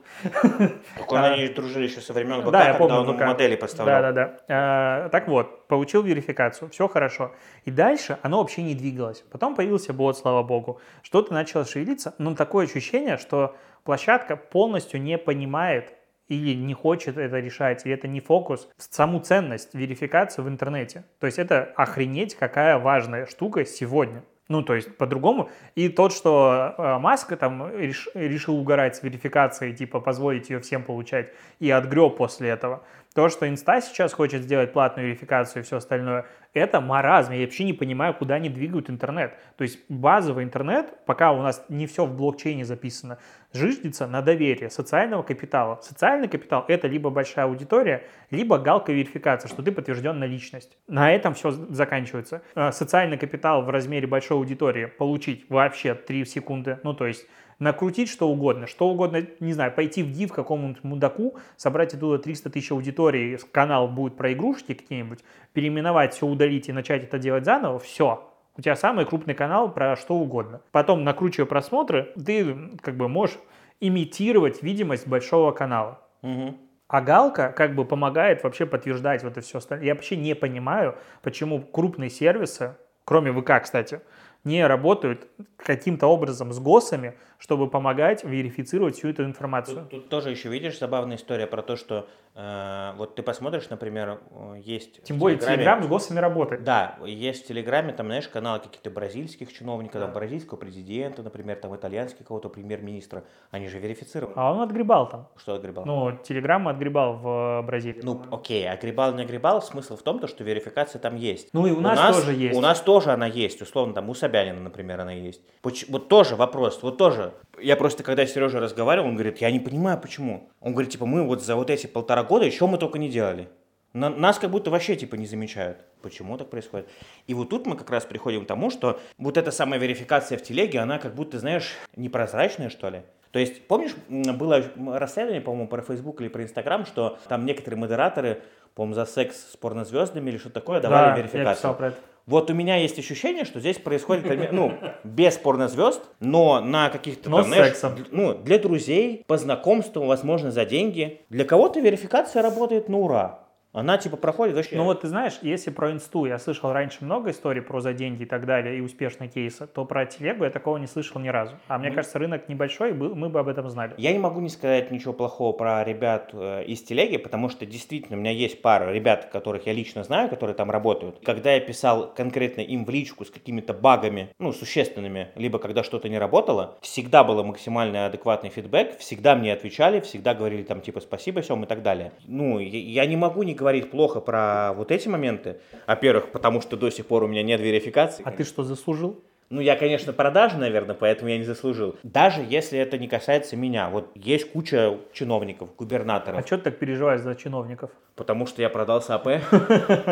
Он, 1.09 1.19
они 1.25 1.49
дружили 1.49 1.85
еще 1.85 2.01
со 2.01 2.13
времен 2.13 2.43
ВК, 2.43 2.51
Да, 2.51 2.69
я 2.69 2.75
помню 2.75 2.97
он 2.97 3.09
ему 3.09 3.27
модели 3.27 3.57
поставлял. 3.57 4.03
Да, 4.03 4.13
да, 4.13 4.39
да. 4.49 5.05
Э, 5.07 5.09
Так 5.11 5.29
вот, 5.29 5.67
получил 5.69 6.03
верификацию, 6.03 6.71
все 6.71 6.89
хорошо. 6.89 7.33
И 7.65 7.71
дальше 7.71 8.19
оно 8.23 8.39
вообще 8.39 8.63
не 8.63 8.75
двигалось. 8.75 9.25
Потом 9.31 9.55
появился 9.55 9.93
бот, 9.93 10.17
слава 10.17 10.43
богу. 10.43 10.81
Что-то 11.03 11.35
начало 11.35 11.65
шевелиться, 11.65 12.15
но 12.19 12.35
такое 12.35 12.67
ощущение, 12.67 13.17
что 13.19 13.57
площадка 13.85 14.37
полностью 14.37 15.03
не 15.03 15.19
понимает 15.19 15.93
или 16.29 16.55
не 16.55 16.73
хочет 16.73 17.19
это 17.19 17.39
решать, 17.41 17.85
или 17.85 17.95
это 17.95 18.09
не 18.09 18.21
фокус, 18.21 18.69
саму 18.79 19.21
ценность 19.21 19.75
верификации 19.75 20.41
в 20.41 20.49
интернете. 20.49 21.05
То 21.21 21.27
есть 21.27 21.39
это 21.39 21.73
охренеть 21.77 22.35
какая 22.37 22.79
важная 22.79 23.27
штука 23.27 23.65
сегодня. 23.65 24.23
Ну, 24.53 24.63
то 24.63 24.75
есть 24.75 24.97
по-другому. 24.99 25.49
И 25.79 25.89
тот, 25.89 26.13
что 26.13 26.75
э, 26.77 26.99
Маск 26.99 27.35
там 27.37 27.63
реш- 27.63 28.11
решил 28.15 28.59
угорать 28.59 28.97
с 28.97 29.03
верификацией, 29.03 29.75
типа 29.75 29.99
позволить 30.01 30.51
ее 30.51 30.61
всем 30.61 30.83
получать, 30.83 31.33
и 31.59 31.71
отгреб 31.71 32.17
после 32.19 32.51
этого. 32.51 32.83
То, 33.15 33.29
что 33.29 33.47
Инста 33.49 33.81
сейчас 33.83 34.13
хочет 34.15 34.43
сделать 34.43 34.73
платную 34.73 35.09
верификацию 35.09 35.63
и 35.63 35.67
все 35.67 35.77
остальное, 35.77 36.25
это 36.55 36.81
маразм. 36.81 37.33
Я 37.33 37.45
вообще 37.45 37.65
не 37.65 37.75
понимаю, 37.75 38.15
куда 38.15 38.37
они 38.37 38.49
двигают 38.49 38.89
интернет. 38.89 39.35
То 39.57 39.63
есть 39.65 39.79
базовый 39.91 40.45
интернет, 40.45 40.95
пока 41.05 41.33
у 41.33 41.43
нас 41.43 41.63
не 41.69 41.87
все 41.87 42.07
в 42.07 42.17
блокчейне 42.17 42.65
записано, 42.65 43.19
жиждется 43.53 44.07
на 44.07 44.23
доверие 44.23 44.71
социального 44.71 45.23
капитала. 45.23 45.79
Социальный 45.83 46.29
капитал– 46.29 46.65
это 46.69 46.89
либо 46.89 47.11
большая 47.11 47.47
аудитория, 47.47 48.05
либо 48.31 48.59
галка 48.59 48.93
верификация, 48.93 49.49
что 49.49 49.63
ты 49.63 49.73
подтвержден 49.73 50.19
на 50.19 50.25
личность. 50.25 50.79
На 50.89 51.13
этом 51.15 51.35
все 51.35 51.51
заканчивается. 51.51 52.43
Э, 52.55 52.73
Социальный 52.73 53.19
капитал 53.19 53.63
в 53.63 53.69
размере 53.69 54.07
большой 54.07 54.39
аудитории 54.39 54.87
получить 54.87 55.45
вообще 55.51 55.95
3 55.95 56.25
секунды. 56.25 56.79
Ну, 56.83 56.95
то 56.95 57.07
есть 57.07 57.27
накрутить 57.59 58.09
что 58.09 58.29
угодно, 58.29 58.67
что 58.67 58.89
угодно, 58.89 59.27
не 59.41 59.53
знаю, 59.53 59.73
пойти 59.73 60.03
в 60.03 60.13
див 60.13 60.33
какому-нибудь 60.33 60.85
мудаку, 60.85 61.37
собрать 61.57 61.95
оттуда 61.95 62.23
300 62.23 62.51
тысяч 62.51 62.73
аудитории, 62.73 63.39
канал 63.53 63.89
будет 63.89 64.17
про 64.17 64.33
игрушки 64.33 64.75
какие-нибудь, 64.75 65.21
переименовать, 65.53 66.15
все 66.15 66.27
удалить 66.27 66.69
и 66.69 66.73
начать 66.73 67.05
это 67.05 67.19
делать 67.19 67.45
заново, 67.45 67.79
все. 67.79 68.29
У 68.57 68.61
тебя 68.61 68.77
самый 68.77 69.07
крупный 69.07 69.35
канал 69.35 69.73
про 69.73 69.97
что 69.97 70.15
угодно. 70.15 70.61
Потом, 70.73 71.05
накручивая 71.05 71.47
просмотры, 71.47 72.13
ты 72.15 72.55
как 72.83 72.97
бы 72.97 73.09
можешь 73.09 73.39
имитировать 73.81 74.63
видимость 74.63 75.09
большого 75.09 75.53
канала. 75.53 76.01
Мгм. 76.23 76.57
А 76.87 77.01
галка 77.01 77.49
как 77.57 77.75
бы 77.75 77.87
помогает 77.87 78.45
вообще 78.45 78.67
подтверждать 78.67 79.23
вот 79.23 79.33
это 79.33 79.41
все 79.41 79.59
остальное. 79.59 79.87
Я 79.87 79.95
вообще 79.95 80.15
не 80.15 80.35
понимаю, 80.35 80.97
почему 81.23 81.63
крупные 81.63 82.11
сервисы, 82.11 82.77
кроме 83.07 83.33
ВК, 83.33 83.63
кстати, 83.63 84.03
не 84.45 84.67
работают 84.67 85.27
каким-то 85.57 86.07
образом 86.07 86.53
с 86.53 86.59
ГОСами, 86.59 87.15
чтобы 87.43 87.69
помогать 87.69 88.23
верифицировать 88.23 88.95
всю 88.95 89.09
эту 89.09 89.25
информацию. 89.25 89.79
Тут, 89.79 89.91
тут 89.91 90.09
тоже 90.09 90.31
еще 90.31 90.49
видишь 90.49 90.79
забавная 90.79 91.17
история 91.17 91.49
про 91.49 91.61
то, 91.63 91.75
что 91.75 92.07
э, 92.37 92.93
вот 92.97 93.17
ты 93.17 93.25
посмотришь, 93.25 93.69
например, 93.69 94.21
э, 94.31 94.61
есть 94.65 95.03
Тем 95.03 95.19
более 95.19 95.39
Телеграме- 95.39 95.57
Телеграм 95.57 95.83
с 95.83 95.87
ГОСами 95.89 96.21
работает. 96.21 96.63
Да, 96.63 96.99
есть 97.05 97.45
в 97.45 97.49
Телеграме, 97.49 97.93
там, 97.95 98.07
знаешь, 98.07 98.29
каналы 98.29 98.61
каких-то 98.61 98.91
бразильских 98.91 99.53
чиновников, 99.53 100.01
там, 100.01 100.13
бразильского 100.13 100.57
президента, 100.57 101.25
например, 101.25 101.57
там, 101.57 101.75
итальянский 101.75 102.25
кого-то 102.25 102.49
премьер-министра, 102.49 103.25
они 103.51 103.67
же 103.67 103.81
верифицированы. 103.81 104.35
А 104.37 104.53
он 104.53 104.61
отгребал 104.61 105.09
там. 105.09 105.27
Что 105.37 105.55
отгребал? 105.55 105.85
Ну, 105.85 106.17
Телеграм 106.23 106.69
отгребал 106.69 107.15
в 107.17 107.27
э, 107.61 107.63
Бразилии. 107.67 108.03
Ну, 108.05 108.23
окей, 108.31 108.71
огребал, 108.71 109.15
не 109.15 109.23
огребал, 109.25 109.61
смысл 109.63 109.97
в 109.97 110.03
том, 110.05 110.21
то, 110.21 110.29
что 110.29 110.45
верификация 110.45 111.01
там 111.01 111.17
есть. 111.17 111.49
Ну, 111.53 111.67
и 111.67 111.73
у 111.73 111.81
нас 111.81 112.15
тоже 112.17 112.35
есть. 112.35 112.57
У 112.57 112.61
нас 112.61 112.81
тоже 112.81 113.11
она 113.11 113.27
есть, 113.27 113.61
условно, 113.63 113.95
там 113.95 114.09
у 114.09 114.15
Собянина, 114.15 114.61
например, 114.61 115.01
она 115.01 115.11
есть. 115.13 115.43
Поч- 115.61 115.87
Вот 115.89 116.07
тоже 116.09 116.37
вопрос, 116.37 116.81
вот 116.85 116.99
тоже. 116.99 117.32
Я 117.61 117.77
просто, 117.77 118.03
когда 118.03 118.27
с 118.27 118.33
Сережей 118.33 118.61
разговаривал, 118.61 119.09
он 119.09 119.15
говорит, 119.15 119.39
я 119.39 119.51
не 119.51 119.61
понимаю, 119.61 119.99
почему. 119.99 120.51
Он 120.61 120.73
говорит, 120.73 120.93
типа, 120.93 121.07
мы 121.07 121.25
вот 121.25 121.43
за 121.43 121.57
вот 121.57 121.71
эти 121.71 121.87
полтора 121.87 122.25
года 122.25 122.45
еще 122.45 122.67
мы 122.67 122.79
только 122.79 122.99
не 122.99 123.09
делали. 123.09 123.49
На- 123.93 124.09
нас 124.09 124.39
как 124.39 124.51
будто 124.51 124.71
вообще, 124.71 124.97
типа, 124.97 125.17
не 125.17 125.27
замечают. 125.27 125.79
Почему 126.01 126.39
так 126.39 126.49
происходит? 126.49 126.89
И 127.27 127.35
вот 127.35 127.51
тут 127.51 127.67
мы 127.67 127.77
как 127.77 127.91
раз 127.91 128.05
приходим 128.05 128.45
к 128.45 128.49
тому, 128.49 128.71
что 128.71 129.01
вот 129.19 129.37
эта 129.37 129.51
самая 129.51 129.79
верификация 129.79 130.39
в 130.39 130.43
телеге, 130.43 130.81
она 130.81 130.99
как 130.99 131.15
будто, 131.15 131.39
знаешь, 131.39 131.75
непрозрачная, 131.95 132.71
что 132.71 132.89
ли. 132.89 133.03
То 133.33 133.39
есть, 133.39 133.67
помнишь, 133.67 133.95
было 134.09 134.63
расследование, 134.99 135.41
по-моему, 135.41 135.69
про 135.69 135.83
Facebook 135.83 136.21
или 136.21 136.29
про 136.29 136.43
Instagram, 136.43 136.87
что 136.87 137.19
там 137.29 137.45
некоторые 137.47 137.79
модераторы, 137.81 138.43
по-моему, 138.75 138.95
за 138.95 139.07
секс 139.07 139.53
с 139.53 139.57
порнозвездами 139.57 140.31
или 140.31 140.39
что 140.39 140.51
такое, 140.51 140.81
давали 140.81 141.11
да, 141.11 141.17
верификацию. 141.17 141.49
я 141.49 141.55
писал 141.55 141.77
про 141.77 141.87
это. 141.89 141.97
Вот 142.27 142.51
у 142.51 142.55
меня 142.55 142.77
есть 142.77 142.99
ощущение, 142.99 143.45
что 143.45 143.59
здесь 143.61 143.79
происходит, 143.79 144.53
ну, 144.53 144.79
без 145.03 145.37
порнозвезд, 145.37 146.03
но 146.21 146.61
на 146.61 146.89
каких-то 146.89 147.29
Но 147.31 147.39
там, 147.39 147.47
знаешь, 147.47 147.77
ну, 148.11 148.35
для 148.35 148.59
друзей, 148.59 149.25
по 149.27 149.39
знакомству, 149.39 150.05
возможно, 150.05 150.51
за 150.51 150.65
деньги. 150.65 151.21
Для 151.31 151.45
кого-то 151.45 151.81
верификация 151.81 152.43
работает 152.43 152.89
на 152.89 152.99
ура. 152.99 153.41
Она 153.73 153.97
типа 153.97 154.19
проходит 154.19 154.55
вообще. 154.55 154.77
Ну 154.77 154.85
вот 154.85 155.01
ты 155.01 155.09
знаешь, 155.09 155.39
если 155.41 155.71
про 155.71 155.93
инсту 155.93 156.27
я 156.27 156.39
слышал 156.39 156.73
раньше 156.73 156.99
много 157.05 157.31
историй 157.31 157.63
про 157.63 157.81
за 157.81 157.95
деньги 157.95 158.25
и 158.25 158.27
так 158.27 158.45
далее, 158.45 158.77
и 158.77 158.81
успешные 158.83 159.31
кейсы, 159.31 159.67
то 159.67 159.87
про 159.87 160.05
телегу 160.05 160.45
я 160.45 160.51
такого 160.51 160.77
не 160.77 160.87
слышал 160.87 161.21
ни 161.21 161.29
разу. 161.29 161.55
А 161.69 161.79
мне 161.79 161.89
Ну. 161.89 161.95
кажется, 161.95 162.19
рынок 162.19 162.49
небольшой, 162.51 162.91
и 162.91 162.93
мы 162.93 163.31
бы 163.31 163.41
об 163.41 163.49
этом 163.49 163.69
знали. 163.71 163.95
Я 163.97 164.13
не 164.13 164.19
могу 164.19 164.41
не 164.41 164.51
сказать 164.51 164.91
ничего 164.91 165.15
плохого 165.15 165.53
про 165.57 165.83
ребят 165.85 166.31
э, 166.35 166.65
из 166.65 166.83
телеги, 166.83 167.17
потому 167.17 167.49
что 167.49 167.65
действительно 167.65 168.19
у 168.19 168.21
меня 168.21 168.31
есть 168.31 168.61
пара 168.61 168.93
ребят, 168.93 169.31
которых 169.33 169.67
я 169.67 169.73
лично 169.73 170.05
знаю, 170.05 170.29
которые 170.29 170.55
там 170.55 170.71
работают. 170.71 171.21
Когда 171.25 171.53
я 171.53 171.61
писал 171.61 172.13
конкретно 172.15 172.61
им 172.61 172.85
в 172.85 172.91
личку 172.91 173.25
с 173.25 173.31
какими-то 173.31 173.73
багами, 173.73 174.29
ну, 174.39 174.53
существенными, 174.53 175.29
либо 175.35 175.59
когда 175.59 175.83
что-то 175.83 176.11
не 176.11 176.19
работало, 176.19 176.77
всегда 176.83 177.25
был 177.25 177.43
максимально 177.43 178.05
адекватный 178.05 178.51
фидбэк, 178.51 178.99
всегда 178.99 179.35
мне 179.35 179.51
отвечали, 179.53 180.01
всегда 180.01 180.35
говорили 180.35 180.63
там 180.63 180.83
типа 180.83 181.01
спасибо, 181.01 181.41
всем 181.41 181.65
и 181.65 181.67
так 181.67 181.83
далее. 181.83 182.13
Ну, 182.27 182.59
я, 182.59 182.79
я 182.79 183.07
не 183.07 183.17
могу 183.17 183.43
не 183.45 183.55
говорить 183.63 183.91
плохо 183.91 184.21
про 184.21 184.73
вот 184.77 184.91
эти 184.91 185.09
моменты. 185.09 185.61
Во-первых, 185.87 186.33
потому 186.33 186.61
что 186.61 186.77
до 186.77 186.91
сих 186.91 187.07
пор 187.07 187.23
у 187.23 187.29
меня 187.29 187.43
нет 187.45 187.61
верификации. 187.61 188.23
А 188.27 188.33
ты 188.33 188.45
что, 188.45 188.65
заслужил? 188.65 189.23
Ну, 189.53 189.61
я, 189.61 189.77
конечно, 189.77 190.15
продажи, 190.15 190.57
наверное, 190.57 190.95
поэтому 190.95 191.29
я 191.29 191.37
не 191.37 191.45
заслужил. 191.45 191.97
Даже 192.03 192.41
если 192.41 192.79
это 192.79 192.97
не 192.97 193.07
касается 193.07 193.55
меня. 193.55 193.91
Вот 193.91 194.11
есть 194.15 194.51
куча 194.51 194.97
чиновников, 195.13 195.77
губернаторов. 195.77 196.41
А 196.41 196.47
что 196.47 196.57
ты 196.57 196.65
так 196.65 196.79
переживаешь 196.79 197.21
за 197.21 197.35
чиновников? 197.35 197.91
Потому 198.15 198.47
что 198.47 198.63
я 198.63 198.71
продал 198.71 199.03
САП. 199.03 199.29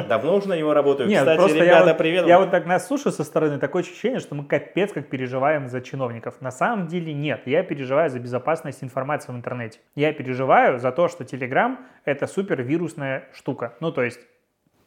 Давно 0.08 0.36
уже 0.36 0.48
на 0.48 0.58
него 0.58 0.74
работаю. 0.74 1.08
Нет, 1.08 1.20
Кстати, 1.20 1.38
просто 1.38 1.56
я 1.56 1.64
ребята, 1.64 1.86
вот, 1.86 1.98
привет. 1.98 2.26
я 2.26 2.38
вот 2.38 2.50
так 2.50 2.66
нас 2.66 2.86
слушаю 2.86 3.12
со 3.12 3.24
стороны, 3.24 3.58
такое 3.58 3.82
ощущение, 3.82 4.20
что 4.20 4.34
мы 4.34 4.44
капец 4.44 4.92
как 4.92 5.08
переживаем 5.08 5.68
за 5.68 5.80
чиновников. 5.80 6.42
На 6.42 6.50
самом 6.50 6.86
деле 6.86 7.14
нет, 7.14 7.40
я 7.46 7.62
переживаю 7.62 8.10
за 8.10 8.18
безопасность 8.18 8.82
информации 8.84 9.32
в 9.32 9.36
интернете. 9.36 9.78
Я 9.94 10.12
переживаю 10.12 10.78
за 10.78 10.92
то, 10.92 11.08
что 11.08 11.24
Telegram 11.24 11.78
это 12.04 12.26
супер 12.26 12.60
вирусная 12.62 13.28
штука. 13.32 13.74
Ну, 13.80 13.90
то 13.90 14.02
есть 14.02 14.20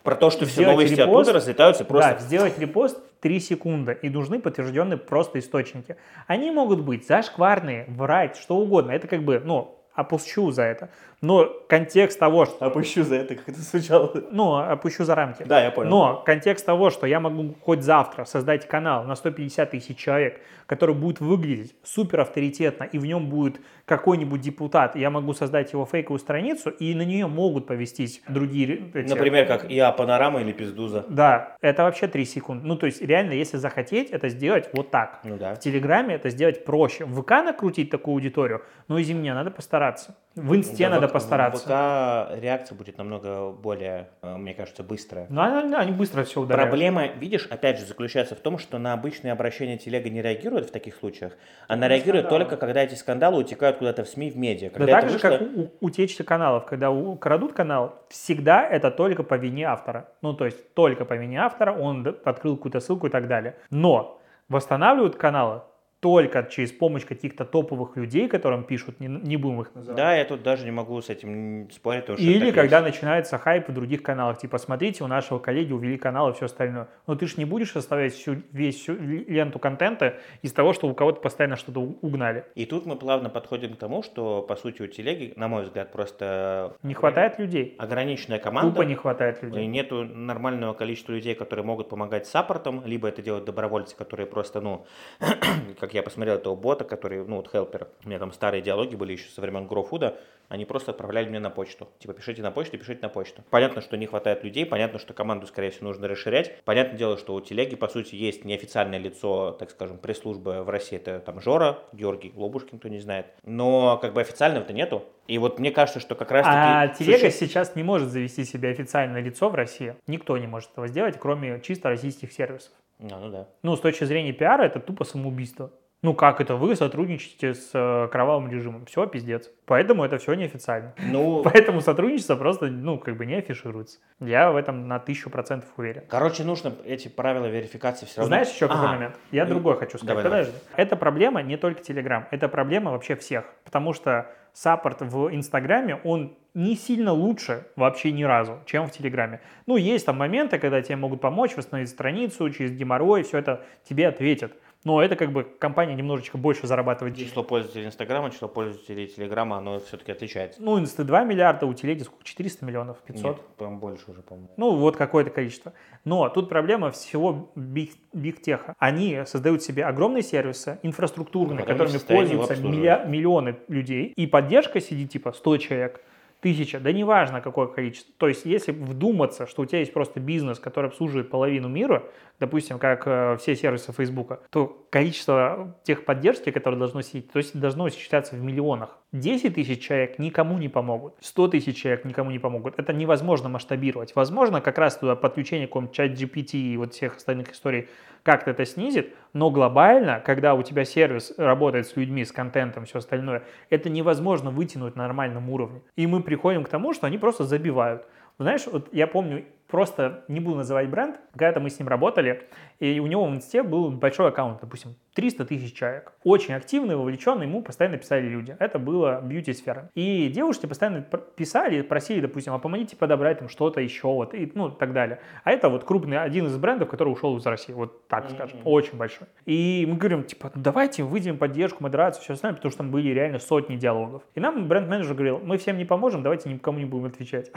Про 0.03 0.15
то, 0.15 0.29
что 0.29 0.45
все 0.45 0.67
новости 0.67 0.95
репост, 0.95 1.29
оттуда 1.29 1.33
разлетаются 1.33 1.85
просто. 1.85 2.13
Да, 2.13 2.19
сделать 2.19 2.59
репост 2.59 2.99
3 3.21 3.39
секунды, 3.39 3.97
и 4.01 4.09
нужны 4.09 4.39
подтвержденные 4.39 4.97
просто 4.97 5.39
источники. 5.39 5.95
Они 6.27 6.51
могут 6.51 6.81
быть 6.81 7.07
зашкварные, 7.07 7.85
врать, 7.87 8.35
что 8.35 8.57
угодно. 8.57 8.91
Это 8.91 9.07
как 9.07 9.23
бы, 9.23 9.41
ну, 9.43 9.79
опущу 9.93 10.51
за 10.51 10.63
это. 10.63 10.89
Но 11.23 11.49
контекст 11.69 12.19
того, 12.19 12.45
что... 12.45 12.65
Опущу 12.65 13.03
за 13.03 13.15
это, 13.15 13.35
как 13.35 13.47
это 13.47 13.61
звучало. 13.61 14.11
Ну, 14.29 14.57
опущу 14.57 15.05
за 15.05 15.15
рамки. 15.15 15.43
Да, 15.43 15.63
я 15.63 15.71
понял. 15.71 15.89
Но 15.89 16.23
контекст 16.25 16.65
того, 16.65 16.89
что 16.89 17.07
я 17.07 17.21
могу 17.21 17.55
хоть 17.61 17.81
завтра 17.81 18.25
создать 18.25 18.67
канал 18.67 19.05
на 19.05 19.15
150 19.15 19.71
тысяч 19.71 19.97
человек, 19.97 20.41
который 20.65 20.93
будет 20.93 21.21
выглядеть 21.21 21.75
супер 21.81 22.19
авторитетно, 22.19 22.83
и 22.83 22.97
в 22.97 23.05
нем 23.05 23.29
будет 23.29 23.61
какой-нибудь 23.85 24.41
депутат, 24.41 24.97
я 24.97 25.09
могу 25.09 25.33
создать 25.33 25.71
его 25.71 25.85
фейковую 25.85 26.19
страницу, 26.19 26.69
и 26.69 26.93
на 26.93 27.03
нее 27.03 27.27
могут 27.27 27.67
повестись 27.67 28.21
другие... 28.27 28.91
Эти... 28.93 29.09
Например, 29.09 29.45
как 29.45 29.71
ИА 29.71 29.93
Панорама 29.93 30.41
или 30.41 30.51
Пиздуза. 30.51 31.05
Да, 31.07 31.55
это 31.61 31.83
вообще 31.83 32.07
3 32.07 32.25
секунды. 32.25 32.67
Ну, 32.67 32.75
то 32.75 32.85
есть, 32.85 33.01
реально, 33.01 33.31
если 33.31 33.55
захотеть, 33.55 34.09
это 34.09 34.27
сделать 34.27 34.69
вот 34.73 34.91
так. 34.91 35.21
Ну 35.23 35.37
да. 35.37 35.55
В 35.55 35.59
Телеграме 35.59 36.15
это 36.15 36.29
сделать 36.29 36.65
проще. 36.65 37.05
В 37.05 37.21
ВК 37.21 37.31
накрутить 37.31 37.89
такую 37.89 38.15
аудиторию, 38.15 38.61
ну, 38.89 38.99
извини 38.99 39.21
меня, 39.21 39.35
надо 39.35 39.51
постараться. 39.51 40.17
В 40.35 40.55
Инсте 40.55 40.85
Да, 40.85 40.95
надо 40.95 41.07
в- 41.07 41.11
постараться. 41.11 41.63
В 41.63 42.33
ВК 42.35 42.41
реакция 42.43 42.75
будет 42.75 42.97
намного 42.97 43.51
более, 43.51 44.09
э, 44.23 44.35
мне 44.35 44.55
кажется, 44.55 44.81
быстрая. 44.83 45.27
Ну, 45.29 45.41
они, 45.41 45.75
они 45.75 45.91
быстро 45.91 46.23
все 46.23 46.41
удаляют. 46.41 46.69
Проблема, 46.71 47.05
видишь, 47.07 47.45
опять 47.51 47.77
же, 47.79 47.85
заключается 47.85 48.35
в 48.35 48.39
том, 48.39 48.57
что 48.57 48.79
на 48.79 48.93
обычные 48.93 49.31
обращения 49.31 49.77
телега 49.77 50.09
не 50.09 50.21
реагирует 50.23 50.67
в 50.69 50.71
таких 50.71 50.95
случаях. 50.95 51.33
Она 51.67 51.87
реагирует 51.87 52.25
скандалы. 52.25 52.45
только, 52.45 52.57
когда 52.57 52.81
эти 52.83 52.95
скандалы 52.95 53.37
утекают 53.41 53.77
куда-то 53.77 54.03
в 54.05 54.07
СМИ, 54.09 54.31
в 54.31 54.37
медиа. 54.37 54.69
Да 54.71 54.77
Когда 54.79 54.91
так 54.93 55.03
это 55.03 55.09
же, 55.11 55.17
вышло- 55.19 55.37
как 55.37 55.57
у, 55.81 55.85
утечки 55.85 56.23
каналов. 56.23 56.65
Когда 56.65 56.89
у- 56.89 57.15
крадут 57.15 57.53
канал, 57.53 57.93
всегда 58.09 58.67
это 58.67 58.89
только 58.89 59.21
по 59.23 59.35
вине 59.35 59.65
автора. 59.67 60.09
Ну, 60.23 60.33
то 60.33 60.45
есть 60.45 60.73
только 60.73 61.05
по 61.05 61.13
вине 61.13 61.41
автора, 61.41 61.73
он 61.73 62.07
открыл 62.25 62.55
какую-то 62.57 62.79
ссылку 62.79 63.05
и 63.05 63.09
так 63.11 63.27
далее. 63.27 63.55
Но 63.69 64.19
восстанавливают 64.49 65.15
каналы 65.15 65.61
только 66.03 66.43
через 66.43 66.73
помощь 66.73 67.05
каких-то 67.05 67.45
топовых 67.45 67.95
людей, 67.95 68.27
которым 68.27 68.65
пишут, 68.65 68.99
не, 68.99 69.07
не 69.07 69.37
будем 69.37 69.61
их 69.61 69.73
называть. 69.73 69.95
Да, 69.95 70.13
я 70.13 70.25
тут 70.25 70.43
даже 70.43 70.65
не 70.65 70.71
могу 70.71 71.01
с 71.01 71.09
этим 71.09 71.71
спорить. 71.71 72.01
потому 72.01 72.17
что 72.17 72.27
Или 72.27 72.51
когда 72.51 72.79
есть. 72.79 72.89
начинается 72.89 73.37
хайп 73.37 73.69
в 73.69 73.73
других 73.73 74.03
каналах, 74.03 74.37
типа, 74.37 74.57
смотрите, 74.57 75.05
у 75.05 75.07
нашего 75.07 75.39
коллеги 75.39 75.71
увели 75.71 75.97
канал 75.97 76.29
и 76.29 76.33
все 76.33 76.47
остальное. 76.47 76.89
Но 77.07 77.15
ты 77.15 77.25
же 77.25 77.35
не 77.37 77.45
будешь 77.45 77.73
оставлять 77.77 78.13
всю, 78.13 78.43
весь 78.51 78.75
всю 78.81 78.95
ленту 78.95 79.59
контента 79.59 80.15
из 80.41 80.51
того, 80.51 80.73
что 80.73 80.89
у 80.89 80.93
кого-то 80.93 81.21
постоянно 81.21 81.55
что-то 81.55 81.79
угнали. 81.79 82.43
И 82.55 82.65
тут 82.65 82.85
мы 82.85 82.97
плавно 82.97 83.29
подходим 83.29 83.73
к 83.73 83.77
тому, 83.77 84.03
что, 84.03 84.41
по 84.41 84.57
сути, 84.57 84.81
у 84.81 84.87
телеги, 84.87 85.31
на 85.37 85.47
мой 85.47 85.63
взгляд, 85.63 85.93
просто 85.93 86.75
Не 86.83 86.95
хватает 86.95 87.39
людей. 87.39 87.75
ограниченная 87.77 88.39
команда. 88.39 88.71
Тупо 88.71 88.81
не 88.81 88.95
хватает 88.95 89.41
людей. 89.41 89.65
Нету 89.67 90.03
нормального 90.03 90.73
количества 90.73 91.13
людей, 91.13 91.33
которые 91.33 91.65
могут 91.65 91.87
помогать 91.87 92.27
саппортам, 92.27 92.83
либо 92.85 93.07
это 93.07 93.21
делают 93.21 93.45
добровольцы, 93.45 93.95
которые 93.95 94.27
просто, 94.27 94.59
ну, 94.59 94.85
как 95.79 95.92
я 95.93 96.03
посмотрел 96.03 96.35
этого 96.35 96.55
бота, 96.55 96.83
который, 96.83 97.25
ну, 97.25 97.37
вот 97.37 97.49
хелпер, 97.51 97.87
у 98.03 98.07
меня 98.07 98.19
там 98.19 98.31
старые 98.31 98.61
диалоги 98.61 98.95
были 98.95 99.13
еще 99.13 99.29
со 99.29 99.41
времен 99.41 99.67
GrowFood, 99.67 100.15
они 100.49 100.65
просто 100.65 100.91
отправляли 100.91 101.29
мне 101.29 101.39
на 101.39 101.49
почту. 101.49 101.87
Типа, 101.99 102.13
пишите 102.13 102.41
на 102.41 102.51
почту, 102.51 102.77
пишите 102.77 103.01
на 103.01 103.09
почту. 103.09 103.43
Понятно, 103.49 103.81
что 103.81 103.97
не 103.97 104.05
хватает 104.05 104.43
людей, 104.43 104.65
понятно, 104.65 104.99
что 104.99 105.13
команду, 105.13 105.47
скорее 105.47 105.71
всего, 105.71 105.87
нужно 105.87 106.07
расширять. 106.07 106.61
Понятное 106.63 106.97
дело, 106.97 107.17
что 107.17 107.33
у 107.33 107.41
телеги, 107.41 107.75
по 107.75 107.87
сути, 107.87 108.15
есть 108.15 108.45
неофициальное 108.45 108.99
лицо, 108.99 109.51
так 109.51 109.71
скажем, 109.71 109.97
пресс-службы 109.97 110.63
в 110.63 110.69
России, 110.69 110.97
это 110.97 111.19
там 111.19 111.41
Жора, 111.41 111.79
Георгий 111.91 112.33
Лобушкин, 112.35 112.77
кто 112.79 112.87
не 112.89 112.99
знает. 112.99 113.27
Но, 113.43 113.97
как 113.97 114.13
бы, 114.13 114.21
официального-то 114.21 114.73
нету. 114.73 115.05
И 115.27 115.37
вот 115.37 115.57
мне 115.59 115.71
кажется, 115.71 115.99
что 115.99 116.15
как 116.15 116.31
раз-таки... 116.31 116.57
А 116.57 116.87
телега 116.89 117.29
суще- 117.29 117.31
сейчас 117.31 117.75
не 117.75 117.83
может 117.83 118.09
завести 118.09 118.43
себе 118.43 118.69
официальное 118.69 119.21
лицо 119.21 119.49
в 119.49 119.55
России. 119.55 119.95
Никто 120.05 120.37
не 120.37 120.47
может 120.47 120.71
этого 120.71 120.87
сделать, 120.87 121.17
кроме 121.17 121.61
чисто 121.61 121.89
российских 121.89 122.31
сервисов. 122.31 122.73
А, 122.99 123.19
ну 123.19 123.29
да. 123.29 123.47
Ну, 123.63 123.75
с 123.75 123.79
точки 123.79 124.03
зрения 124.03 124.33
пиара, 124.33 124.63
это 124.63 124.79
тупо 124.79 125.03
самоубийство. 125.03 125.71
Ну, 126.03 126.13
как 126.13 126.41
это? 126.41 126.57
Вы 126.57 126.75
сотрудничаете 126.75 127.53
с 127.53 127.71
э, 127.73 128.09
кровавым 128.11 128.51
режимом. 128.51 128.85
Все, 128.85 129.07
пиздец. 129.07 129.49
Поэтому 129.65 130.03
это 130.03 130.17
все 130.17 130.33
неофициально. 130.33 130.93
Ну, 130.97 131.41
Поэтому 131.45 131.79
сотрудничество 131.79 132.35
просто, 132.35 132.67
ну, 132.67 132.99
как 132.99 133.15
бы 133.15 133.25
не 133.25 133.35
афишируется. 133.35 133.99
Я 134.19 134.51
в 134.51 134.57
этом 134.57 134.89
на 134.89 134.99
тысячу 134.99 135.29
процентов 135.29 135.69
уверен. 135.77 136.03
Короче, 136.09 136.43
нужно 136.43 136.73
эти 136.85 137.07
правила 137.07 137.45
верификации 137.45 138.05
все 138.05 138.17
равно. 138.17 138.27
Знаешь 138.35 138.49
еще 138.49 138.67
какой 138.67 138.85
А, 138.85 138.91
момент? 138.91 139.15
Я 139.31 139.45
ну, 139.45 139.51
другой 139.51 139.77
хочу 139.77 139.97
сказать. 139.97 140.07
давай, 140.07 140.23
давай. 140.23 140.45
Подожди. 140.45 140.59
Это 140.75 140.95
проблема 140.97 141.41
не 141.41 141.55
только 141.55 141.81
Telegram, 141.81 142.25
это 142.31 142.49
проблема 142.49 142.91
вообще 142.91 143.15
всех. 143.15 143.45
Потому 143.63 143.93
что 143.93 144.29
саппорт 144.51 145.01
в 145.01 145.33
Инстаграме, 145.33 146.01
он 146.03 146.35
не 146.53 146.75
сильно 146.75 147.13
лучше 147.13 147.65
вообще 147.75 148.11
ни 148.11 148.23
разу, 148.23 148.59
чем 148.65 148.87
в 148.87 148.91
Телеграме. 148.91 149.39
Ну, 149.65 149.77
есть 149.77 150.05
там 150.05 150.17
моменты, 150.17 150.59
когда 150.59 150.81
тебе 150.81 150.97
могут 150.97 151.21
помочь 151.21 151.55
восстановить 151.55 151.89
страницу, 151.89 152.49
через 152.49 152.71
геморрой, 152.71 153.23
все 153.23 153.39
это 153.39 153.63
тебе 153.87 154.07
ответят. 154.07 154.51
Но 154.83 155.01
это 155.01 155.15
как 155.15 155.31
бы 155.31 155.43
компания 155.43 155.95
немножечко 155.95 156.37
больше 156.37 156.67
зарабатывает 156.67 157.15
денег. 157.15 157.29
Число 157.29 157.43
пользователей 157.43 157.85
Инстаграма, 157.85 158.31
число 158.31 158.47
пользователей 158.47 159.07
Телеграма, 159.07 159.57
оно 159.57 159.79
все-таки 159.79 160.11
отличается. 160.11 160.61
Ну, 160.61 160.77
инсты 160.79 161.03
2 161.03 161.23
миллиарда, 161.23 161.65
у 161.65 161.73
телеги 161.73 162.03
сколько? 162.03 162.23
400 162.23 162.65
миллионов, 162.65 162.97
500? 163.05 163.23
Нет, 163.23 163.41
по-моему, 163.57 163.79
больше 163.79 164.11
уже, 164.11 164.21
по-моему. 164.21 164.49
Ну, 164.57 164.75
вот 164.75 164.97
какое-то 164.97 165.29
количество. 165.29 165.73
Но 166.03 166.27
тут 166.29 166.49
проблема 166.49 166.91
всего 166.91 167.51
биг, 167.55 167.91
бигтеха. 168.11 168.75
Они 168.77 169.23
создают 169.25 169.63
себе 169.63 169.85
огромные 169.85 170.23
сервисы, 170.23 170.79
инфраструктурные, 170.83 171.65
которыми 171.65 171.97
пользуются 171.97 172.55
миллионы 172.55 173.57
людей. 173.67 174.13
И 174.15 174.27
поддержка 174.27 174.81
сидит 174.81 175.11
типа 175.11 175.31
100 175.31 175.57
человек, 175.57 176.01
тысяча, 176.43 176.79
да 176.79 176.91
неважно 176.91 177.41
какое 177.41 177.67
количество. 177.67 178.13
То 178.17 178.27
есть, 178.27 178.45
если 178.45 178.73
вдуматься, 178.73 179.47
что 179.47 179.61
у 179.61 179.65
тебя 179.65 179.79
есть 179.79 179.93
просто 179.93 180.19
бизнес, 180.19 180.59
который 180.59 180.87
обслуживает 180.87 181.29
половину 181.29 181.69
мира, 181.69 182.03
допустим, 182.39 182.77
как 182.77 183.07
э, 183.07 183.37
все 183.39 183.55
сервисы 183.55 183.93
Фейсбука, 183.93 184.41
то 184.51 184.85
количество 184.91 185.79
техподдержки, 185.83 186.51
которое 186.51 186.77
должно 186.77 187.01
сидеть, 187.01 187.31
то 187.31 187.37
есть 187.37 187.57
должно 187.57 187.87
исчисляться 187.87 188.35
в 188.35 188.43
миллионах. 188.43 188.99
10 189.13 189.53
тысяч 189.53 189.81
человек 189.81 190.17
никому 190.17 190.57
не 190.57 190.69
помогут, 190.69 191.13
100 191.21 191.49
тысяч 191.49 191.77
человек 191.77 192.03
никому 192.03 192.31
не 192.31 192.39
помогут. 192.39 192.73
Это 192.77 192.93
невозможно 192.93 193.47
масштабировать. 193.47 194.15
Возможно, 194.15 194.59
как 194.59 194.79
раз 194.79 194.97
туда 194.97 195.15
подключение 195.15 195.67
какого-нибудь 195.67 195.95
чат 195.95 196.11
GPT 196.11 196.57
и 196.57 196.77
вот 196.77 196.93
всех 196.93 197.17
остальных 197.17 197.51
историй 197.51 197.87
как-то 198.23 198.51
это 198.51 198.65
снизит, 198.65 199.13
но 199.33 199.51
глобально, 199.51 200.19
когда 200.25 200.55
у 200.55 200.63
тебя 200.63 200.83
сервис 200.83 201.33
работает 201.37 201.87
с 201.87 201.95
людьми, 201.95 202.25
с 202.25 202.31
контентом, 202.31 202.85
все 202.85 202.99
остальное, 202.99 203.43
это 203.69 203.89
невозможно 203.89 204.49
вытянуть 204.49 204.95
на 204.95 205.03
нормальном 205.03 205.49
уровне. 205.49 205.81
И 205.95 206.07
мы 206.07 206.23
приходим 206.23 206.63
к 206.63 206.69
тому, 206.69 206.93
что 206.93 207.05
они 207.05 207.19
просто 207.19 207.43
забивают. 207.43 208.07
Знаешь, 208.39 208.65
вот 208.65 208.89
я 208.91 209.05
помню, 209.05 209.45
просто 209.67 210.23
не 210.27 210.39
буду 210.39 210.57
называть 210.57 210.89
бренд, 210.89 211.19
когда-то 211.33 211.59
мы 211.59 211.69
с 211.69 211.77
ним 211.77 211.87
работали, 211.87 212.47
и 212.79 212.99
у 212.99 213.05
него 213.05 213.25
в 213.25 213.29
инсте 213.29 213.61
был 213.61 213.91
большой 213.91 214.29
аккаунт, 214.29 214.59
допустим, 214.61 214.95
300 215.13 215.45
тысяч 215.45 215.73
человек. 215.73 216.13
Очень 216.23 216.55
активный, 216.55 216.95
вовлеченный, 216.95 217.45
ему 217.45 217.61
постоянно 217.61 217.97
писали 217.97 218.27
люди. 218.27 218.55
Это 218.59 218.79
было 218.79 219.21
бьюти-сфера. 219.21 219.89
И 219.95 220.29
девушки 220.29 220.65
постоянно 220.65 221.01
писали, 221.01 221.81
просили, 221.81 222.21
допустим, 222.21 222.53
а 222.53 222.59
помогите 222.59 222.95
подобрать 222.95 223.39
там 223.39 223.49
что-то 223.49 223.81
еще, 223.81 224.07
вот, 224.07 224.33
и, 224.33 224.51
ну, 224.55 224.69
так 224.71 224.93
далее. 224.93 225.19
А 225.43 225.51
это 225.51 225.69
вот 225.69 225.83
крупный, 225.83 226.17
один 226.19 226.47
из 226.47 226.57
брендов, 226.57 226.89
который 226.89 227.09
ушел 227.09 227.37
из 227.37 227.45
России, 227.45 227.73
вот 227.73 228.07
так 228.07 228.29
скажем, 228.29 228.59
очень 228.65 228.97
большой. 228.97 229.27
И 229.45 229.85
мы 229.87 229.97
говорим, 229.97 230.23
типа, 230.23 230.51
«Ну, 230.53 230.61
давайте 230.61 231.03
выйдем 231.03 231.37
поддержку, 231.37 231.83
модерацию, 231.83 232.23
все 232.23 232.33
остальное, 232.33 232.55
потому 232.55 232.71
что 232.71 232.79
там 232.79 232.91
были 232.91 233.09
реально 233.09 233.39
сотни 233.39 233.75
диалогов. 233.75 234.23
И 234.35 234.39
нам 234.39 234.67
бренд-менеджер 234.67 235.13
говорил, 235.13 235.39
мы 235.39 235.57
всем 235.57 235.77
не 235.77 235.85
поможем, 235.85 236.23
давайте 236.23 236.49
никому 236.49 236.79
не 236.79 236.85
будем 236.85 237.05
отвечать. 237.05 237.51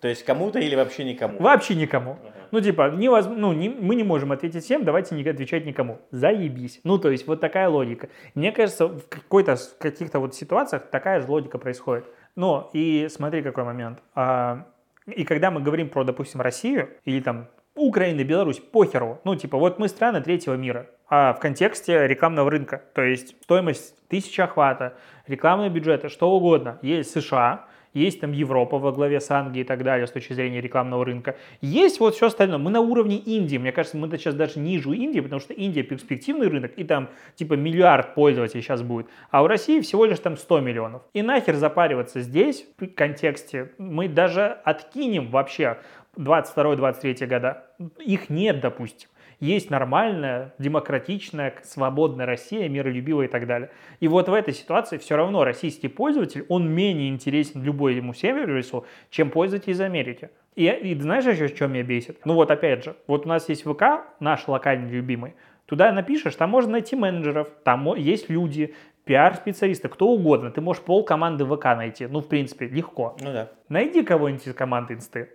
То 0.02 0.08
есть 0.08 0.24
кому-то 0.24 0.60
или 0.60 0.76
вообще 0.76 1.04
никому? 1.04 1.40
Вообще 1.40 1.76
никому. 1.76 2.18
Ну, 2.52 2.62
типа, 2.62 2.92
невозможно, 2.92 3.42
ну, 3.42 3.54
не- 3.54 3.70
мы 3.70 3.96
не 3.96 4.04
можем 4.04 4.32
ответить 4.32 4.64
всем, 4.64 4.84
давайте 4.84 5.16
не 5.16 5.28
отвечать 5.28 5.66
никому. 5.66 6.00
Заебись. 6.12 6.80
Ну, 6.84 6.98
то 6.98 7.10
есть, 7.10 7.28
вот 7.28 7.40
такая 7.40 7.70
логика. 7.70 8.10
Мне 8.36 8.52
кажется, 8.52 8.88
в 8.88 9.08
какой-то, 9.08 9.56
в 9.56 9.78
каких-то 9.78 10.20
вот 10.20 10.36
ситуациях 10.36 10.84
такая 10.92 11.22
же 11.22 11.28
логика 11.28 11.58
происходит. 11.58 12.06
Но, 12.36 12.70
и 12.74 13.08
смотри, 13.10 13.42
какой 13.42 13.64
момент. 13.64 14.00
А, 14.16 14.66
и 15.06 15.24
когда 15.24 15.52
мы 15.52 15.62
говорим 15.62 15.90
про, 15.90 16.04
допустим, 16.04 16.42
Россию 16.42 16.90
или 17.06 17.20
там 17.22 17.48
Украина, 17.76 18.24
Беларусь, 18.24 18.60
похеру. 18.60 19.20
Ну, 19.24 19.36
типа, 19.36 19.58
вот 19.58 19.80
мы 19.80 19.88
страны 19.88 20.22
третьего 20.22 20.56
мира. 20.56 20.88
А 21.10 21.34
в 21.34 21.40
контексте 21.40 22.08
рекламного 22.08 22.52
рынка. 22.52 22.84
То 22.94 23.02
есть 23.02 23.36
стоимость 23.44 23.96
тысячи 24.10 24.42
охвата, 24.42 24.94
рекламные 25.28 25.70
бюджеты, 25.70 26.10
что 26.10 26.30
угодно. 26.32 26.78
Есть 26.82 27.12
США, 27.12 27.66
есть 27.94 28.22
там 28.22 28.32
Европа 28.32 28.78
во 28.78 28.92
главе 28.92 29.20
с 29.20 29.32
Англией 29.32 29.64
и 29.64 29.68
так 29.68 29.84
далее 29.84 30.08
с 30.08 30.12
точки 30.12 30.34
зрения 30.34 30.62
рекламного 30.62 31.06
рынка. 31.06 31.36
Есть 31.62 32.00
вот 32.00 32.16
все 32.16 32.28
остальное. 32.28 32.58
Мы 32.58 32.72
на 32.72 32.82
уровне 32.82 33.18
Индии. 33.18 33.58
Мне 33.58 33.72
кажется, 33.72 33.98
мы 33.98 34.10
сейчас 34.18 34.36
даже 34.36 34.60
ниже 34.60 34.96
Индии, 34.96 35.20
потому 35.20 35.40
что 35.40 35.54
Индия 35.54 35.84
перспективный 35.84 36.48
рынок, 36.48 36.74
и 36.78 36.84
там 36.84 37.10
типа 37.36 37.54
миллиард 37.54 38.16
пользователей 38.16 38.62
сейчас 38.62 38.82
будет. 38.82 39.08
А 39.32 39.44
у 39.44 39.48
России 39.48 39.82
всего 39.82 40.06
лишь 40.06 40.20
там 40.20 40.38
100 40.38 40.60
миллионов. 40.62 41.02
И 41.14 41.22
нахер 41.22 41.56
запариваться 41.56 42.22
здесь, 42.22 42.66
в 42.78 42.88
контексте, 42.88 43.72
мы 43.78 44.08
даже 44.08 44.58
откинем 44.64 45.30
вообще 45.30 45.78
22-23 46.16 47.26
года. 47.28 47.66
Их 48.00 48.30
нет, 48.30 48.60
допустим. 48.60 49.10
Есть 49.40 49.70
нормальная, 49.70 50.54
демократичная, 50.60 51.54
свободная 51.64 52.26
Россия, 52.26 52.68
миролюбивая 52.68 53.28
и 53.28 53.30
так 53.30 53.48
далее. 53.48 53.70
И 54.00 54.08
вот 54.08 54.28
в 54.28 54.34
этой 54.34 54.54
ситуации 54.54 54.98
все 54.98 55.16
равно 55.16 55.44
российский 55.44 55.88
пользователь, 55.88 56.46
он 56.50 56.70
менее 56.70 57.10
интересен 57.10 57.64
любой 57.64 57.96
ему 57.96 58.14
сервису, 58.14 58.86
чем 59.10 59.30
пользователь 59.30 59.72
из 59.72 59.82
Америки. 59.82 60.30
И, 60.56 60.68
и 60.68 61.00
знаешь 61.00 61.26
еще, 61.26 61.48
что 61.48 61.68
меня 61.68 61.84
бесит? 61.84 62.20
Ну 62.26 62.34
вот 62.34 62.52
опять 62.52 62.84
же, 62.84 62.96
вот 63.08 63.26
у 63.26 63.30
нас 63.30 63.48
есть 63.48 63.64
ВК, 63.64 63.84
наш 64.20 64.48
локальный 64.48 64.90
любимый, 64.90 65.36
Туда 65.70 65.92
напишешь, 65.92 66.34
там 66.34 66.50
можно 66.50 66.72
найти 66.72 66.96
менеджеров, 66.96 67.48
там 67.64 67.96
есть 67.96 68.28
люди, 68.28 68.74
пиар-специалисты, 69.06 69.88
кто 69.88 70.08
угодно. 70.08 70.50
Ты 70.50 70.62
можешь 70.62 70.82
пол 70.82 71.04
команды 71.04 71.46
ВК 71.46 71.66
найти. 71.66 72.08
Ну, 72.08 72.22
в 72.22 72.28
принципе, 72.28 72.68
легко. 72.68 73.16
Ну 73.20 73.32
да. 73.32 73.52
Найди 73.70 74.04
кого-нибудь 74.04 74.48
из 74.48 74.54
команды 74.56 74.96
инсты. 74.96 75.30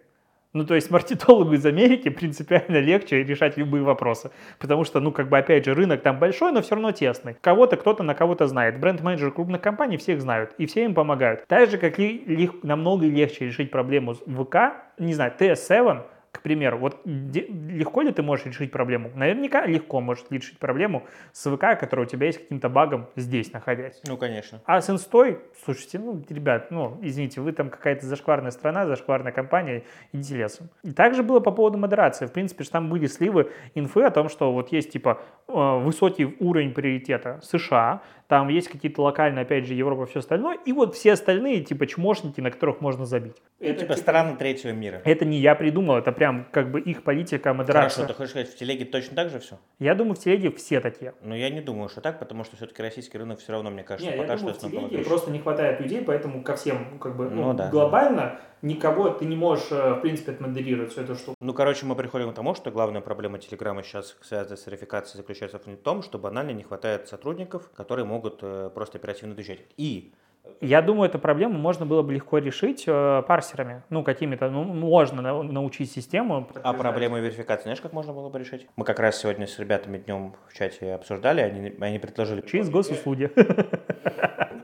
Ну, 0.54 0.64
то 0.64 0.76
есть 0.76 0.88
маркетологу 0.90 1.54
из 1.54 1.66
Америки 1.66 2.08
принципиально 2.08 2.78
легче 2.78 3.24
решать 3.24 3.56
любые 3.56 3.82
вопросы. 3.82 4.30
Потому 4.60 4.84
что, 4.84 5.00
ну, 5.00 5.10
как 5.10 5.28
бы, 5.28 5.36
опять 5.36 5.64
же, 5.64 5.74
рынок 5.74 6.02
там 6.02 6.20
большой, 6.20 6.52
но 6.52 6.62
все 6.62 6.76
равно 6.76 6.92
тесный. 6.92 7.36
Кого-то 7.40 7.76
кто-то 7.76 8.04
на 8.04 8.14
кого-то 8.14 8.46
знает. 8.46 8.78
Бренд-менеджеры 8.78 9.32
крупных 9.32 9.60
компаний 9.60 9.96
всех 9.96 10.20
знают. 10.20 10.54
И 10.56 10.66
все 10.66 10.84
им 10.84 10.94
помогают. 10.94 11.44
Так 11.48 11.70
же, 11.70 11.76
как 11.76 11.98
и 11.98 12.22
лег- 12.26 12.60
намного 12.62 13.04
легче 13.04 13.46
решить 13.46 13.72
проблему 13.72 14.14
с 14.14 14.18
ВК, 14.20 14.56
не 14.98 15.12
знаю, 15.12 15.32
TS7, 15.36 16.02
к 16.02 16.13
примеру, 16.44 16.78
вот 16.78 17.00
легко 17.04 18.02
ли 18.02 18.12
ты 18.12 18.22
можешь 18.22 18.44
решить 18.44 18.70
проблему? 18.70 19.10
Наверняка 19.14 19.64
легко 19.66 20.02
можешь 20.02 20.24
решить 20.28 20.58
проблему 20.58 21.04
с 21.32 21.50
ВК, 21.50 21.80
которая 21.80 22.06
у 22.06 22.08
тебя 22.08 22.26
есть 22.26 22.38
каким-то 22.38 22.68
багом 22.68 23.08
здесь 23.16 23.52
находясь. 23.52 24.00
Ну, 24.06 24.18
конечно. 24.18 24.60
А 24.66 24.82
с 24.82 24.90
инстой, 24.90 25.40
слушайте, 25.64 25.98
ну, 25.98 26.22
ребят, 26.28 26.70
ну, 26.70 26.98
извините, 27.00 27.40
вы 27.40 27.52
там 27.52 27.70
какая-то 27.70 28.06
зашкварная 28.06 28.50
страна, 28.50 28.86
зашкварная 28.86 29.32
компания, 29.32 29.84
идите 30.12 30.36
лесом. 30.36 30.68
И 30.82 30.92
также 30.92 31.22
было 31.22 31.40
по 31.40 31.50
поводу 31.50 31.78
модерации. 31.78 32.26
В 32.26 32.32
принципе, 32.32 32.64
же 32.64 32.70
там 32.70 32.90
были 32.90 33.06
сливы 33.06 33.50
инфы 33.74 34.02
о 34.02 34.10
том, 34.10 34.28
что 34.28 34.52
вот 34.52 34.70
есть, 34.70 34.92
типа, 34.92 35.22
э, 35.48 35.78
высокий 35.78 36.36
уровень 36.40 36.74
приоритета 36.74 37.40
США, 37.42 38.02
там 38.34 38.48
есть 38.48 38.66
какие-то 38.66 39.00
локальные, 39.00 39.42
опять 39.42 39.64
же, 39.64 39.74
Европа, 39.74 40.06
все 40.06 40.18
остальное, 40.18 40.58
и 40.66 40.72
вот 40.72 40.96
все 40.96 41.12
остальные, 41.12 41.60
типа, 41.60 41.86
чмошники, 41.86 42.40
на 42.40 42.50
которых 42.50 42.80
можно 42.80 43.06
забить. 43.06 43.36
Ну, 43.60 43.72
типа 43.72 43.94
страны 43.94 44.34
третьего 44.36 44.72
мира. 44.72 45.02
Это 45.04 45.24
не 45.24 45.38
я 45.38 45.54
придумал, 45.54 45.98
это 45.98 46.10
прям 46.10 46.48
как 46.50 46.72
бы 46.72 46.80
их 46.80 47.04
политика 47.04 47.54
модерации. 47.54 48.00
Хорошо, 48.00 48.12
ты 48.12 48.14
хочешь 48.14 48.30
сказать, 48.30 48.48
в 48.48 48.56
телеге 48.56 48.86
точно 48.86 49.14
так 49.14 49.30
же 49.30 49.38
все? 49.38 49.60
Я 49.78 49.94
думаю, 49.94 50.16
в 50.16 50.18
телеге 50.18 50.50
все 50.50 50.80
такие. 50.80 51.14
Но 51.22 51.36
я 51.36 51.48
не 51.48 51.60
думаю, 51.60 51.88
что 51.88 52.00
так, 52.00 52.18
потому 52.18 52.42
что 52.42 52.56
все-таки 52.56 52.82
российский 52.82 53.18
рынок 53.18 53.38
все 53.38 53.52
равно, 53.52 53.70
мне 53.70 53.84
кажется, 53.84 54.10
Не, 54.10 54.16
пока 54.18 54.32
я 54.32 54.38
что 54.38 54.46
думаю, 54.60 54.86
в 54.86 54.90
телеге 54.90 55.04
просто 55.04 55.30
не 55.30 55.38
хватает 55.38 55.80
людей, 55.80 56.02
поэтому 56.02 56.42
ко 56.42 56.56
всем, 56.56 56.88
ну, 56.90 56.98
как 56.98 57.16
бы, 57.16 57.30
ну, 57.30 57.42
Ну 57.44 57.54
да. 57.54 57.70
глобально 57.70 58.40
никого 58.64 59.10
ты 59.10 59.26
не 59.26 59.36
можешь, 59.36 59.70
э, 59.70 59.94
в 59.94 60.00
принципе, 60.00 60.32
отмодерировать 60.32 60.90
всю 60.92 61.02
эту 61.02 61.14
штуку. 61.14 61.36
Ну, 61.40 61.52
короче, 61.52 61.86
мы 61.86 61.94
приходим 61.94 62.30
к 62.32 62.34
тому, 62.34 62.54
что 62.54 62.70
главная 62.70 63.00
проблема 63.00 63.38
Телеграма 63.38 63.82
сейчас, 63.82 64.16
связанная 64.22 64.56
с 64.56 64.66
верификацией, 64.66 65.18
заключается 65.18 65.58
в 65.58 65.76
том, 65.76 66.02
что 66.02 66.18
банально 66.18 66.50
не 66.50 66.62
хватает 66.62 67.06
сотрудников, 67.08 67.70
которые 67.76 68.06
могут 68.06 68.40
э, 68.42 68.70
просто 68.74 68.98
оперативно 68.98 69.34
отвечать. 69.34 69.60
И 69.76 70.12
Я 70.60 70.82
думаю, 70.82 71.08
эту 71.08 71.18
проблему 71.18 71.58
можно 71.58 71.86
было 71.86 72.02
бы 72.02 72.12
легко 72.14 72.38
решить 72.38 72.84
э, 72.86 73.22
парсерами, 73.28 73.82
ну, 73.90 74.02
какими-то, 74.02 74.50
ну, 74.50 74.64
можно 74.64 75.22
на- 75.22 75.42
научить 75.42 75.90
систему. 75.92 76.48
А 76.62 76.72
проблему 76.72 77.18
верификации 77.18 77.64
знаешь, 77.64 77.80
как 77.80 77.92
можно 77.92 78.12
было 78.12 78.28
бы 78.30 78.38
решить? 78.38 78.66
Мы 78.76 78.84
как 78.84 78.98
раз 78.98 79.18
сегодня 79.18 79.46
с 79.46 79.58
ребятами 79.58 79.98
днем 79.98 80.34
в 80.48 80.54
чате 80.54 80.94
обсуждали, 80.94 81.40
они, 81.42 81.74
они 81.80 81.98
предложили... 81.98 82.40
Через 82.42 82.70
госуслуги. 82.70 83.30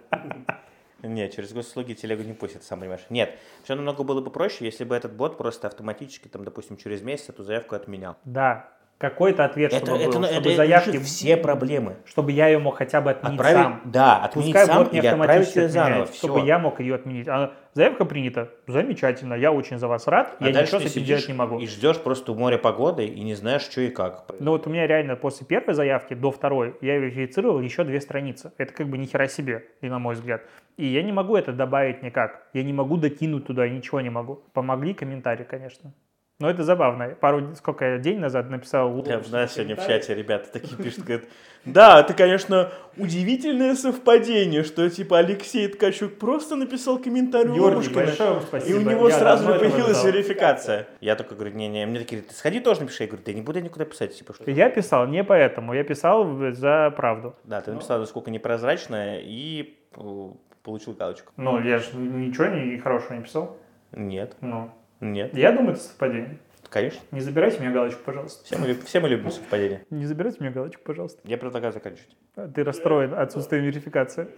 Нет, 1.02 1.32
через 1.34 1.52
госуслуги 1.52 1.94
телегу 1.94 2.22
не 2.22 2.32
пустят, 2.32 2.62
сам 2.62 2.80
понимаешь. 2.80 3.06
Нет, 3.10 3.38
все 3.62 3.74
намного 3.74 4.02
было 4.02 4.20
бы 4.20 4.30
проще, 4.30 4.64
если 4.64 4.84
бы 4.84 4.94
этот 4.94 5.12
бот 5.14 5.38
просто 5.38 5.66
автоматически, 5.66 6.28
там, 6.28 6.44
допустим, 6.44 6.76
через 6.76 7.02
месяц 7.02 7.30
эту 7.30 7.42
заявку 7.42 7.74
отменял. 7.74 8.16
Да, 8.24 8.68
какой-то 9.00 9.46
ответ, 9.46 9.72
Это, 9.72 9.86
чтобы 9.86 9.98
это, 10.02 10.18
был, 10.18 10.24
это 10.24 10.32
чтобы 10.32 10.44
решит 10.44 10.56
заявки, 10.56 10.98
все 10.98 11.36
проблемы. 11.38 11.96
чтобы 12.04 12.32
я 12.32 12.48
ее 12.48 12.58
мог 12.58 12.76
хотя 12.76 13.00
бы 13.00 13.10
отменить 13.10 13.40
Отправить, 13.40 13.58
сам. 13.58 13.80
да, 13.86 14.16
отменить 14.18 14.52
Пускай 14.54 14.66
сам 14.66 14.86
или 14.88 15.06
отправить 15.06 15.56
ее 15.56 15.68
заново. 15.70 16.04
Все. 16.04 16.18
чтобы 16.18 16.40
я 16.40 16.58
мог 16.58 16.80
ее 16.80 16.96
отменить. 16.96 17.26
А 17.26 17.54
заявка 17.72 18.04
принята, 18.04 18.50
замечательно, 18.66 19.32
я 19.32 19.52
очень 19.52 19.78
за 19.78 19.88
вас 19.88 20.06
рад, 20.06 20.36
А 20.38 20.46
я 20.46 20.62
ничего 20.62 20.80
с 20.80 20.84
этим 20.84 21.04
делать 21.04 21.26
не 21.28 21.32
могу. 21.32 21.58
И 21.58 21.66
ждешь 21.66 21.98
просто 21.98 22.32
у 22.32 22.34
моря 22.34 22.58
погоды 22.58 23.06
и 23.06 23.22
не 23.22 23.34
знаешь, 23.34 23.62
что 23.62 23.80
и 23.80 23.88
как. 23.88 24.26
Ну 24.38 24.50
вот 24.50 24.66
у 24.66 24.70
меня 24.70 24.86
реально 24.86 25.16
после 25.16 25.46
первой 25.46 25.72
заявки 25.72 26.12
до 26.12 26.30
второй 26.30 26.76
я 26.82 26.98
верифицировал 26.98 27.58
еще 27.60 27.84
две 27.84 28.02
страницы. 28.02 28.52
Это 28.58 28.74
как 28.74 28.86
бы 28.88 28.98
ни 28.98 29.06
хера 29.06 29.28
себе, 29.28 29.64
и 29.80 29.88
на 29.88 29.98
мой 29.98 30.14
взгляд. 30.14 30.42
И 30.76 30.86
я 30.86 31.02
не 31.02 31.12
могу 31.12 31.36
это 31.36 31.52
добавить 31.52 32.02
никак. 32.02 32.48
Я 32.52 32.62
не 32.64 32.74
могу 32.74 32.98
докинуть 32.98 33.46
туда, 33.46 33.66
ничего 33.66 34.02
не 34.02 34.10
могу. 34.10 34.42
Помогли 34.52 34.92
комментарии, 34.92 35.44
конечно. 35.44 35.94
Но 36.40 36.48
это 36.48 36.64
забавно. 36.64 37.10
Пару, 37.20 37.54
сколько 37.54 37.84
я 37.84 37.98
день 37.98 38.18
назад 38.18 38.48
написал... 38.48 39.02
Прям, 39.02 39.22
знаешь, 39.24 39.50
сегодня 39.50 39.76
в 39.76 39.86
чате 39.86 40.14
ребята 40.14 40.50
такие 40.50 40.74
пишут, 40.74 41.04
говорят, 41.04 41.26
да, 41.66 42.00
это, 42.00 42.14
конечно, 42.14 42.72
удивительное 42.96 43.74
совпадение, 43.74 44.64
что, 44.64 44.88
типа, 44.88 45.18
Алексей 45.18 45.68
Ткачук 45.68 46.18
просто 46.18 46.56
написал 46.56 46.98
комментарий 46.98 47.50
Лапушкина, 47.50 48.04
большое 48.06 48.30
вам 48.30 48.38
и 48.38 48.46
спасибо. 48.46 48.78
у 48.78 48.80
него 48.80 49.08
Я 49.10 49.18
сразу 49.18 49.52
же 49.52 49.58
появилась 49.58 50.02
верификация. 50.02 50.88
Я 51.02 51.14
только 51.14 51.34
говорю, 51.34 51.54
не-не, 51.54 51.84
мне 51.84 51.98
такие, 51.98 52.22
ты 52.22 52.32
сходи 52.32 52.60
тоже 52.60 52.80
напиши. 52.80 53.02
Я 53.02 53.08
говорю, 53.08 53.22
да 53.26 53.32
не 53.34 53.42
буду 53.42 53.58
я 53.58 53.64
никуда 53.64 53.84
писать, 53.84 54.16
типа, 54.16 54.32
что... 54.32 54.50
Я 54.50 54.70
писал 54.70 55.06
не 55.06 55.22
поэтому, 55.22 55.74
я 55.74 55.84
писал 55.84 56.26
за 56.52 56.90
правду. 56.96 57.36
Да, 57.44 57.60
ты 57.60 57.70
написал, 57.72 58.00
насколько 58.00 58.30
непрозрачное, 58.30 59.20
и 59.22 59.76
э, 59.94 60.28
получил 60.62 60.94
галочку. 60.94 61.34
Ну, 61.36 61.60
я 61.60 61.80
же 61.80 61.94
ничего 61.96 62.46
не, 62.46 62.78
хорошего 62.78 63.12
не 63.12 63.24
писал. 63.24 63.58
Нет, 63.92 64.36
Ну, 64.40 64.70
нет, 65.00 65.36
я 65.36 65.52
думаю, 65.52 65.72
это 65.72 65.82
совпадение. 65.82 66.38
конечно. 66.68 67.00
Не 67.10 67.20
забирайте 67.20 67.60
мне 67.60 67.70
галочку, 67.70 68.00
пожалуйста. 68.04 68.44
Все 68.44 68.56
мы, 68.58 68.74
все 68.74 69.00
мы 69.00 69.08
любим 69.08 69.30
совпадение. 69.30 69.84
Не 69.90 70.06
забирайте 70.06 70.38
мне 70.40 70.50
галочку, 70.50 70.82
пожалуйста. 70.84 71.20
Я 71.24 71.36
предлагаю 71.38 71.72
заканчивать. 71.72 72.16
Ты 72.54 72.64
расстроен 72.64 73.14
отсутствием 73.14 73.64
верификации. 73.64 74.28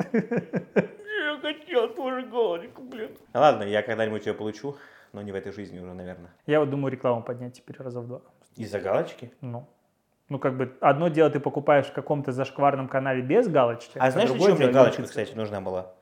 Я 0.83 1.39
хотел 1.41 1.89
тоже 1.95 2.27
галочку, 2.27 2.83
блин. 2.83 3.11
Ладно, 3.35 3.65
я 3.65 3.83
когда-нибудь 3.83 4.27
ее 4.27 4.35
получу, 4.35 4.77
но 5.13 5.23
не 5.23 5.33
в 5.33 5.35
этой 5.35 5.53
жизни 5.53 5.79
уже, 5.79 5.93
наверное. 5.95 6.31
Я 6.47 6.61
вот 6.61 6.71
думаю 6.71 6.93
рекламу 6.93 7.23
поднять 7.23 7.55
теперь 7.55 7.77
раза 7.79 8.01
в 8.01 8.07
два. 8.07 8.21
Из-за 8.57 8.81
галочки? 8.81 9.33
Ну. 9.41 9.69
Ну, 10.29 10.39
как 10.39 10.57
бы, 10.57 10.73
одно 10.81 11.09
дело 11.09 11.29
ты 11.29 11.41
покупаешь 11.41 11.87
в 11.87 11.93
каком-то 11.93 12.33
зашкварном 12.33 12.89
канале 12.89 13.21
без 13.23 13.49
галочки. 13.49 13.99
А 13.99 14.11
знаешь, 14.11 14.31
другое 14.31 14.53
зачем 14.53 14.65
мне 14.65 14.73
галочка, 14.73 15.03
кстати, 15.03 15.35
нужна 15.35 15.61
была? 15.61 15.93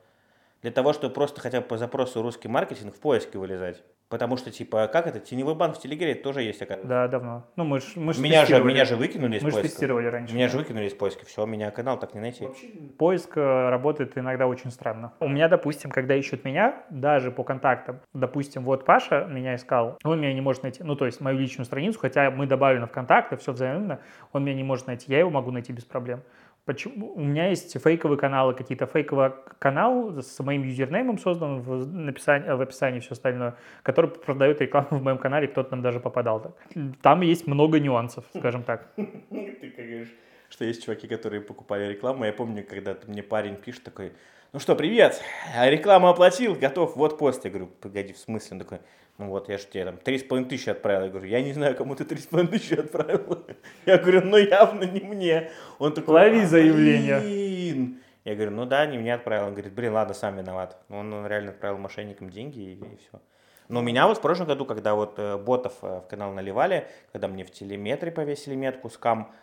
Для 0.61 0.71
того, 0.71 0.93
чтобы 0.93 1.13
просто 1.13 1.41
хотя 1.41 1.59
бы 1.59 1.67
по 1.67 1.77
запросу 1.77 2.21
русский 2.21 2.47
маркетинг 2.47 2.95
в 2.95 2.99
поиске 2.99 3.37
вылезать. 3.39 3.83
Потому 4.11 4.35
что, 4.35 4.51
типа, 4.51 4.89
как 4.91 5.07
это, 5.07 5.21
теневой 5.21 5.55
банк 5.55 5.77
в 5.77 5.79
Телегере 5.79 6.15
тоже 6.15 6.41
есть, 6.41 6.61
оказывается. 6.61 6.89
Да, 6.89 7.07
давно. 7.07 7.45
Ну, 7.55 7.63
мы 7.63 7.79
ж, 7.79 7.93
мы 7.95 8.13
ж 8.13 8.17
Меня 8.17 8.45
же, 8.45 8.61
меня 8.61 8.83
же 8.83 8.97
выкинули 8.97 9.37
из 9.37 9.41
Мы 9.41 9.51
же 9.51 9.55
поиска. 9.55 9.69
тестировали 9.71 10.07
раньше. 10.07 10.35
Меня 10.35 10.49
же 10.49 10.57
выкинули 10.57 10.87
из 10.87 10.93
поиска. 10.93 11.25
Все, 11.25 11.45
меня 11.45 11.71
канал 11.71 11.97
так 11.97 12.13
не 12.13 12.19
найти. 12.19 12.49
Поиск 12.97 13.37
э, 13.37 13.69
работает 13.69 14.17
иногда 14.17 14.47
очень 14.47 14.69
странно. 14.69 15.13
У 15.21 15.29
меня, 15.29 15.47
допустим, 15.47 15.91
когда 15.91 16.13
ищут 16.13 16.43
меня, 16.43 16.83
даже 16.89 17.31
по 17.31 17.45
контактам, 17.45 18.01
допустим, 18.13 18.65
вот 18.65 18.83
Паша 18.83 19.25
меня 19.29 19.55
искал, 19.55 19.97
он 20.03 20.19
меня 20.19 20.33
не 20.33 20.41
может 20.41 20.63
найти, 20.63 20.83
ну, 20.83 20.97
то 20.97 21.05
есть 21.05 21.21
мою 21.21 21.39
личную 21.39 21.65
страницу, 21.65 21.97
хотя 21.97 22.31
мы 22.31 22.47
добавлены 22.47 22.87
в 22.87 22.91
контакты, 22.91 23.37
все 23.37 23.53
взаимно, 23.53 24.01
он 24.33 24.43
меня 24.43 24.55
не 24.55 24.63
может 24.63 24.87
найти, 24.87 25.09
я 25.09 25.19
его 25.19 25.29
могу 25.29 25.51
найти 25.51 25.71
без 25.71 25.85
проблем. 25.85 26.21
Почему? 26.65 27.13
У 27.13 27.21
меня 27.21 27.49
есть 27.49 27.81
фейковые 27.81 28.19
каналы, 28.19 28.53
какие-то 28.53 28.85
фейковый 28.85 29.31
канал 29.57 30.21
с 30.21 30.39
моим 30.43 30.63
юзернеймом 30.63 31.17
создан 31.17 31.59
в, 31.61 31.87
написании, 31.91 32.51
в 32.51 32.61
описании 32.61 32.99
все 32.99 33.13
остальное, 33.13 33.55
который 33.81 34.11
продает 34.11 34.61
рекламу 34.61 34.87
в 34.91 35.03
моем 35.03 35.17
канале, 35.17 35.47
кто-то 35.47 35.71
нам 35.71 35.81
даже 35.81 35.99
попадал. 35.99 36.39
Так. 36.41 36.53
Там 37.01 37.21
есть 37.21 37.47
много 37.47 37.79
нюансов, 37.79 38.25
скажем 38.37 38.63
так. 38.63 38.91
Ты 38.95 39.73
говоришь, 39.75 40.13
что 40.51 40.65
есть 40.65 40.83
чуваки, 40.83 41.07
которые 41.07 41.41
покупали 41.41 41.85
рекламу. 41.85 42.25
Я 42.25 42.33
помню, 42.33 42.65
когда 42.67 42.97
мне 43.07 43.23
парень 43.23 43.55
пишет 43.55 43.83
такой, 43.83 44.11
ну 44.51 44.59
что, 44.59 44.75
привет, 44.75 45.21
а 45.55 45.69
рекламу 45.69 46.09
оплатил, 46.09 46.55
готов, 46.55 46.97
вот 46.97 47.17
пост. 47.17 47.45
Я 47.45 47.51
говорю, 47.51 47.67
погоди, 47.79 48.11
в 48.11 48.17
смысле? 48.17 48.49
Он 48.51 48.59
такой, 48.59 48.79
ну 49.17 49.29
вот, 49.29 49.47
я 49.47 49.57
же 49.57 49.65
тебе 49.65 49.85
там 49.85 49.95
3,5 49.95 50.45
тысячи 50.49 50.69
отправил. 50.69 51.05
Я 51.05 51.09
говорю, 51.09 51.27
я 51.27 51.41
не 51.41 51.53
знаю, 51.53 51.73
кому 51.75 51.95
ты 51.95 52.03
3,5 52.03 52.47
тысячи 52.47 52.73
отправил. 52.73 53.45
Я 53.85 53.97
говорю, 53.97 54.21
ну 54.25 54.37
явно 54.37 54.83
не 54.83 54.99
мне. 54.99 55.51
Он 55.79 55.93
такой, 55.93 56.15
Лови 56.15 56.41
«А, 56.41 56.47
заявление». 56.47 57.19
блин». 57.19 58.01
Я 58.25 58.35
говорю, 58.35 58.51
ну 58.51 58.65
да, 58.65 58.85
не 58.85 58.97
мне 58.97 59.15
отправил. 59.15 59.47
Он 59.47 59.53
говорит, 59.53 59.73
блин, 59.73 59.93
ладно, 59.93 60.13
сам 60.13 60.37
виноват. 60.37 60.77
Он, 60.89 61.11
он 61.13 61.25
реально 61.25 61.51
отправил 61.51 61.77
мошенникам 61.77 62.29
деньги 62.29 62.59
и, 62.59 62.97
все. 62.97 63.21
Но 63.67 63.79
у 63.79 63.83
меня 63.83 64.05
вот 64.05 64.17
в 64.17 64.21
прошлом 64.21 64.47
году, 64.47 64.65
когда 64.65 64.95
вот 64.95 65.17
э, 65.17 65.37
ботов 65.37 65.73
э, 65.81 66.01
в 66.01 66.07
канал 66.09 66.33
наливали, 66.33 66.87
когда 67.13 67.29
мне 67.29 67.45
в 67.45 67.51
телеметре 67.51 68.11
повесили 68.11 68.53
метку 68.53 68.89
скам, 68.89 69.33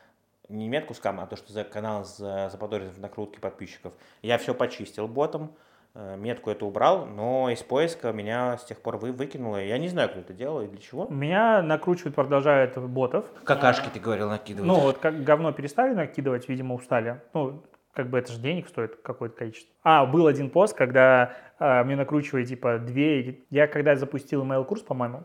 не 0.48 0.68
метку 0.68 0.94
скам, 0.94 1.20
а 1.20 1.26
то, 1.26 1.36
что 1.36 1.52
за 1.52 1.64
канал 1.64 2.04
за- 2.04 2.48
заподозрен 2.50 2.90
в 2.90 3.00
накрутке 3.00 3.40
подписчиков, 3.40 3.92
я 4.22 4.38
все 4.38 4.54
почистил 4.54 5.08
ботом, 5.08 5.52
э, 5.94 6.16
метку 6.16 6.50
эту 6.50 6.66
убрал, 6.66 7.06
но 7.06 7.50
из 7.50 7.62
поиска 7.62 8.12
меня 8.12 8.56
с 8.56 8.64
тех 8.64 8.80
пор 8.80 8.96
вы, 8.96 9.12
выкинуло. 9.12 9.56
Я 9.62 9.78
не 9.78 9.88
знаю, 9.88 10.08
кто 10.08 10.20
это 10.20 10.32
делал 10.32 10.62
и 10.62 10.66
для 10.66 10.78
чего. 10.78 11.06
Меня 11.08 11.62
накручивают, 11.62 12.14
продолжают 12.14 12.76
ботов, 12.76 13.26
Какашки, 13.44 13.88
ты 13.92 14.00
говорил, 14.00 14.28
накидывать. 14.28 14.66
Ну, 14.68 14.80
вот 14.80 14.98
как 14.98 15.22
говно 15.24 15.52
перестали 15.52 15.94
накидывать, 15.94 16.48
видимо, 16.48 16.74
устали. 16.74 17.20
Ну, 17.34 17.62
как 17.92 18.10
бы 18.10 18.18
это 18.18 18.32
же 18.32 18.38
денег 18.38 18.68
стоит 18.68 18.96
какое-то 19.02 19.36
количество. 19.36 19.74
А, 19.82 20.06
был 20.06 20.28
один 20.28 20.50
пост, 20.50 20.76
когда 20.76 21.32
а, 21.58 21.82
мне 21.82 21.96
накручивали, 21.96 22.44
типа, 22.44 22.78
две... 22.78 23.40
Я 23.50 23.66
когда 23.66 23.96
запустил 23.96 24.44
email-курс, 24.44 24.82
по-моему, 24.82 25.24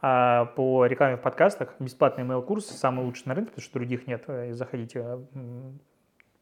а, 0.00 0.46
по 0.56 0.86
рекламе 0.86 1.16
в 1.16 1.20
подкастах, 1.20 1.74
бесплатный 1.78 2.24
email-курс, 2.24 2.66
самый 2.66 3.04
лучший 3.04 3.24
на 3.26 3.34
рынке, 3.34 3.50
потому 3.50 3.64
что 3.64 3.74
других 3.74 4.06
нет, 4.06 4.24
заходите, 4.50 5.18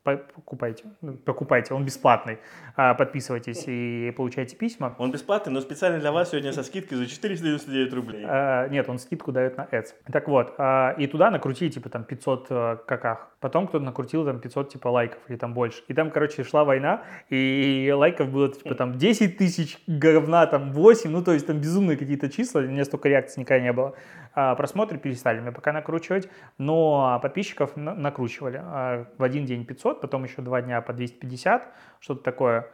покупайте, 0.03 0.85
ну, 1.03 1.15
покупайте, 1.15 1.75
он 1.75 1.85
бесплатный, 1.85 2.39
А, 2.77 2.95
подписывайтесь 2.95 3.65
и 3.67 4.13
получайте 4.17 4.57
письма. 4.57 4.95
Он 4.99 5.11
бесплатный, 5.11 5.53
но 5.53 5.61
специально 5.61 5.99
для 5.99 6.13
вас 6.13 6.31
сегодня 6.31 6.53
со 6.53 6.63
скидкой 6.63 6.99
за 6.99 7.07
499 7.07 7.93
рублей. 7.93 8.25
А, 8.27 8.69
Нет, 8.69 8.89
он 8.89 8.99
скидку 8.99 9.33
дает 9.33 9.57
на 9.57 9.65
Ads. 9.71 9.95
Так 10.13 10.29
вот, 10.29 10.55
а, 10.59 10.95
и 10.99 11.07
туда 11.07 11.31
накрутили, 11.31 11.71
типа, 11.71 11.89
там, 11.89 12.05
500 12.05 12.47
э, 12.51 12.77
каках. 12.87 13.31
Потом 13.41 13.67
кто-то 13.67 13.85
накрутил, 13.85 14.25
там, 14.25 14.41
500, 14.41 14.73
типа, 14.73 14.89
лайков 14.89 15.21
или 15.29 15.37
там 15.37 15.55
больше. 15.55 15.83
И 15.89 15.95
там, 15.95 16.11
короче, 16.11 16.45
шла 16.45 16.65
война, 16.65 17.03
и 17.31 17.93
лайков 17.95 18.31
было, 18.31 18.53
типа, 18.53 18.75
там, 18.75 18.97
10 18.97 19.37
тысяч 19.37 19.79
говна, 19.87 20.47
там, 20.47 20.73
8, 20.73 21.11
ну, 21.11 21.23
то 21.23 21.33
есть, 21.33 21.47
там, 21.47 21.59
безумные 21.59 21.97
какие-то 21.97 22.31
числа, 22.31 22.61
у 22.61 22.65
меня 22.65 22.85
столько 22.85 23.09
реакций 23.09 23.41
никогда 23.41 23.63
не 23.63 23.73
было. 23.73 23.95
А, 24.41 24.55
просмотры 24.55 24.99
перестали 24.99 25.41
мне 25.41 25.51
пока 25.51 25.73
накручивать, 25.73 26.29
но 26.59 27.19
подписчиков 27.21 27.77
на- 27.77 27.95
накручивали. 27.97 28.61
А, 28.63 29.07
в 29.19 29.23
один 29.25 29.45
день 29.47 29.65
500, 29.65 30.01
потом 30.01 30.23
еще 30.23 30.43
два 30.43 30.63
дня 30.63 30.81
по 30.81 30.93
250, 30.93 31.67
что-то 31.99 32.23
такое. 32.23 32.69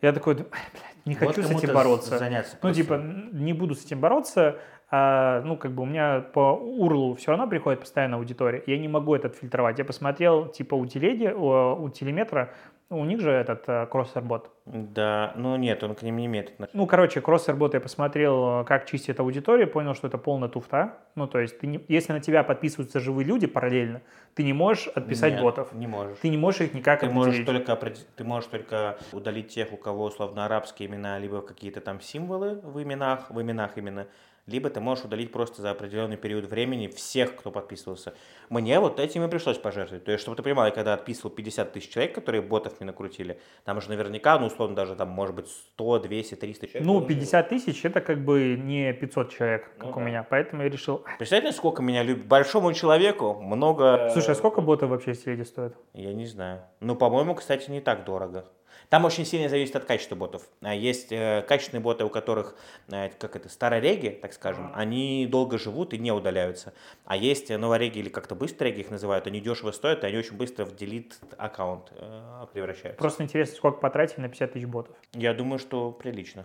Я 0.00 0.12
такой, 0.14 0.36
«Ай, 0.36 0.42
блядь, 0.72 1.04
не 1.06 1.14
Вот 1.16 1.36
хочу 1.36 1.42
с 1.46 1.50
этим 1.50 1.74
бороться. 1.74 2.16
заняться 2.16 2.54
Ну, 2.54 2.60
просто. 2.60 2.82
типа, 2.82 2.94
не 3.32 3.52
буду 3.52 3.74
с 3.74 3.84
этим 3.84 4.00
бороться. 4.00 4.56
а, 4.94 5.40
ну, 5.42 5.56
как 5.56 5.72
бы 5.72 5.82
у 5.82 5.86
меня 5.86 6.20
по 6.20 6.52
урлу 6.52 7.14
все 7.14 7.30
равно 7.30 7.46
приходит 7.46 7.80
постоянно 7.80 8.16
аудитория. 8.16 8.62
Я 8.66 8.78
не 8.78 8.88
могу 8.88 9.14
это 9.14 9.28
фильтровать. 9.30 9.78
Я 9.78 9.84
посмотрел, 9.86 10.48
типа, 10.48 10.74
у 10.74 10.84
телеги, 10.86 11.28
у, 11.28 11.82
у 11.84 11.88
телеметра, 11.90 12.52
у 12.98 13.04
них 13.04 13.20
же 13.20 13.30
этот 13.30 13.64
э, 13.68 13.86
кроссер-бот. 13.86 14.50
Да, 14.66 15.32
ну 15.36 15.56
нет, 15.56 15.82
он 15.82 15.94
к 15.94 16.02
ним 16.02 16.16
не 16.16 16.26
имеет 16.26 16.50
отношения. 16.50 16.78
Ну, 16.80 16.86
короче, 16.86 17.20
кроссер-бот 17.20 17.74
я 17.74 17.80
посмотрел, 17.80 18.60
э, 18.60 18.64
как 18.64 18.86
чистит 18.86 19.18
аудиторию, 19.20 19.68
понял, 19.68 19.94
что 19.94 20.06
это 20.06 20.18
полная 20.18 20.48
туфта. 20.48 20.98
Ну, 21.14 21.26
то 21.26 21.38
есть, 21.40 21.58
ты 21.58 21.66
не- 21.66 21.84
если 21.88 22.12
на 22.12 22.20
тебя 22.20 22.44
подписываются 22.44 23.00
живые 23.00 23.26
люди 23.26 23.46
параллельно, 23.46 24.02
ты 24.34 24.44
не 24.44 24.52
можешь 24.52 24.88
отписать 24.88 25.34
Нет, 25.34 25.42
ботов. 25.42 25.72
Не 25.72 25.86
можешь. 25.86 26.18
Ты 26.18 26.28
не 26.28 26.36
можешь 26.36 26.60
их 26.60 26.74
никак 26.74 27.00
Ты 27.00 27.10
можешь, 27.10 27.44
только, 27.44 27.76
ты 28.16 28.24
можешь 28.24 28.48
только 28.50 28.98
удалить 29.12 29.48
тех, 29.48 29.72
у 29.72 29.76
кого 29.76 30.04
условно 30.04 30.44
арабские 30.44 30.88
имена, 30.88 31.18
либо 31.18 31.42
какие-то 31.42 31.80
там 31.80 32.00
символы 32.00 32.60
в 32.62 32.82
именах, 32.82 33.30
в 33.30 33.40
именах 33.40 33.76
именно, 33.76 34.06
либо 34.46 34.70
ты 34.70 34.80
можешь 34.80 35.04
удалить 35.04 35.30
просто 35.30 35.62
за 35.62 35.70
определенный 35.70 36.16
период 36.16 36.46
времени 36.46 36.88
всех, 36.88 37.36
кто 37.36 37.50
подписывался. 37.50 38.14
Мне 38.48 38.80
вот 38.80 38.98
этим 38.98 39.24
и 39.24 39.28
пришлось 39.28 39.58
пожертвовать. 39.58 40.04
То 40.04 40.12
есть, 40.12 40.22
чтобы 40.22 40.36
ты 40.36 40.42
понимал, 40.42 40.66
я 40.66 40.70
когда 40.72 40.94
отписывал 40.94 41.30
50 41.30 41.72
тысяч 41.72 41.90
человек, 41.90 42.14
которые 42.14 42.42
ботов 42.42 42.74
мне 42.80 42.86
накрутили, 42.86 43.38
там 43.64 43.80
же 43.80 43.88
наверняка, 43.88 44.38
ну, 44.38 44.46
условно, 44.46 44.74
даже 44.74 44.96
там, 44.96 45.08
может 45.10 45.34
быть, 45.34 45.48
100, 45.48 46.00
200, 46.00 46.34
300 46.34 46.66
человек. 46.66 46.86
Ну, 46.86 46.94
положило. 46.94 47.20
50 47.20 47.48
тысяч 47.48 47.84
это 47.84 48.00
как 48.00 48.24
бы 48.24 48.56
не 48.56 48.92
500 48.92 49.30
человек, 49.30 49.70
как 49.78 49.84
Ну 49.84 49.90
у 49.90 49.94
да. 49.94 50.00
меня. 50.00 50.26
Поэтому 50.28 50.62
я 50.62 50.68
решил, 50.68 51.02
«Ай, 51.06 51.14
Представляете, 51.18 51.56
сколько 51.56 51.82
меня 51.82 52.02
любит? 52.02 52.26
Большому 52.26 52.72
человеку 52.72 53.34
много... 53.40 54.10
слушай, 54.12 54.30
а 54.30 54.34
сколько 54.34 54.60
ботов 54.60 54.90
вообще 54.90 55.12
в 55.12 55.22
телеге 55.22 55.44
стоит? 55.44 55.74
Я 55.94 56.12
не 56.12 56.26
знаю. 56.26 56.62
Ну, 56.80 56.96
по-моему, 56.96 57.34
кстати, 57.34 57.70
не 57.70 57.80
так 57.80 58.04
дорого. 58.04 58.44
Там 58.92 59.06
очень 59.06 59.24
сильно 59.24 59.48
зависит 59.48 59.74
от 59.74 59.86
качества 59.86 60.16
ботов. 60.16 60.42
А 60.60 60.74
Есть 60.74 61.12
э, 61.12 61.42
качественные 61.48 61.82
боты, 61.82 62.04
у 62.04 62.10
которых, 62.10 62.54
э, 62.90 63.08
как 63.18 63.36
это, 63.36 63.48
старореги, 63.48 64.10
так 64.10 64.34
скажем, 64.34 64.70
они 64.74 65.26
долго 65.26 65.56
живут 65.56 65.94
и 65.94 65.98
не 65.98 66.12
удаляются. 66.12 66.74
А 67.06 67.16
есть 67.16 67.50
э, 67.50 67.56
новореги 67.56 68.00
или 68.00 68.10
как-то 68.10 68.34
быстрореги 68.34 68.80
их 68.80 68.90
называют, 68.90 69.26
они 69.26 69.40
дешево 69.40 69.70
стоят, 69.70 70.04
и 70.04 70.08
они 70.08 70.18
очень 70.18 70.36
быстро 70.36 70.66
в 70.66 70.76
делит 70.76 71.18
аккаунт 71.38 71.90
превращаются. 72.52 73.00
Просто 73.00 73.22
интересно, 73.22 73.56
сколько 73.56 73.78
потратили 73.78 74.20
на 74.20 74.28
50 74.28 74.52
тысяч 74.52 74.66
ботов. 74.66 74.94
Я 75.14 75.32
думаю, 75.32 75.58
что 75.58 75.90
прилично. 75.90 76.44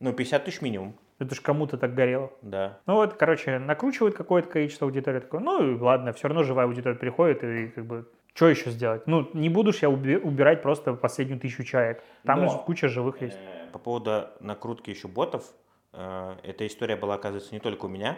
Ну, 0.00 0.14
50 0.14 0.46
тысяч 0.46 0.62
минимум, 0.62 0.98
Это 1.18 1.34
ж 1.34 1.40
кому-то 1.42 1.76
так 1.76 1.92
горело. 1.94 2.32
да. 2.40 2.78
Ну 2.86 2.94
вот, 2.94 3.12
короче, 3.12 3.58
накручивают 3.58 4.16
какое-то 4.16 4.48
количество 4.48 4.86
аудитории. 4.86 5.20
Такой, 5.20 5.40
ну 5.40 5.74
и 5.74 5.78
ладно, 5.78 6.14
все 6.14 6.28
равно 6.28 6.44
живая 6.44 6.64
аудитория 6.64 6.96
приходит, 6.96 7.44
и 7.44 7.68
как 7.68 7.84
бы, 7.84 8.08
что 8.38 8.48
еще 8.48 8.70
сделать? 8.70 9.02
Ну, 9.08 9.28
не 9.34 9.48
буду 9.48 9.72
ж 9.72 9.78
я 9.82 9.88
уби- 9.90 10.16
убирать 10.16 10.62
просто 10.62 10.94
последнюю 10.94 11.40
тысячу 11.40 11.64
человек. 11.64 12.04
Там 12.24 12.44
Но- 12.44 12.58
куча 12.58 12.86
живых 12.88 13.20
есть. 13.20 13.36
Э, 13.36 13.66
По 13.72 13.80
поводу 13.80 14.28
накрутки 14.38 14.90
еще 14.90 15.08
ботов, 15.08 15.44
э, 15.92 16.36
эта 16.44 16.64
история 16.64 16.94
была, 16.94 17.14
оказывается, 17.16 17.52
не 17.52 17.58
только 17.58 17.86
у 17.86 17.88
меня, 17.88 18.16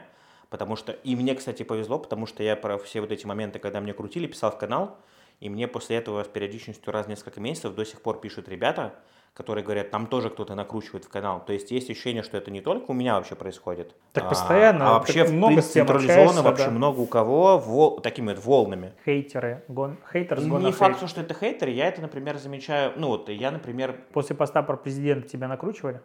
потому 0.51 0.77
что 0.77 0.93
и 0.93 1.17
мне, 1.17 1.35
кстати, 1.35 1.63
повезло, 1.63 1.99
потому 1.99 2.27
что 2.27 2.43
я 2.43 2.55
про 2.55 2.77
все 2.77 3.01
вот 3.01 3.13
эти 3.13 3.25
моменты, 3.25 3.59
когда 3.59 3.81
мне 3.81 3.95
крутили, 3.95 4.27
писал 4.27 4.51
в 4.51 4.59
канал, 4.59 4.99
и 5.41 5.49
мне 5.49 5.67
после 5.67 5.97
этого 5.97 6.23
с 6.23 6.29
периодичностью 6.29 6.93
раз 6.93 7.07
в 7.07 7.09
несколько 7.09 7.41
месяцев 7.41 7.75
до 7.75 7.87
сих 7.87 8.03
пор 8.03 8.21
пишут 8.21 8.47
ребята, 8.47 8.93
которые 9.35 9.65
говорят, 9.65 9.91
там 9.91 10.07
тоже 10.07 10.29
кто-то 10.31 10.55
накручивает 10.55 11.05
в 11.05 11.09
канал. 11.09 11.43
То 11.45 11.53
есть 11.53 11.71
есть 11.71 11.89
ощущение, 11.89 12.23
что 12.23 12.37
это 12.37 12.51
не 12.51 12.61
только 12.61 12.91
у 12.91 12.95
меня 12.95 13.15
вообще 13.15 13.35
происходит. 13.35 13.95
Так 14.13 14.25
а- 14.25 14.29
постоянно, 14.29 14.91
А 14.91 14.93
вообще, 14.95 15.21
так 15.21 15.29
в 15.31 15.33
много 15.35 15.55
принципе, 15.55 15.81
централизованно 15.81 16.43
вообще 16.43 16.65
да. 16.67 16.71
много 16.71 17.01
у 17.01 17.07
кого 17.07 17.59
вол- 17.59 18.01
такими 18.01 18.29
вот 18.35 18.45
волнами. 18.45 18.93
Хейтеры, 19.05 19.65
гон, 19.69 19.97
хейтерс 20.13 20.43
gonna 20.43 20.63
Не 20.63 20.73
факт, 20.73 21.09
что 21.09 21.21
это 21.21 21.35
хейтеры, 21.35 21.71
я 21.71 21.89
это, 21.89 22.01
например, 22.03 22.37
замечаю, 22.39 22.93
ну 22.97 23.09
вот 23.09 23.29
я, 23.29 23.51
например, 23.51 24.01
После 24.13 24.35
поста 24.37 24.63
про 24.63 24.77
президента 24.77 25.29
тебя 25.29 25.49
накручивали? 25.49 26.01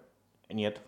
нет, 0.49 0.80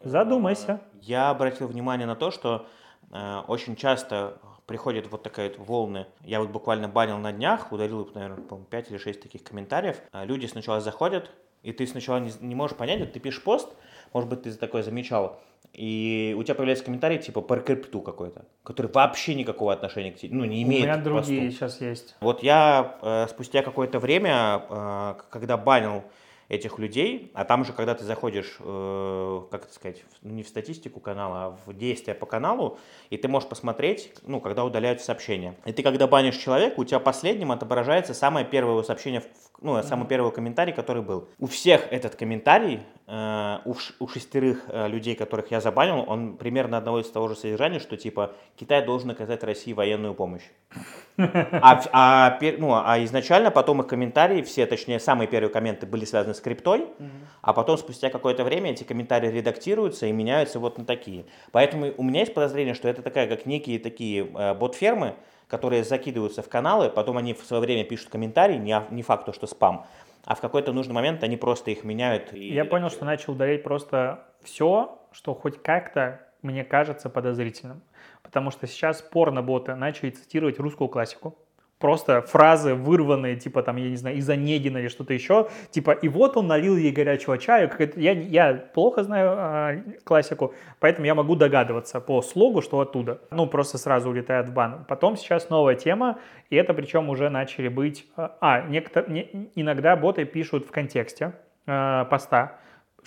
Задумайся. 0.00 0.80
Я 1.02 1.30
обратил 1.30 1.66
внимание 1.66 2.06
на 2.06 2.14
то, 2.14 2.30
что 2.30 2.66
э, 3.10 3.40
очень 3.48 3.74
часто 3.74 4.38
приходят 4.66 5.10
вот 5.10 5.22
такая 5.22 5.48
вот 5.48 5.58
волны. 5.66 6.06
Я 6.22 6.40
вот 6.40 6.50
буквально 6.50 6.88
банил 6.88 7.18
на 7.18 7.32
днях, 7.32 7.72
удалил, 7.72 8.08
наверное, 8.14 8.44
по 8.44 8.56
5 8.56 8.90
или 8.90 8.98
6 8.98 9.20
таких 9.20 9.42
комментариев. 9.42 10.00
А 10.12 10.24
Люди 10.24 10.46
сначала 10.46 10.80
заходят, 10.80 11.30
и 11.62 11.72
ты 11.72 11.86
сначала 11.86 12.18
не, 12.18 12.30
не 12.40 12.54
можешь 12.54 12.76
понять, 12.76 13.00
вот 13.00 13.12
ты 13.12 13.20
пишешь 13.20 13.42
пост, 13.42 13.68
может 14.12 14.28
быть, 14.30 14.42
ты 14.42 14.52
такое 14.54 14.82
замечал, 14.82 15.40
и 15.72 16.34
у 16.38 16.42
тебя 16.42 16.54
появляется 16.54 16.84
комментарий 16.84 17.18
типа 17.18 17.40
про 17.40 17.60
крипту 17.60 18.00
какой-то, 18.00 18.44
который 18.64 18.90
вообще 18.90 19.34
никакого 19.34 19.72
отношения 19.72 20.12
к 20.12 20.16
тебе, 20.16 20.34
ну, 20.34 20.44
не 20.44 20.64
У 20.64 20.66
имеет 20.66 20.84
меня 20.84 20.96
к 20.96 21.02
другие 21.02 21.46
посту. 21.46 21.52
сейчас 21.52 21.80
есть. 21.80 22.16
Вот 22.20 22.42
я 22.42 22.98
э, 23.02 23.26
спустя 23.28 23.62
какое-то 23.62 23.98
время, 23.98 24.62
э, 24.68 25.14
когда 25.30 25.56
банил 25.56 26.04
этих 26.48 26.78
людей, 26.78 27.30
а 27.34 27.44
там 27.44 27.64
же, 27.64 27.72
когда 27.72 27.94
ты 27.94 28.04
заходишь, 28.04 28.56
э, 28.60 29.40
как 29.50 29.64
это 29.64 29.74
сказать, 29.74 29.98
в- 30.00 30.04
ну, 30.22 30.32
не 30.32 30.42
в 30.42 30.48
статистику 30.48 30.98
канала, 30.98 31.44
а 31.44 31.56
в 31.66 31.74
действия 31.76 32.14
по 32.14 32.24
каналу, 32.26 32.78
и 33.10 33.16
ты 33.18 33.28
можешь 33.28 33.48
посмотреть, 33.48 34.12
ну, 34.22 34.40
когда 34.40 34.64
удаляются 34.64 35.06
сообщения. 35.06 35.54
И 35.66 35.72
ты, 35.72 35.82
когда 35.82 36.06
банишь 36.06 36.36
человека, 36.36 36.80
у 36.80 36.84
тебя 36.84 37.00
последним 37.00 37.52
отображается 37.52 38.14
самое 38.14 38.46
первое 38.46 38.72
его 38.72 38.82
сообщение, 38.82 39.22
ну, 39.60 39.82
самый 39.82 40.06
первый 40.06 40.32
комментарий, 40.32 40.72
который 40.72 41.02
был. 41.02 41.28
У 41.38 41.46
всех 41.46 41.92
этот 41.92 42.14
комментарий, 42.14 42.80
э, 43.06 43.58
у, 43.66 43.74
ш- 43.74 43.92
у 43.98 44.08
шестерых 44.08 44.64
э, 44.68 44.88
людей, 44.88 45.16
которых 45.16 45.50
я 45.50 45.60
забанил, 45.60 46.04
он 46.06 46.36
примерно 46.38 46.78
одного 46.78 47.00
из 47.00 47.10
того 47.10 47.28
же 47.28 47.34
содержания, 47.36 47.78
что 47.80 47.96
типа 47.96 48.32
Китай 48.56 48.84
должен 48.86 49.10
оказать 49.10 49.42
России 49.42 49.72
военную 49.74 50.14
помощь. 50.14 50.44
А, 51.18 51.82
а 51.92 52.38
ну, 52.58 52.74
а 52.74 53.02
изначально 53.04 53.50
потом 53.50 53.80
их 53.80 53.88
комментарии, 53.88 54.42
все, 54.42 54.66
точнее, 54.66 55.00
самые 55.00 55.26
первые 55.26 55.52
комменты 55.52 55.84
были 55.86 56.04
связаны 56.04 56.34
с 56.38 56.40
криптой, 56.40 56.86
а 57.42 57.52
потом 57.52 57.76
спустя 57.76 58.08
какое-то 58.10 58.44
время 58.44 58.70
эти 58.70 58.84
комментарии 58.84 59.28
редактируются 59.30 60.06
и 60.06 60.12
меняются 60.12 60.58
вот 60.58 60.78
на 60.78 60.84
такие. 60.84 61.26
Поэтому 61.52 61.92
у 61.96 62.02
меня 62.02 62.20
есть 62.20 62.32
подозрение, 62.34 62.74
что 62.74 62.88
это 62.88 63.02
такая, 63.02 63.28
как 63.28 63.44
некие 63.46 63.78
такие 63.78 64.26
э, 64.26 64.54
бот-фермы, 64.54 65.14
которые 65.48 65.84
закидываются 65.84 66.42
в 66.42 66.48
каналы, 66.48 66.88
потом 66.90 67.16
они 67.18 67.34
в 67.34 67.42
свое 67.44 67.62
время 67.62 67.84
пишут 67.84 68.08
комментарии, 68.10 68.56
не, 68.56 68.72
а- 68.72 68.86
не 68.90 69.02
факт, 69.02 69.26
то, 69.26 69.32
что 69.32 69.46
спам, 69.46 69.86
а 70.24 70.34
в 70.34 70.40
какой-то 70.40 70.72
нужный 70.72 70.94
момент 70.94 71.22
они 71.22 71.36
просто 71.36 71.70
их 71.70 71.84
меняют. 71.84 72.32
и 72.32 72.52
Я 72.52 72.64
понял, 72.64 72.90
что 72.90 73.04
начал 73.04 73.32
удалять 73.32 73.62
просто 73.62 74.24
все, 74.42 74.98
что 75.12 75.34
хоть 75.34 75.62
как-то 75.62 76.20
мне 76.42 76.64
кажется 76.64 77.10
подозрительным. 77.10 77.82
Потому 78.22 78.50
что 78.50 78.66
сейчас 78.66 79.00
порно-боты 79.00 79.74
начали 79.74 80.10
цитировать 80.10 80.58
русскую 80.58 80.88
классику. 80.88 81.36
Просто 81.78 82.22
фразы 82.22 82.74
вырванные, 82.74 83.36
типа 83.36 83.62
там, 83.62 83.76
я 83.76 83.88
не 83.88 83.96
знаю, 83.96 84.16
из 84.16 84.28
Онегина 84.28 84.78
или 84.78 84.88
что-то 84.88 85.14
еще. 85.14 85.48
Типа, 85.70 85.92
и 85.92 86.08
вот 86.08 86.36
он 86.36 86.48
налил 86.48 86.76
ей 86.76 86.90
горячего 86.90 87.38
чая. 87.38 87.70
Я, 87.94 88.12
я 88.12 88.54
плохо 88.54 89.04
знаю 89.04 89.30
а, 89.36 89.76
классику, 90.02 90.54
поэтому 90.80 91.06
я 91.06 91.14
могу 91.14 91.36
догадываться 91.36 92.00
по 92.00 92.20
слогу, 92.22 92.62
что 92.62 92.80
оттуда. 92.80 93.20
Ну, 93.30 93.46
просто 93.46 93.78
сразу 93.78 94.10
улетает 94.10 94.48
в 94.48 94.52
бан. 94.52 94.84
Потом 94.88 95.16
сейчас 95.16 95.50
новая 95.50 95.76
тема, 95.76 96.18
и 96.50 96.56
это 96.56 96.74
причем 96.74 97.08
уже 97.10 97.30
начали 97.30 97.68
быть... 97.68 98.06
А, 98.16 98.36
а, 98.40 98.60
некотор- 98.68 99.08
не- 99.08 99.50
иногда 99.54 99.94
боты 99.94 100.24
пишут 100.24 100.66
в 100.66 100.72
контексте 100.72 101.32
э, 101.66 102.04
поста, 102.10 102.58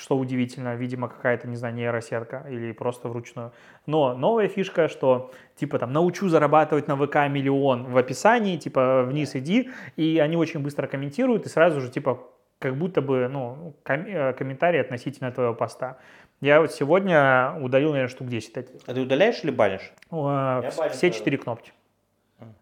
что 0.02 0.18
удивительно, 0.18 0.76
видимо, 0.76 1.08
какая-то, 1.08 1.48
не 1.48 1.56
знаю, 1.56 1.76
нейросетка 1.76 2.46
или 2.50 2.72
просто 2.72 3.08
вручную. 3.08 3.52
Но 3.86 4.16
новая 4.16 4.48
фишка, 4.48 4.88
что 4.88 5.32
типа 5.56 5.78
там 5.80 5.94
научу 5.94 6.28
зарабатывать 6.28 6.88
на 6.88 6.96
ВК 6.96 7.16
миллион 7.30 7.86
в 7.86 7.98
описании, 7.98 8.58
типа 8.58 9.04
вниз 9.04 9.36
иди, 9.36 9.70
и 9.96 10.20
они 10.20 10.36
очень 10.38 10.62
быстро 10.62 10.88
комментируют, 10.88 11.46
и 11.46 11.50
сразу 11.50 11.82
же 11.82 11.90
типа 11.90 12.20
как 12.60 12.76
будто 12.76 13.02
бы, 13.02 13.28
ну, 13.28 13.74
ком- 13.84 14.06
э, 14.08 14.34
комментарии 14.34 14.80
относительно 14.80 15.32
твоего 15.32 15.54
поста. 15.56 15.98
Я 16.42 16.62
вот 16.62 16.72
сегодня 16.72 17.54
удалил, 17.60 17.90
наверное, 17.92 18.10
штук 18.12 18.28
10 18.28 18.54
таких. 18.54 18.82
А 18.88 18.94
ты 18.94 19.02
удаляешь 19.02 19.44
или 19.44 19.52
банишь? 19.52 19.92
Э, 20.12 20.62
Все 20.90 21.12
четыре 21.12 21.38
кнопки. 21.38 21.72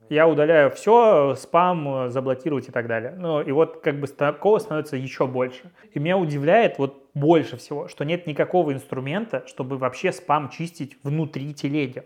Я 0.10 0.28
удаляю 0.28 0.72
все, 0.72 1.36
спам, 1.36 2.10
заблокировать 2.10 2.68
и 2.68 2.72
так 2.72 2.88
далее. 2.88 3.16
Ну, 3.18 3.42
и 3.42 3.52
вот 3.52 3.82
как 3.82 4.00
бы 4.00 4.08
такого 4.08 4.58
становится 4.60 4.98
еще 4.98 5.28
больше. 5.28 5.72
И 5.94 6.00
меня 6.00 6.18
удивляет 6.18 6.80
вот 6.80 7.10
больше 7.14 7.58
всего, 7.58 7.88
что 7.88 8.06
нет 8.06 8.26
никакого 8.28 8.74
инструмента, 8.74 9.44
чтобы 9.48 9.78
вообще 9.78 10.12
спам 10.12 10.50
чистить 10.50 10.98
внутри 11.04 11.54
телеги. 11.54 12.04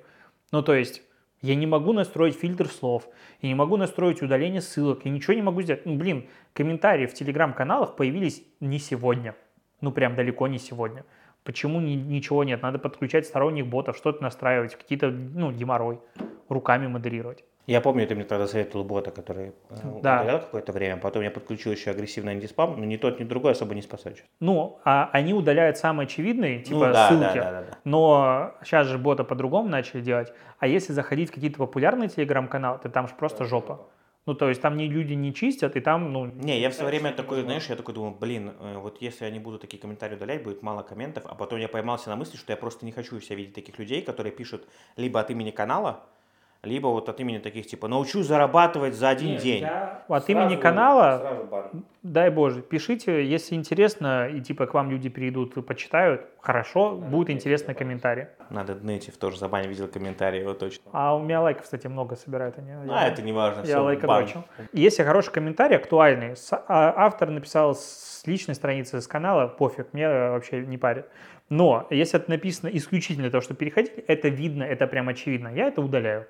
Ну, 0.51 0.61
то 0.61 0.73
есть, 0.73 1.01
Я 1.41 1.55
не 1.55 1.67
могу 1.67 1.91
настроить 1.91 2.39
фильтр 2.39 2.67
слов, 2.67 3.05
я 3.41 3.49
не 3.49 3.55
могу 3.55 3.75
настроить 3.75 4.21
удаление 4.21 4.61
ссылок, 4.61 5.01
я 5.03 5.11
ничего 5.11 5.33
не 5.33 5.41
могу 5.41 5.61
сделать. 5.61 5.85
Ну, 5.85 5.95
блин, 5.97 6.29
комментарии 6.53 7.05
в 7.05 7.13
телеграм-каналах 7.13 7.97
появились 7.97 8.45
не 8.61 8.79
сегодня. 8.79 9.35
Ну, 9.81 9.91
прям 9.91 10.15
далеко 10.15 10.47
не 10.47 10.57
сегодня. 10.57 11.03
Почему 11.43 11.81
ни- 11.81 11.95
ничего 11.95 12.45
нет? 12.45 12.61
Надо 12.61 12.79
подключать 12.79 13.25
сторонних 13.25 13.67
ботов, 13.67 13.97
что-то 13.97 14.23
настраивать, 14.23 14.75
какие-то, 14.77 15.11
ну, 15.11 15.51
геморрой, 15.51 15.99
руками 16.47 16.87
модерировать. 16.87 17.43
Я 17.65 17.79
помню, 17.79 18.05
ты 18.05 18.13
мне 18.15 18.25
тогда 18.25 18.45
советовал 18.47 18.83
бота, 18.83 19.11
который 19.11 19.49
э, 19.69 19.75
Да. 20.01 20.19
удалял 20.21 20.39
какое-то 20.41 20.73
время, 20.73 20.97
потом 20.97 21.23
я 21.23 21.31
подключил 21.31 21.71
еще 21.71 21.91
агрессивный 21.91 22.33
антиспам, 22.33 22.75
но 22.77 22.83
ни 22.83 22.97
тот, 22.97 23.19
ни 23.21 23.23
другой 23.23 23.53
особо 23.53 23.73
не 23.73 23.81
спасает. 23.81 24.23
Ну, 24.41 24.79
а 24.83 25.09
они 25.13 25.33
удаляют 25.33 25.77
самые 25.77 26.05
очевидные, 26.05 26.59
типа 26.59 26.87
Ну 26.87 26.93
да, 26.93 27.07
ссылки. 27.07 27.21
да, 27.21 27.33
да, 27.33 27.51
да, 27.51 27.61
да. 27.61 27.77
Но 27.85 28.51
сейчас 28.63 28.87
же 28.87 28.97
бота 28.97 29.23
по-другому 29.23 29.69
начали 29.69 30.01
делать. 30.01 30.33
А 30.59 30.67
если 30.67 30.91
заходить 30.91 31.29
в 31.29 31.33
какие-то 31.33 31.57
популярные 31.57 32.09
телеграм-каналы, 32.09 32.79
то 32.79 32.89
там 32.89 33.07
же 33.07 33.13
просто 33.15 33.45
жопа. 33.45 33.87
Ну, 34.25 34.33
то 34.35 34.47
есть 34.49 34.61
там 34.61 34.75
не 34.77 34.87
люди 34.87 35.13
не 35.13 35.33
чистят, 35.33 35.75
и 35.75 35.81
там, 35.81 36.13
ну... 36.13 36.25
Не, 36.25 36.59
я 36.59 36.69
все 36.69 36.85
время 36.85 37.11
такой, 37.11 37.41
знаешь, 37.41 37.67
я 37.69 37.75
такой 37.75 37.93
думаю, 37.93 38.15
блин, 38.17 38.53
э, 38.59 38.77
вот 38.77 39.01
если 39.01 39.25
я 39.25 39.31
не 39.31 39.39
буду 39.39 39.59
такие 39.59 39.81
комментарии 39.81 40.15
удалять, 40.15 40.43
будет 40.43 40.61
мало 40.61 40.81
комментов, 40.81 41.23
а 41.27 41.35
потом 41.35 41.59
я 41.59 41.67
поймался 41.67 42.09
на 42.09 42.15
мысли, 42.15 42.37
что 42.37 42.53
я 42.53 42.57
просто 42.57 42.85
не 42.85 42.93
хочу 42.93 43.19
себя 43.19 43.35
видеть 43.35 43.53
таких 43.53 43.77
людей, 43.79 44.01
которые 44.01 44.31
пишут 44.31 44.65
либо 44.95 45.19
от 45.19 45.29
имени 45.29 45.51
канала, 45.51 46.03
либо 46.63 46.87
вот 46.87 47.09
от 47.09 47.19
имени 47.19 47.39
таких 47.39 47.67
типа 47.67 47.87
«научу 47.87 48.23
зарабатывать 48.23 48.95
за 48.95 49.09
один 49.09 49.37
день». 49.37 49.65
От 50.07 50.29
имени 50.29 50.55
канала, 50.55 51.19
Сразу 51.19 51.81
дай 52.03 52.29
боже, 52.29 52.61
пишите, 52.61 53.25
если 53.25 53.55
интересно, 53.55 54.27
и 54.29 54.39
типа 54.39 54.65
к 54.65 54.73
вам 54.73 54.89
люди 54.89 55.09
перейдут 55.09 55.57
и 55.57 55.61
почитают, 55.61 56.25
хорошо, 56.39 56.95
будет 56.95 57.29
интересный 57.29 57.73
комментарий. 57.75 58.27
Надо 58.49 58.75
Днетив 58.75 59.17
тоже 59.17 59.37
забанить, 59.37 59.67
видел 59.67 59.87
комментарии, 59.89 60.39
его 60.39 60.53
точно. 60.53 60.83
А 60.93 61.15
у 61.15 61.19
меня 61.21 61.41
лайков, 61.41 61.63
кстати, 61.63 61.87
много 61.87 62.15
собирают 62.15 62.57
они. 62.57 62.71
А, 62.89 63.07
это 63.07 63.21
не 63.21 63.33
важно, 63.33 63.59
Я 63.59 63.65
все, 63.65 63.77
лайка 63.79 64.07
бан. 64.07 64.23
бачу. 64.23 64.43
Если 64.71 65.03
хороший 65.03 65.31
комментарий, 65.33 65.75
актуальный, 65.75 66.35
с- 66.37 66.53
а, 66.53 66.93
автор 66.95 67.29
написал 67.29 67.75
с 67.75 68.23
личной 68.25 68.55
страницы 68.55 69.01
с 69.01 69.07
канала, 69.07 69.47
пофиг, 69.47 69.87
мне 69.93 70.07
вообще 70.07 70.61
не 70.65 70.77
парит. 70.77 71.07
Но 71.49 71.87
если 71.89 72.19
это 72.19 72.29
написано 72.31 72.69
исключительно 72.69 73.23
для 73.23 73.31
того, 73.31 73.41
что 73.41 73.53
переходили, 73.53 74.03
это 74.07 74.29
видно, 74.29 74.63
это 74.63 74.87
прям 74.87 75.09
очевидно, 75.09 75.49
я 75.49 75.67
это 75.67 75.81
удаляю. 75.81 76.25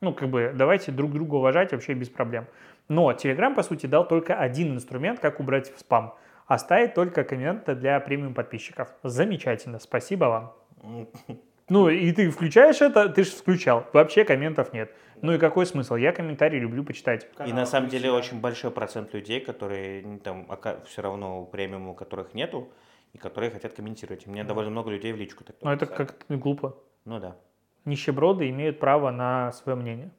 Ну, 0.00 0.14
как 0.14 0.28
бы, 0.28 0.52
давайте 0.54 0.92
друг 0.92 1.12
друга 1.12 1.36
уважать 1.36 1.72
вообще 1.72 1.94
без 1.94 2.08
проблем. 2.08 2.46
Но 2.88 3.10
Telegram, 3.12 3.54
по 3.54 3.62
сути, 3.62 3.86
дал 3.86 4.06
только 4.06 4.36
один 4.36 4.74
инструмент, 4.74 5.20
как 5.20 5.40
убрать 5.40 5.72
спам. 5.76 6.14
Оставить 6.46 6.94
только 6.94 7.24
комменты 7.24 7.74
для 7.74 8.00
премиум 8.00 8.32
подписчиков. 8.32 8.88
Замечательно, 9.02 9.78
спасибо 9.78 10.24
вам. 10.24 11.08
Ну, 11.70 11.90
и 11.90 12.12
ты 12.12 12.30
включаешь 12.30 12.80
это, 12.80 13.10
ты 13.10 13.24
же 13.24 13.30
включал. 13.30 13.86
Вообще 13.92 14.24
комментов 14.24 14.72
нет. 14.72 14.90
Ну 15.20 15.34
и 15.34 15.38
какой 15.38 15.66
смысл? 15.66 15.96
Я 15.96 16.12
комментарии 16.12 16.58
люблю 16.58 16.82
почитать. 16.82 17.28
И 17.46 17.52
на 17.52 17.66
самом 17.66 17.90
деле 17.90 18.10
очень 18.10 18.40
большой 18.40 18.70
процент 18.70 19.12
людей, 19.12 19.40
которые 19.40 20.18
там 20.24 20.46
все 20.86 21.02
равно 21.02 21.44
премиум, 21.44 21.88
у 21.88 21.94
которых 21.94 22.32
нету, 22.32 22.72
и 23.12 23.18
которые 23.18 23.50
хотят 23.50 23.74
комментировать. 23.74 24.26
У 24.26 24.30
меня 24.30 24.44
довольно 24.44 24.70
много 24.70 24.90
людей 24.90 25.12
в 25.12 25.16
личку 25.16 25.44
так 25.44 25.56
Но 25.60 25.70
это 25.70 25.84
как-то 25.84 26.36
глупо. 26.36 26.74
Ну 27.04 27.20
да. 27.20 27.36
Нищеброды 27.84 28.48
имеют 28.50 28.78
право 28.78 29.10
на 29.10 29.52
свое 29.52 29.76
мнение. 29.76 30.10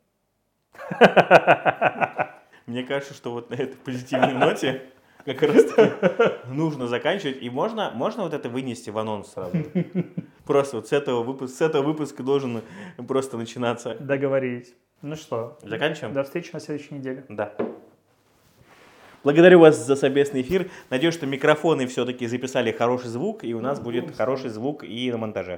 Мне 2.65 2.83
кажется, 2.83 3.13
что 3.13 3.31
вот 3.31 3.49
на 3.49 3.55
этой 3.55 3.75
позитивной 3.77 4.33
ноте 4.33 4.83
как 5.25 5.41
раз 5.41 5.65
нужно 6.47 6.87
заканчивать. 6.87 7.41
И 7.41 7.49
можно, 7.49 7.91
можно 7.93 8.23
вот 8.23 8.33
это 8.33 8.49
вынести 8.49 8.89
в 8.89 8.97
анонс 8.97 9.31
сразу? 9.33 9.57
Просто 10.45 10.77
вот 10.77 10.87
с 10.87 10.91
этого, 10.91 11.23
выпуска, 11.23 11.55
с 11.57 11.61
этого 11.61 11.83
выпуска 11.83 12.23
должен 12.23 12.61
просто 13.07 13.37
начинаться. 13.37 13.95
Договорились. 13.99 14.73
Ну 15.01 15.15
что, 15.15 15.57
Заканчиваем? 15.63 16.13
до 16.13 16.23
встречи 16.23 16.49
на 16.51 16.59
следующей 16.59 16.95
неделе. 16.95 17.25
Да. 17.29 17.53
Благодарю 19.23 19.59
вас 19.59 19.77
за 19.77 19.95
совместный 19.95 20.41
эфир. 20.41 20.69
Надеюсь, 20.89 21.13
что 21.13 21.25
микрофоны 21.25 21.87
все-таки 21.87 22.27
записали 22.27 22.71
хороший 22.71 23.07
звук, 23.07 23.43
и 23.43 23.53
у 23.53 23.61
нас 23.61 23.79
будет 23.79 24.15
хороший 24.15 24.49
звук 24.49 24.83
и 24.83 25.11
на 25.11 25.17
монтаже. 25.17 25.57